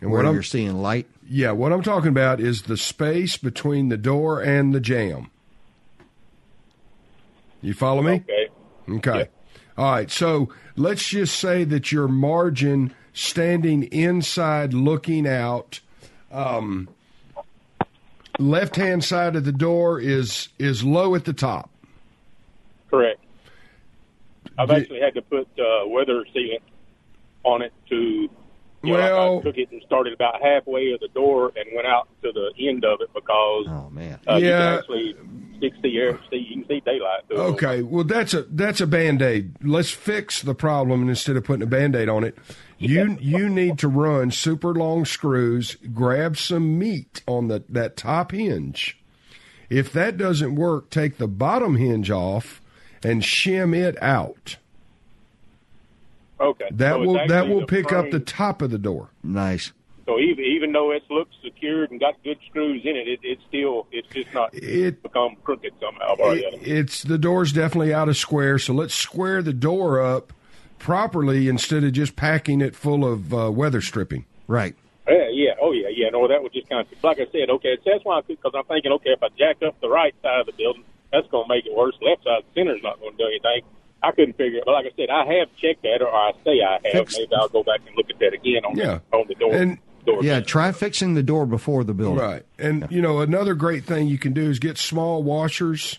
And 0.00 0.10
Where 0.10 0.22
what 0.22 0.28
I'm 0.28 0.34
you're 0.34 0.42
seeing 0.42 0.80
light. 0.80 1.06
yeah, 1.28 1.50
what 1.52 1.72
I'm 1.72 1.82
talking 1.82 2.08
about 2.08 2.40
is 2.40 2.62
the 2.62 2.76
space 2.76 3.36
between 3.36 3.88
the 3.88 3.96
door 3.96 4.40
and 4.40 4.72
the 4.74 4.80
jamb. 4.80 5.30
You 7.60 7.74
follow 7.74 8.02
me? 8.02 8.22
Okay. 8.28 8.48
Okay. 8.88 9.28
All 9.76 9.92
right. 9.92 10.10
So 10.10 10.48
let's 10.76 11.06
just 11.08 11.38
say 11.38 11.64
that 11.64 11.90
your 11.92 12.08
margin 12.08 12.94
standing 13.12 13.82
inside 13.84 14.72
looking 14.72 15.26
out, 15.26 15.80
um, 16.30 16.88
left 18.38 18.76
hand 18.76 19.02
side 19.04 19.34
of 19.34 19.44
the 19.44 19.52
door 19.52 20.00
is 20.00 20.48
is 20.58 20.84
low 20.84 21.14
at 21.16 21.24
the 21.24 21.32
top. 21.32 21.68
Correct. 22.90 23.20
I've 24.58 24.68
Did- 24.68 24.78
actually 24.82 25.00
had 25.00 25.14
to 25.14 25.22
put 25.22 25.46
uh, 25.58 25.86
weather 25.88 26.24
sealant 26.34 26.60
on 27.44 27.62
it 27.62 27.72
to. 27.90 28.28
You 28.84 28.92
know, 28.92 28.94
I- 29.00 29.10
Well- 29.12 29.38
I 29.40 29.42
took 29.42 29.58
it 29.58 29.70
and 29.72 29.82
started 29.86 30.12
about 30.12 30.40
halfway 30.40 30.92
of 30.92 31.00
the 31.00 31.08
door 31.08 31.52
and 31.56 31.64
went 31.74 31.86
out 31.86 32.08
to 32.22 32.30
the 32.32 32.68
end 32.68 32.84
of 32.84 33.00
it 33.00 33.08
because 33.12 33.66
oh 33.68 33.88
man, 33.90 34.20
uh, 34.30 34.36
you 34.36 34.46
Yeah. 34.46 34.58
can 34.58 34.78
actually 34.78 35.14
see, 35.60 35.72
see 35.82 35.98
air, 35.98 36.20
see 36.30 36.36
you 36.36 36.54
can 36.62 36.68
see 36.68 36.80
daylight. 36.86 37.26
through 37.26 37.36
it. 37.38 37.40
Okay. 37.40 37.82
Well, 37.82 38.04
that's 38.04 38.34
a 38.34 38.42
that's 38.42 38.80
a 38.80 38.86
band 38.86 39.20
aid. 39.20 39.56
Let's 39.64 39.90
fix 39.90 40.42
the 40.42 40.54
problem 40.54 41.08
instead 41.08 41.36
of 41.36 41.42
putting 41.42 41.62
a 41.64 41.66
band 41.66 41.96
aid 41.96 42.08
on 42.08 42.22
it. 42.22 42.38
You 42.78 43.16
you 43.20 43.48
need 43.48 43.78
to 43.80 43.88
run 43.88 44.30
super 44.30 44.72
long 44.72 45.04
screws. 45.04 45.74
Grab 45.92 46.36
some 46.36 46.78
meat 46.78 47.22
on 47.26 47.48
the 47.48 47.64
that 47.68 47.96
top 47.96 48.30
hinge. 48.30 48.96
If 49.68 49.92
that 49.92 50.16
doesn't 50.16 50.54
work, 50.54 50.88
take 50.90 51.18
the 51.18 51.26
bottom 51.28 51.74
hinge 51.76 52.12
off 52.12 52.62
and 53.02 53.22
shim 53.22 53.74
it 53.76 54.00
out. 54.02 54.56
Okay. 56.40 56.68
That 56.72 56.92
So 56.94 56.98
will 57.00 57.26
that 57.28 57.48
will 57.48 57.60
the 57.60 57.66
pick 57.66 57.92
up 57.92 58.10
the 58.10 58.20
top 58.20 58.62
of 58.62 58.70
the 58.70 58.78
door. 58.78 59.08
Nice. 59.22 59.72
So 60.06 60.18
even 60.18 60.44
even 60.44 60.72
though 60.72 60.92
it 60.92 61.02
looks 61.10 61.34
secured 61.42 61.90
and 61.90 62.00
got 62.00 62.14
good 62.22 62.38
screws 62.48 62.82
in 62.84 62.96
it, 62.96 63.08
it 63.08 63.20
it's 63.22 63.42
still 63.48 63.86
it's 63.92 64.08
just 64.08 64.32
not 64.32 64.54
It- 64.54 65.02
become 65.02 65.36
crooked 65.44 65.72
somehow 65.80 66.14
or 66.18 66.34
the 66.36 66.46
other. 66.46 66.56
It- 66.58 66.66
it's 66.68 67.02
the 67.02 67.18
door's 67.18 67.52
definitely 67.52 67.92
out 67.92 68.08
of 68.08 68.16
square, 68.16 68.58
so 68.58 68.72
let's 68.72 68.94
square 68.94 69.42
the 69.42 69.52
door 69.52 70.00
up 70.00 70.32
properly 70.78 71.48
instead 71.48 71.82
of 71.82 71.92
just 71.92 72.14
packing 72.14 72.60
it 72.60 72.76
full 72.76 73.04
of 73.04 73.34
uh, 73.34 73.50
weather 73.50 73.80
stripping. 73.80 74.24
Right. 74.46 74.74
Yeah, 75.08 75.28
yeah, 75.30 75.50
oh 75.60 75.72
yeah, 75.72 75.88
yeah. 75.90 76.10
No, 76.10 76.28
that 76.28 76.42
was 76.42 76.52
just 76.52 76.68
kind 76.68 76.86
of 76.90 77.04
like 77.04 77.18
I 77.18 77.26
said. 77.32 77.50
Okay, 77.50 77.76
so 77.82 77.90
that's 77.92 78.04
why 78.04 78.18
I 78.18 78.20
because 78.20 78.52
I'm 78.54 78.64
thinking, 78.64 78.92
okay, 78.92 79.10
if 79.10 79.22
I 79.22 79.28
jack 79.36 79.56
up 79.66 79.78
the 79.80 79.88
right 79.88 80.14
side 80.22 80.40
of 80.40 80.46
the 80.46 80.52
building, 80.52 80.84
that's 81.48 81.64
to 81.64 81.66
make 81.66 81.66
it 81.66 81.76
worse. 81.76 81.94
Left 82.02 82.24
side, 82.24 82.42
the 82.54 82.60
center's 82.60 82.82
not 82.82 83.00
going 83.00 83.12
to 83.12 83.18
do 83.18 83.26
anything. 83.26 83.68
I 84.02 84.12
couldn't 84.12 84.36
figure 84.36 84.58
it, 84.58 84.64
but 84.64 84.72
like 84.72 84.86
I 84.86 84.90
said, 84.96 85.10
I 85.10 85.24
have 85.38 85.48
checked 85.56 85.82
that, 85.82 86.02
or 86.02 86.08
I 86.14 86.32
say 86.44 86.60
I 86.62 86.74
have. 86.84 87.08
Fix- 87.08 87.18
Maybe 87.18 87.34
I'll 87.34 87.48
go 87.48 87.64
back 87.64 87.80
and 87.86 87.96
look 87.96 88.08
at 88.10 88.18
that 88.20 88.32
again 88.32 88.64
on 88.64 88.76
Yeah. 88.76 89.00
the, 89.10 89.16
on 89.16 89.24
the 89.28 89.34
door. 89.34 89.52
And 89.54 89.78
door 90.06 90.22
Yeah, 90.22 90.40
try 90.40 90.70
fixing 90.70 91.14
the 91.14 91.22
door 91.24 91.46
before 91.46 91.82
the 91.82 91.94
building. 91.94 92.20
Right. 92.22 92.44
And 92.58 92.86
you 92.90 93.02
know, 93.02 93.18
another 93.20 93.54
great 93.54 93.84
thing 93.84 94.06
you 94.06 94.18
can 94.18 94.32
do 94.32 94.48
is 94.48 94.58
get 94.60 94.78
small 94.78 95.22
washers 95.24 95.98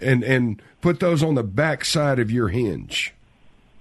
and 0.00 0.24
and 0.24 0.60
put 0.80 0.98
those 1.00 1.22
on 1.22 1.36
the 1.36 1.42
back 1.44 1.84
side 1.84 2.18
of 2.18 2.30
your 2.32 2.48
hinge. 2.48 3.14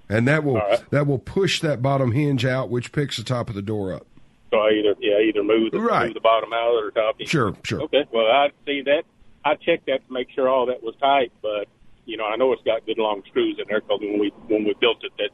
And 0.08 0.28
that 0.28 0.44
will 0.44 0.58
All 0.58 0.68
right. 0.70 0.90
that 0.92 1.08
will 1.08 1.20
push 1.20 1.60
that 1.62 1.82
bottom 1.82 2.12
hinge 2.12 2.46
out 2.46 2.70
which 2.70 2.92
picks 2.92 3.18
the 3.18 3.24
top 3.24 3.50
of 3.50 3.56
the 3.56 3.62
door 3.64 3.94
up. 3.94 4.06
So 4.52 4.58
I 4.60 4.70
either 4.72 4.96
yeah, 5.00 5.20
either 5.28 5.44
move 5.44 5.72
the, 5.72 5.80
Right. 5.80 6.06
move 6.06 6.14
the 6.14 6.20
bottom 6.22 6.54
out 6.54 6.72
or 6.76 6.92
top. 6.92 7.16
Sure, 7.26 7.56
sure. 7.64 7.82
Okay, 7.82 8.06
well 8.12 8.28
I 8.28 8.50
see 8.68 8.82
that. 8.84 9.04
I 9.46 9.56
checked 9.56 9.86
that 9.88 10.06
to 10.08 10.14
make 10.14 10.30
sure 10.32 10.50
all 10.50 10.66
that 10.68 10.84
was 10.84 10.96
tight, 11.00 11.32
but 11.42 11.68
you 12.06 12.18
know 12.18 12.26
I 12.26 12.36
know 12.36 12.52
it's 12.54 12.64
got 12.64 12.86
good 12.86 12.98
long 12.98 13.24
screws 13.30 13.58
in 13.60 13.66
there 13.70 13.82
because 13.82 14.00
when 14.02 14.20
we 14.20 14.32
when 14.48 14.64
we 14.64 14.74
built 14.80 15.04
it, 15.04 15.12
that's 15.18 15.34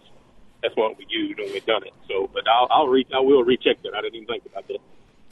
that's 0.62 0.76
what 0.76 0.98
we 0.98 1.06
used 1.10 1.40
when 1.40 1.52
we 1.54 1.60
done 1.62 1.84
it. 1.84 1.94
So, 2.08 2.30
but 2.34 2.44
I'll 2.48 2.68
I'll 2.72 2.88
re 2.88 3.06
I 3.14 3.20
will 3.20 3.44
recheck 3.44 3.82
that. 3.84 3.94
I 3.96 4.02
didn't 4.02 4.16
even 4.16 4.28
think 4.28 4.46
about 4.46 4.68
that. 4.68 4.80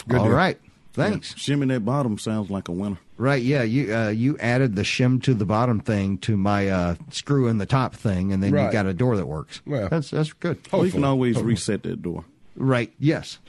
Good 0.07 0.19
All 0.19 0.25
deal. 0.25 0.33
right. 0.33 0.59
Thanks. 0.93 1.35
Shimming 1.37 1.69
that 1.69 1.83
bottom 1.83 2.19
sounds 2.19 2.51
like 2.51 2.67
a 2.67 2.71
winner. 2.71 2.99
Right. 3.17 3.41
Yeah. 3.41 3.63
You 3.63 3.95
uh, 3.95 4.09
you 4.09 4.37
added 4.37 4.75
the 4.75 4.83
shim 4.83 5.21
to 5.23 5.33
the 5.33 5.45
bottom 5.45 5.79
thing 5.79 6.19
to 6.19 6.37
my 6.37 6.67
uh, 6.67 6.95
screw 7.09 7.47
in 7.47 7.57
the 7.57 7.65
top 7.65 7.95
thing, 7.95 8.31
and 8.31 8.43
then 8.43 8.51
you 8.51 8.71
got 8.71 8.85
a 8.85 8.93
door 8.93 9.17
that 9.17 9.25
works. 9.25 9.61
Well, 9.65 9.89
that's 9.89 10.11
that's 10.11 10.33
good. 10.33 10.59
Well, 10.71 10.85
you 10.85 10.91
can 10.91 11.03
always 11.03 11.41
reset 11.41 11.83
that 11.83 12.01
door. 12.01 12.25
Right. 12.55 12.93
Yes. 12.99 13.39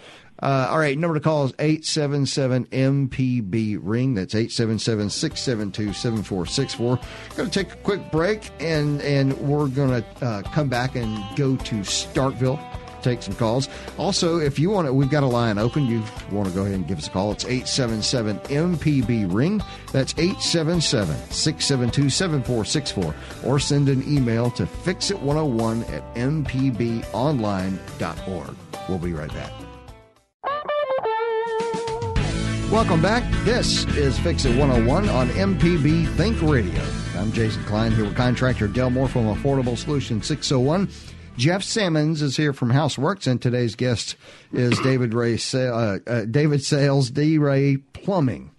Uh, 0.44 0.68
all 0.70 0.78
right. 0.78 0.96
Number 0.98 1.14
to 1.14 1.20
call 1.20 1.46
is 1.46 1.54
877 1.58 2.66
MPB 2.66 3.78
ring. 3.80 4.12
That's 4.12 4.34
877 4.34 5.08
672 5.08 5.94
7464. 5.94 6.98
Going 7.36 7.50
to 7.50 7.64
take 7.64 7.72
a 7.72 7.76
quick 7.76 8.12
break 8.12 8.50
and, 8.60 9.00
and 9.00 9.32
we're 9.38 9.68
going 9.68 10.02
to 10.02 10.24
uh, 10.24 10.42
come 10.42 10.68
back 10.68 10.96
and 10.96 11.16
go 11.34 11.56
to 11.56 11.76
Starkville. 11.76 12.60
Take 13.00 13.22
some 13.22 13.34
calls. 13.34 13.70
Also, 13.98 14.38
if 14.38 14.58
you 14.58 14.68
want 14.70 14.86
to, 14.86 14.92
we've 14.92 15.10
got 15.10 15.22
a 15.22 15.26
line 15.26 15.56
open. 15.58 15.86
You 15.86 16.02
want 16.30 16.48
to 16.48 16.54
go 16.54 16.62
ahead 16.62 16.74
and 16.74 16.86
give 16.86 16.98
us 16.98 17.06
a 17.06 17.10
call. 17.10 17.32
It's 17.32 17.44
877 17.44 18.38
MPB 18.40 19.32
ring. 19.32 19.62
That's 19.92 20.12
877 20.18 21.14
672 21.30 22.10
7464. 22.10 23.14
Or 23.44 23.58
send 23.58 23.88
an 23.88 24.02
email 24.06 24.50
to 24.52 24.64
fixit101 24.64 25.90
at 25.90 26.14
mpbonline.org. 26.14 26.56
We'll 28.88 28.98
be 28.98 29.12
right 29.12 29.32
back. 29.32 29.63
Welcome 32.70 33.00
back. 33.02 33.22
This 33.44 33.84
is 33.96 34.18
Fix 34.18 34.44
It 34.44 34.58
101 34.58 35.08
on 35.08 35.28
MPB 35.28 36.12
Think 36.16 36.40
Radio. 36.42 36.82
I'm 37.16 37.30
Jason 37.30 37.62
Klein 37.64 37.92
here 37.92 38.04
with 38.04 38.16
contractor 38.16 38.66
Delmore 38.66 39.08
from 39.08 39.26
Affordable 39.26 39.76
Solution 39.76 40.20
601. 40.22 40.88
Jeff 41.36 41.62
Simmons 41.62 42.20
is 42.20 42.36
here 42.36 42.52
from 42.52 42.70
Houseworks, 42.70 43.26
and 43.28 43.40
today's 43.40 43.76
guest 43.76 44.16
is 44.52 44.76
David 44.80 45.14
Ray 45.14 45.38
uh, 45.54 45.98
uh, 46.06 46.24
David 46.24 46.64
Sales, 46.64 47.10
D 47.10 47.38
Ray 47.38 47.76
Plumbing. 47.76 48.50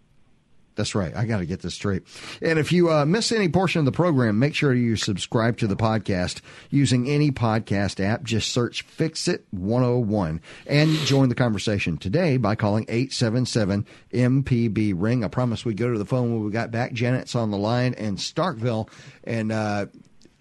That's 0.76 0.94
right. 0.94 1.16
I 1.16 1.26
got 1.26 1.40
to 1.40 1.46
get 1.46 1.62
this 1.62 1.74
straight. 1.74 2.04
And 2.42 2.60
if 2.60 2.72
you 2.72 2.92
uh, 2.92 3.06
miss 3.06 3.32
any 3.32 3.48
portion 3.50 3.80
of 3.80 3.86
the 3.86 3.92
program, 3.92 4.40
make 4.40 4.54
sure 4.54 4.74
you 4.74 4.96
subscribe 4.96 5.58
to 5.58 5.68
the 5.68 5.76
podcast 5.76 6.42
using 6.70 7.10
any 7.10 7.32
podcast 7.32 8.04
app. 8.04 8.24
Just 8.24 8.52
search 8.52 8.82
Fix 8.84 9.28
It 9.28 9.46
101 9.52 10.42
and 10.68 10.92
join 11.00 11.30
the 11.30 11.36
conversation 11.36 11.98
today 11.98 12.38
by 12.38 12.56
calling 12.56 12.86
877 12.90 13.86
MPB 14.14 14.94
Ring. 14.96 15.24
I 15.24 15.30
promise 15.30 15.64
we 15.64 15.74
go 15.74 15.92
to 15.92 15.98
the 15.98 16.06
phone 16.06 16.34
when 16.34 16.44
we 16.44 16.52
got 16.52 16.72
back. 16.72 16.94
Janet's 16.94 17.36
on 17.36 17.52
the 17.52 17.58
line 17.58 17.94
in 17.94 18.18
Starkville. 18.18 18.90
And 19.24 19.52
uh, 19.52 19.86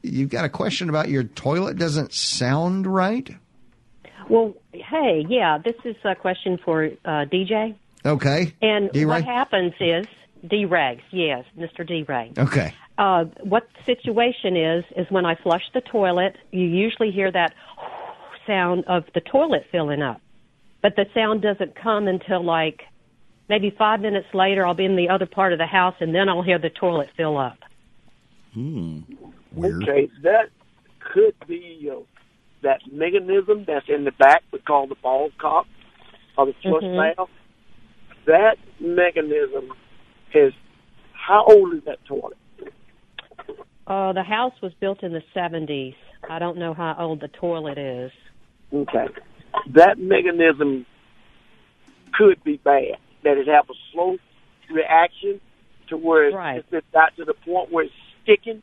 you've 0.03 0.31
got 0.31 0.45
a 0.45 0.49
question 0.49 0.89
about 0.89 1.09
your 1.09 1.25
toilet 1.25 1.79
doesn't 1.79 2.13
sound 2.13 2.87
right? 2.87 3.29
Well, 4.29 4.55
hey, 4.73 5.25
yeah, 5.29 5.59
this 5.59 5.75
is 5.85 5.97
a 6.05 6.15
question 6.15 6.59
for 6.65 6.85
uh, 6.85 7.27
DJ. 7.27 7.75
Okay. 8.07 8.55
And 8.61 8.91
D-Ray? 8.93 9.07
what 9.07 9.25
happens 9.25 9.73
is 9.81 10.07
D 10.47 10.65
Rags, 10.65 11.03
yes, 11.11 11.45
Mr. 11.59 11.87
D 11.87 12.05
Ray. 12.09 12.33
Okay. 12.39 12.75
Uh, 12.99 13.25
what 13.43 13.67
the 13.77 13.85
situation 13.85 14.57
is 14.57 14.85
is 14.97 15.11
when 15.11 15.27
I 15.27 15.35
flush 15.35 15.63
the 15.73 15.81
toilet, 15.81 16.37
you 16.53 16.65
usually 16.67 17.11
hear 17.11 17.31
that 17.33 17.55
sound 18.47 18.85
of 18.87 19.05
the 19.15 19.21
toilet 19.21 19.65
filling 19.73 20.03
up, 20.03 20.21
but 20.83 20.95
the 20.97 21.07
sound 21.15 21.43
doesn't 21.43 21.75
come 21.75 22.07
until 22.09 22.45
like 22.45 22.83
maybe 23.49 23.71
five 23.77 24.01
minutes 24.01 24.29
later. 24.35 24.67
I'll 24.67 24.75
be 24.75 24.85
in 24.85 24.97
the 24.97 25.09
other 25.09 25.27
part 25.27 25.53
of 25.53 25.59
the 25.59 25.67
house, 25.67 25.95
and 26.01 26.15
then 26.15 26.29
I'll 26.29 26.43
hear 26.43 26.59
the 26.59 26.71
toilet 26.71 27.09
fill 27.17 27.39
up. 27.39 27.59
Hmm. 28.53 29.01
Weird. 29.53 29.83
Okay, 29.83 30.09
that 30.23 30.51
could 31.01 31.35
be 31.47 31.91
uh, 31.93 32.01
that 32.63 32.81
mechanism 32.93 33.65
that's 33.67 33.89
in 33.89 34.05
the 34.05 34.13
back 34.13 34.43
we 34.53 34.59
call 34.61 34.87
the 34.87 34.95
ball 34.97 35.31
cock 35.39 35.67
of 36.37 36.49
the 36.49 36.55
flush 36.63 36.83
Mhm. 36.83 37.15
valve. 37.17 37.31
That 38.27 38.57
mechanism 38.81 39.73
is 40.35 40.53
how 41.13 41.45
old 41.47 41.75
is 41.75 41.83
that 41.87 41.99
toilet? 42.07 42.37
Uh, 43.87 44.13
the 44.13 44.23
house 44.23 44.55
was 44.63 44.73
built 44.81 45.03
in 45.03 45.13
the 45.13 45.23
70s. 45.37 45.95
I 46.29 46.39
don't 46.39 46.59
know 46.59 46.73
how 46.75 46.97
old 46.99 47.21
the 47.21 47.29
toilet 47.29 47.79
is. 47.79 48.11
Okay, 48.73 49.07
that 49.75 49.99
mechanism 49.99 50.87
could 52.15 52.43
be 52.45 52.57
bad. 52.65 52.97
That 53.25 53.37
it 53.39 53.47
have 53.47 53.69
a 53.71 53.75
slow 53.93 54.17
reaction 54.73 55.41
to 55.89 55.97
where 55.97 56.29
it's, 56.29 56.35
Right. 56.35 56.65
it's 56.71 56.87
got 56.93 57.15
to 57.17 57.25
the 57.25 57.35
point 57.45 57.71
where 57.71 57.85
it's 57.85 57.95
sticking 58.23 58.63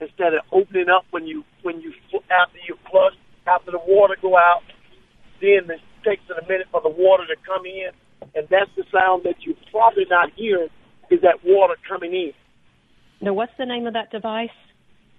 instead 0.00 0.34
of 0.34 0.40
opening 0.52 0.88
up 0.88 1.04
when 1.10 1.26
you 1.26 1.44
when 1.62 1.80
you 1.80 1.92
after 2.30 2.58
you 2.68 2.76
flush 2.90 3.14
after 3.46 3.70
the 3.70 3.80
water 3.86 4.16
go 4.20 4.36
out. 4.36 4.62
Then 5.40 5.70
it 5.70 5.80
takes 6.04 6.22
it 6.28 6.36
a 6.38 6.46
minute 6.46 6.68
for 6.70 6.80
the 6.82 6.88
water 6.88 7.24
to 7.26 7.36
come 7.46 7.64
in 7.64 7.90
and 8.34 8.46
that's 8.50 8.70
the 8.76 8.84
sound 8.92 9.24
that 9.24 9.36
you're 9.40 9.56
probably 9.70 10.06
not 10.10 10.30
hearing 10.36 10.68
is 11.10 11.20
that 11.22 11.44
water 11.44 11.74
coming 11.88 12.12
in. 12.14 12.32
Now, 13.20 13.32
what's 13.32 13.52
the 13.58 13.66
name 13.66 13.86
of 13.86 13.94
that 13.94 14.10
device? 14.10 14.50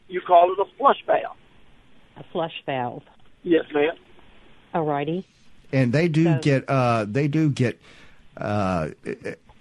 You 0.08 0.22
call 0.22 0.52
it 0.54 0.60
a 0.60 0.66
flush 0.78 1.04
valve. 1.06 1.38
A 2.18 2.24
flush 2.32 2.64
valve. 2.66 3.04
Yes, 3.44 3.66
ma'am. 3.74 3.96
Alrighty. 4.74 5.24
and 5.72 5.94
they 5.94 6.08
do 6.08 6.24
So- 6.24 6.40
get 6.42 6.66
uh, 6.68 7.06
they 7.08 7.28
do 7.28 7.50
get 7.50 7.80
uh, 8.38 8.90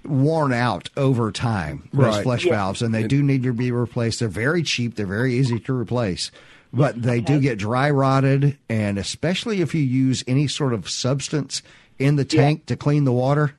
worn 0.04 0.52
out 0.52 0.88
over 0.96 1.30
time. 1.32 1.88
Those 1.92 2.14
Right. 2.16 2.22
flush 2.22 2.44
Yeah. 2.46 2.52
valves, 2.52 2.80
and 2.82 2.94
they 2.94 3.06
do 3.06 3.22
need 3.22 3.42
to 3.42 3.52
be 3.52 3.70
replaced. 3.72 4.20
They're 4.20 4.28
very 4.28 4.62
cheap. 4.62 4.94
They're 4.94 5.04
very 5.06 5.34
easy 5.34 5.58
to 5.60 5.74
replace, 5.74 6.30
but 6.72 7.02
they 7.02 7.20
do 7.20 7.40
get 7.40 7.58
dry 7.58 7.90
rotted, 7.90 8.56
and 8.70 8.96
especially 8.98 9.60
if 9.60 9.74
you 9.74 9.82
use 9.82 10.24
any 10.26 10.46
sort 10.46 10.72
of 10.72 10.88
substance 10.88 11.62
in 11.98 12.16
the 12.16 12.24
tank 12.24 12.64
to 12.66 12.76
clean 12.76 13.04
the 13.04 13.12
water. 13.12 13.52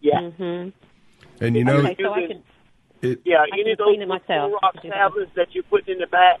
Yeah. 0.00 0.20
Mm-hmm. 0.20 0.70
And 1.46 1.56
you 1.56 1.64
know, 1.64 1.76
okay, 1.78 1.96
so 2.00 2.12
I 2.12 2.26
can. 2.26 2.42
it, 3.02 3.20
Yeah, 3.24 3.38
I 3.38 3.46
any 3.52 3.62
can 3.64 3.72
of 3.72 3.78
those 3.78 3.86
clean 3.88 4.02
it 4.02 4.08
myself. 4.08 4.52
rock 4.52 4.62
I 4.62 4.70
can 4.72 4.82
do 4.82 4.88
that. 4.90 4.94
tablets 4.96 5.30
that 5.36 5.54
you 5.54 5.62
put 5.64 5.88
in 5.88 5.98
the 5.98 6.06
back, 6.06 6.40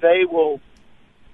they 0.00 0.24
will 0.30 0.60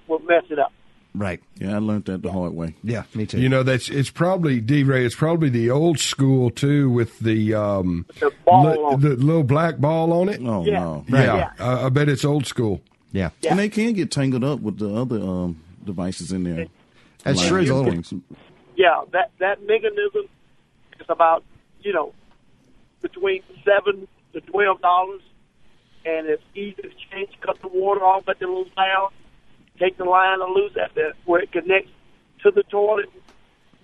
will 0.07 0.19
mess 0.19 0.43
it 0.49 0.59
up. 0.59 0.71
Right. 1.15 1.41
Yeah, 1.55 1.75
I 1.75 1.79
learned 1.79 2.05
that 2.05 2.21
the 2.21 2.31
hard 2.31 2.53
way. 2.53 2.75
Yeah, 2.83 3.03
me 3.15 3.25
too. 3.25 3.39
you 3.39 3.49
know 3.49 3.63
that's 3.63 3.89
it's 3.89 4.11
probably 4.11 4.61
D 4.61 4.83
Ray. 4.83 5.05
It's 5.05 5.15
probably 5.15 5.49
the 5.49 5.71
old 5.71 5.99
school 5.99 6.49
too, 6.51 6.89
with 6.89 7.17
the 7.19 7.53
um, 7.55 8.05
The 8.19 8.31
ball 8.45 8.91
li- 8.91 8.95
the 8.97 9.09
little 9.15 9.43
black 9.43 9.77
ball 9.79 10.13
on 10.13 10.29
it. 10.29 10.39
Oh 10.43 10.63
Yeah. 10.65 10.79
no. 10.79 11.05
yeah, 11.09 11.51
I, 11.59 11.85
I 11.85 11.89
bet 11.89 12.09
it's 12.09 12.23
old 12.23 12.45
school. 12.45 12.81
yeah, 13.11 13.29
Yeah. 13.41 13.51
And 13.51 13.59
they 13.59 13.69
can 13.69 13.93
get 13.93 14.11
tangled 14.11 14.43
up 14.43 14.59
with 14.61 14.77
the 14.77 14.93
other 14.95 15.17
um, 15.19 15.61
devices 15.83 16.31
in 16.31 16.43
there. 16.43 16.67
that's 17.23 17.39
Like 17.39 17.47
true. 17.49 17.87
It's 17.91 18.11
a. 18.11 18.19
Yeah, 18.75 19.01
that 19.11 19.31
that 19.39 19.63
mechanism 19.65 20.29
is 20.99 21.07
about 21.09 21.43
you 21.81 21.91
know 21.91 22.13
between 23.01 23.43
seven 23.65 24.07
to 24.33 24.41
twelve 24.41 24.81
dollars, 24.81 25.21
and 26.05 26.27
it's 26.27 26.43
easy 26.55 26.81
to 26.81 26.89
change. 27.11 27.29
Cut 27.41 27.61
the 27.61 27.67
water 27.67 28.03
off 28.03 28.27
at 28.27 28.39
the 28.39 28.47
little 28.47 28.65
valve, 28.75 29.13
take 29.79 29.97
the 29.97 30.05
line 30.05 30.39
loose 30.53 30.73
at 30.81 30.93
the 30.95 31.13
where 31.25 31.41
it 31.41 31.51
connects 31.51 31.91
to 32.43 32.51
the 32.51 32.63
toilet, 32.63 33.09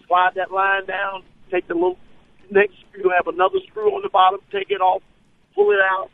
slide 0.07 0.33
that 0.35 0.51
line 0.51 0.85
down, 0.85 1.23
take 1.51 1.67
the 1.67 1.73
little 1.73 1.97
next 2.51 2.75
screw, 2.89 3.11
have 3.15 3.27
another 3.27 3.59
screw 3.67 3.93
on 3.95 4.01
the 4.01 4.09
bottom, 4.09 4.39
take 4.51 4.69
it 4.69 4.81
off, 4.81 5.01
pull 5.53 5.71
it 5.71 5.79
out, 5.81 6.09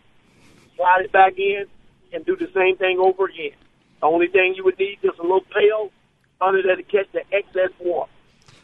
slide 0.76 1.02
it 1.06 1.12
back 1.12 1.38
in, 1.38 1.66
and 2.14 2.26
do 2.26 2.36
the 2.36 2.50
same 2.54 2.78
thing 2.78 3.00
over 3.00 3.26
again. 3.26 3.52
The 4.00 4.08
only 4.08 4.28
thing 4.28 4.54
you 4.56 4.64
would 4.64 4.80
need 4.80 5.00
is 5.04 5.12
a 5.20 5.22
little 5.22 5.42
pail 5.42 5.92
under 6.40 6.62
there 6.64 6.76
to 6.76 6.84
catch 6.84 7.08
the 7.12 7.22
excess 7.32 7.70
water. 7.80 8.12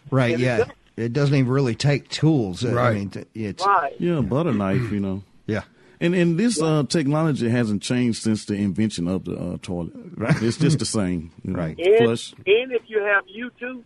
right. 0.10 0.34
And 0.34 0.42
Yeah, 0.42 0.66
it 0.98 1.14
doesn't 1.14 1.36
even 1.36 1.50
really 1.52 1.76
take 1.76 2.10
tools. 2.10 2.66
I 2.66 2.72
Right. 2.74 2.96
mean, 2.96 3.12
it's 3.34 3.66
Right. 3.66 3.94
Yeah, 4.00 4.22
butter 4.22 4.52
knife, 4.54 4.92
you 4.92 5.00
know. 5.00 5.24
yeah. 5.46 5.64
And 6.02 6.14
and 6.14 6.38
this 6.40 6.62
uh, 6.62 6.84
technology 6.90 7.50
hasn't 7.50 7.82
changed 7.82 8.22
since 8.22 8.46
the 8.46 8.54
invention 8.56 9.08
of 9.08 9.24
the 9.26 9.36
uh, 9.36 9.58
toilet. 9.62 9.94
Right. 10.16 10.42
It's 10.44 10.58
just 10.58 10.78
the 10.80 10.86
same. 10.86 11.32
Right. 11.46 11.78
And, 11.80 11.98
Flush. 12.06 12.34
and 12.46 12.72
if 12.72 12.84
you 12.88 13.02
have 13.04 13.24
YouTube, 13.26 13.82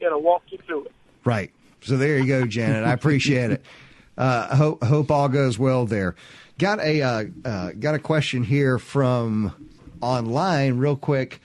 it'll 0.00 0.20
walk 0.22 0.42
you 0.50 0.58
through 0.66 0.84
it. 0.86 0.92
Right. 1.24 1.50
So 1.80 1.96
there 1.96 2.18
you 2.18 2.26
go, 2.26 2.44
Janet. 2.46 2.84
I 2.84 2.92
appreciate 2.92 3.50
it. 3.52 3.64
Uh, 4.16 4.54
hope 4.54 4.84
hope 4.84 5.10
all 5.10 5.28
goes 5.28 5.58
well 5.58 5.86
there. 5.86 6.14
Got 6.58 6.78
a 6.78 7.02
uh, 7.02 7.24
uh, 7.44 7.72
got 7.72 7.96
a 7.96 7.98
question 7.98 8.44
here 8.44 8.78
from 8.78 9.52
online, 10.00 10.78
real 10.78 10.94
quick. 10.94 11.40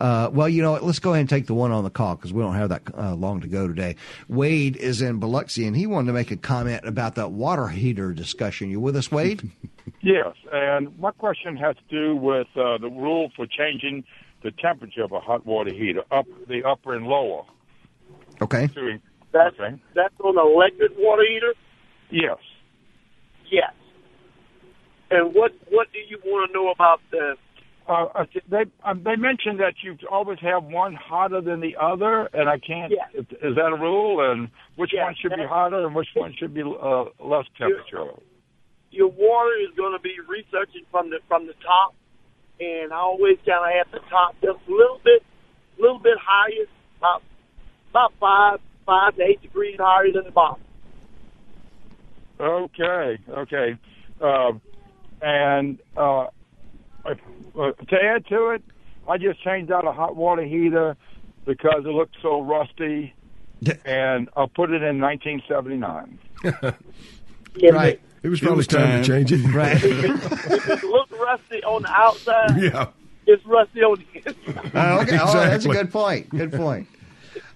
Uh, 0.00 0.28
well, 0.32 0.48
you 0.48 0.62
know 0.62 0.72
what? 0.72 0.82
Let's 0.82 0.98
go 0.98 1.10
ahead 1.10 1.20
and 1.20 1.28
take 1.28 1.46
the 1.46 1.54
one 1.54 1.70
on 1.70 1.84
the 1.84 1.90
call 1.90 2.16
because 2.16 2.32
we 2.32 2.42
don't 2.42 2.54
have 2.54 2.68
that 2.70 2.82
uh, 2.96 3.14
long 3.14 3.40
to 3.42 3.48
go 3.48 3.68
today. 3.68 3.96
Wade 4.28 4.76
is 4.76 5.00
in 5.00 5.18
Biloxi, 5.18 5.66
and 5.66 5.76
he 5.76 5.86
wanted 5.86 6.08
to 6.08 6.12
make 6.12 6.30
a 6.30 6.36
comment 6.36 6.84
about 6.84 7.14
that 7.14 7.30
water 7.30 7.68
heater 7.68 8.12
discussion. 8.12 8.70
You 8.70 8.80
with 8.80 8.96
us, 8.96 9.10
Wade? 9.10 9.50
Yes, 10.00 10.34
and 10.50 10.98
my 10.98 11.10
question 11.10 11.56
has 11.58 11.76
to 11.76 11.82
do 11.94 12.16
with 12.16 12.46
uh, 12.56 12.78
the 12.78 12.88
rule 12.88 13.30
for 13.36 13.46
changing 13.46 14.04
the 14.42 14.50
temperature 14.50 15.02
of 15.02 15.12
a 15.12 15.20
hot 15.20 15.44
water 15.44 15.72
heater, 15.74 16.02
up 16.10 16.26
the 16.48 16.64
upper 16.64 16.94
and 16.94 17.06
lower. 17.06 17.42
Okay. 18.40 18.66
To, 18.68 18.98
That's 19.32 19.54
okay. 19.60 19.76
that's 19.94 20.14
on 20.20 20.38
an 20.38 20.52
electric 20.54 20.92
water 20.96 21.24
heater. 21.28 21.54
Yes. 22.10 22.38
Yes. 23.50 23.72
And 25.10 25.34
what 25.34 25.52
what 25.70 25.88
do 25.92 25.98
you 25.98 26.18
want 26.24 26.50
to 26.50 26.54
know 26.54 26.70
about 26.70 27.00
the? 27.10 27.36
Uh, 27.86 28.06
uh, 28.14 28.24
they 28.50 28.64
um, 28.82 29.02
they 29.04 29.16
mentioned 29.16 29.60
that 29.60 29.74
you 29.82 29.96
always 30.10 30.38
have 30.40 30.64
one 30.64 30.94
hotter 30.94 31.42
than 31.42 31.60
the 31.60 31.76
other, 31.76 32.30
and 32.32 32.48
I 32.48 32.58
can't. 32.58 32.90
Yeah. 32.90 33.20
Is, 33.20 33.56
that 33.56 33.76
a 33.76 33.76
rule? 33.78 34.32
And 34.32 34.48
which 34.76 34.92
Yeah, 34.94 35.04
one 35.04 35.14
should 35.20 35.32
be 35.32 35.44
hotter 35.46 35.84
and 35.84 35.94
which 35.94 36.08
one 36.14 36.34
should 36.38 36.54
be 36.54 36.62
uh, 36.62 37.04
less 37.20 37.44
temperature? 37.58 38.08
Your 38.90 39.08
water 39.08 39.52
is 39.60 39.76
going 39.76 39.92
to 39.92 40.00
be 40.00 40.16
researching 40.26 40.84
from 40.90 41.10
the 41.10 41.18
from 41.28 41.46
the 41.46 41.52
top, 41.60 41.94
and 42.58 42.90
I 42.90 42.96
always 42.96 43.36
kind 43.44 43.60
of 43.60 43.72
have 43.76 43.92
the 43.92 44.08
top 44.08 44.34
just 44.40 44.66
a 44.66 44.70
little 44.70 45.00
bit, 45.04 45.22
little 45.78 45.98
bit 45.98 46.16
higher, 46.18 46.64
about 46.96 47.22
about 47.90 48.14
five 48.18 48.60
five 48.86 49.16
to 49.16 49.22
eight 49.22 49.42
degrees 49.42 49.76
higher 49.78 50.10
than 50.10 50.24
the 50.24 50.30
bottom. 50.30 50.62
Okay, 52.40 53.18
okay. 53.28 53.78
Uh, 54.22 54.52
and 55.20 55.78
uh, 55.96 56.26
uh, 57.58 57.72
to 57.72 57.96
add 58.02 58.26
to 58.28 58.50
it, 58.50 58.62
I 59.08 59.18
just 59.18 59.42
changed 59.42 59.70
out 59.70 59.86
a 59.86 59.92
hot 59.92 60.16
water 60.16 60.42
heater 60.42 60.96
because 61.44 61.84
it 61.84 61.88
looked 61.88 62.16
so 62.22 62.40
rusty, 62.40 63.14
and 63.84 64.28
I 64.36 64.46
put 64.46 64.70
it 64.70 64.82
in 64.82 65.00
1979. 65.00 66.18
right. 67.72 68.00
It 68.22 68.28
was 68.28 68.40
probably 68.40 68.64
time 68.64 69.02
to 69.02 69.06
change 69.06 69.32
it. 69.32 69.44
Right. 69.52 69.76
if 69.84 70.68
it 70.68 70.84
looks 70.84 71.12
rusty 71.12 71.62
on 71.64 71.82
the 71.82 71.90
outside, 71.90 72.62
yeah. 72.62 72.88
it's 73.26 73.44
rusty 73.44 73.82
on 73.82 74.02
the 74.14 74.30
inside. 74.30 74.70
Oh, 74.74 75.00
okay. 75.02 75.18
Oh, 75.20 75.32
that's 75.34 75.66
a 75.66 75.68
good 75.68 75.92
point. 75.92 76.30
Good 76.30 76.52
point. 76.52 76.88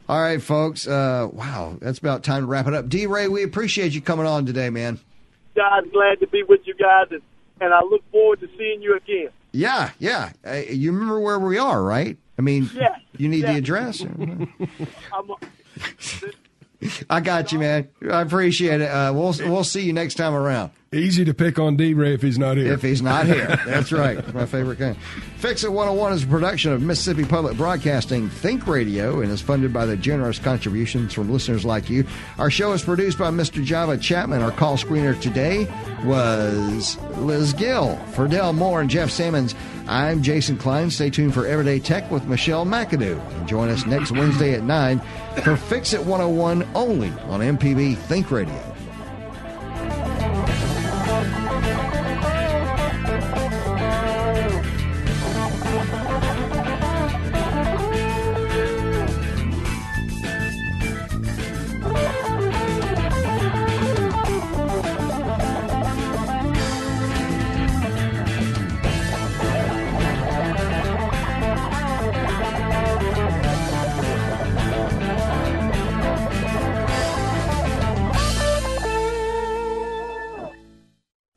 All 0.09 0.21
right, 0.21 0.41
folks. 0.43 0.87
Uh, 0.87 1.29
wow, 1.33 1.77
that's 1.81 1.99
about 1.99 2.23
time 2.23 2.43
to 2.43 2.47
wrap 2.47 2.67
it 2.67 2.75
up. 2.75 2.89
D. 2.89 3.07
Ray, 3.07 3.29
we 3.29 3.43
appreciate 3.43 3.93
you 3.93 4.01
coming 4.01 4.27
on 4.27 4.47
today, 4.47 4.71
man. 4.71 5.01
guys, 5.55 5.85
glad 5.93 6.21
to 6.21 6.27
be 6.27 6.43
with 6.43 6.61
you 6.67 6.75
guys, 6.75 7.07
and, 7.11 7.23
and 7.61 7.73
I 7.75 7.81
look 7.83 8.03
forward 8.11 8.41
to 8.41 8.49
seeing 8.59 8.83
you 8.83 8.97
again. 8.97 9.31
Yeah, 9.53 9.91
yeah. 9.99 10.33
Uh, 10.47 10.55
you 10.57 10.93
remember 10.93 11.21
where 11.21 11.39
we 11.39 11.59
are, 11.59 11.83
right? 11.83 12.17
I 12.39 12.43
mean, 12.43 12.71
Yeah, 12.75 12.97
you 13.17 13.29
need 13.29 13.43
yeah. 13.43 13.53
the 13.53 13.59
address. 13.59 14.05
I 17.11 17.21
got 17.21 17.51
you, 17.53 17.59
man. 17.59 17.89
I 18.11 18.21
appreciate 18.21 18.81
it. 18.81 18.87
Uh, 18.89 19.13
we'll 19.13 19.35
we'll 19.51 19.65
see 19.65 19.83
you 19.83 19.93
next 19.93 20.15
time 20.15 20.35
around. 20.35 20.71
Easy 20.91 21.23
to 21.27 21.35
pick 21.35 21.59
on 21.59 21.77
D 21.77 21.93
Ray 21.93 22.15
if 22.15 22.23
he's 22.23 22.39
not 22.39 22.57
here. 22.57 22.73
If 22.73 22.81
he's 22.81 23.03
not 23.03 23.27
here, 23.27 23.61
that's 23.67 23.93
right. 23.93 24.33
My 24.33 24.47
favorite 24.47 24.79
kind. 24.79 24.97
Fix 25.37 25.63
It 25.63 25.71
101 25.71 26.15
is 26.15 26.23
a 26.25 26.27
production 26.27 26.73
of 26.73 26.81
Mississippi 26.81 27.27
Public 27.27 27.59
Broadcasting 27.59 28.31
Think 28.31 28.67
Radio 28.67 29.21
and 29.21 29.31
is 29.31 29.43
funded 29.43 29.71
by 29.71 29.85
the 29.85 29.99
generous 29.99 30.39
contributions 30.39 31.13
from 31.13 31.31
listeners 31.31 31.67
like 31.67 31.91
you. 31.91 32.07
Our 32.39 32.51
show 32.51 32.73
is 32.73 32.83
produced 32.83 33.19
by 33.19 33.31
Mr. 33.31 33.63
Java 33.63 33.99
Chapman. 33.99 34.41
Our 34.41 34.51
call 34.51 34.79
screener 34.79 35.21
today 35.21 35.67
was 36.07 36.97
Liz 37.19 37.53
Gill. 37.53 37.97
For 38.15 38.27
Dell 38.27 38.55
Moore 38.55 38.81
and 38.81 38.89
Jeff 38.89 39.11
Sammons, 39.11 39.55
I'm 39.89 40.23
Jason 40.23 40.57
Klein. 40.57 40.91
Stay 40.91 41.11
tuned 41.11 41.35
for 41.35 41.47
Everyday 41.47 41.81
Tech 41.81 42.11
with 42.11 42.25
Michelle 42.25 42.65
McAdoo. 42.65 43.21
And 43.37 43.47
join 43.47 43.69
us 43.69 43.85
next 43.85 44.13
Wednesday 44.13 44.55
at 44.55 44.63
9 44.63 45.01
for 45.45 45.55
Fix 45.55 45.93
It 45.93 46.01
101 46.01 46.67
only 46.75 47.11
on 47.29 47.41
MPB 47.41 47.99
Think 47.99 48.31
Radio. 48.31 48.75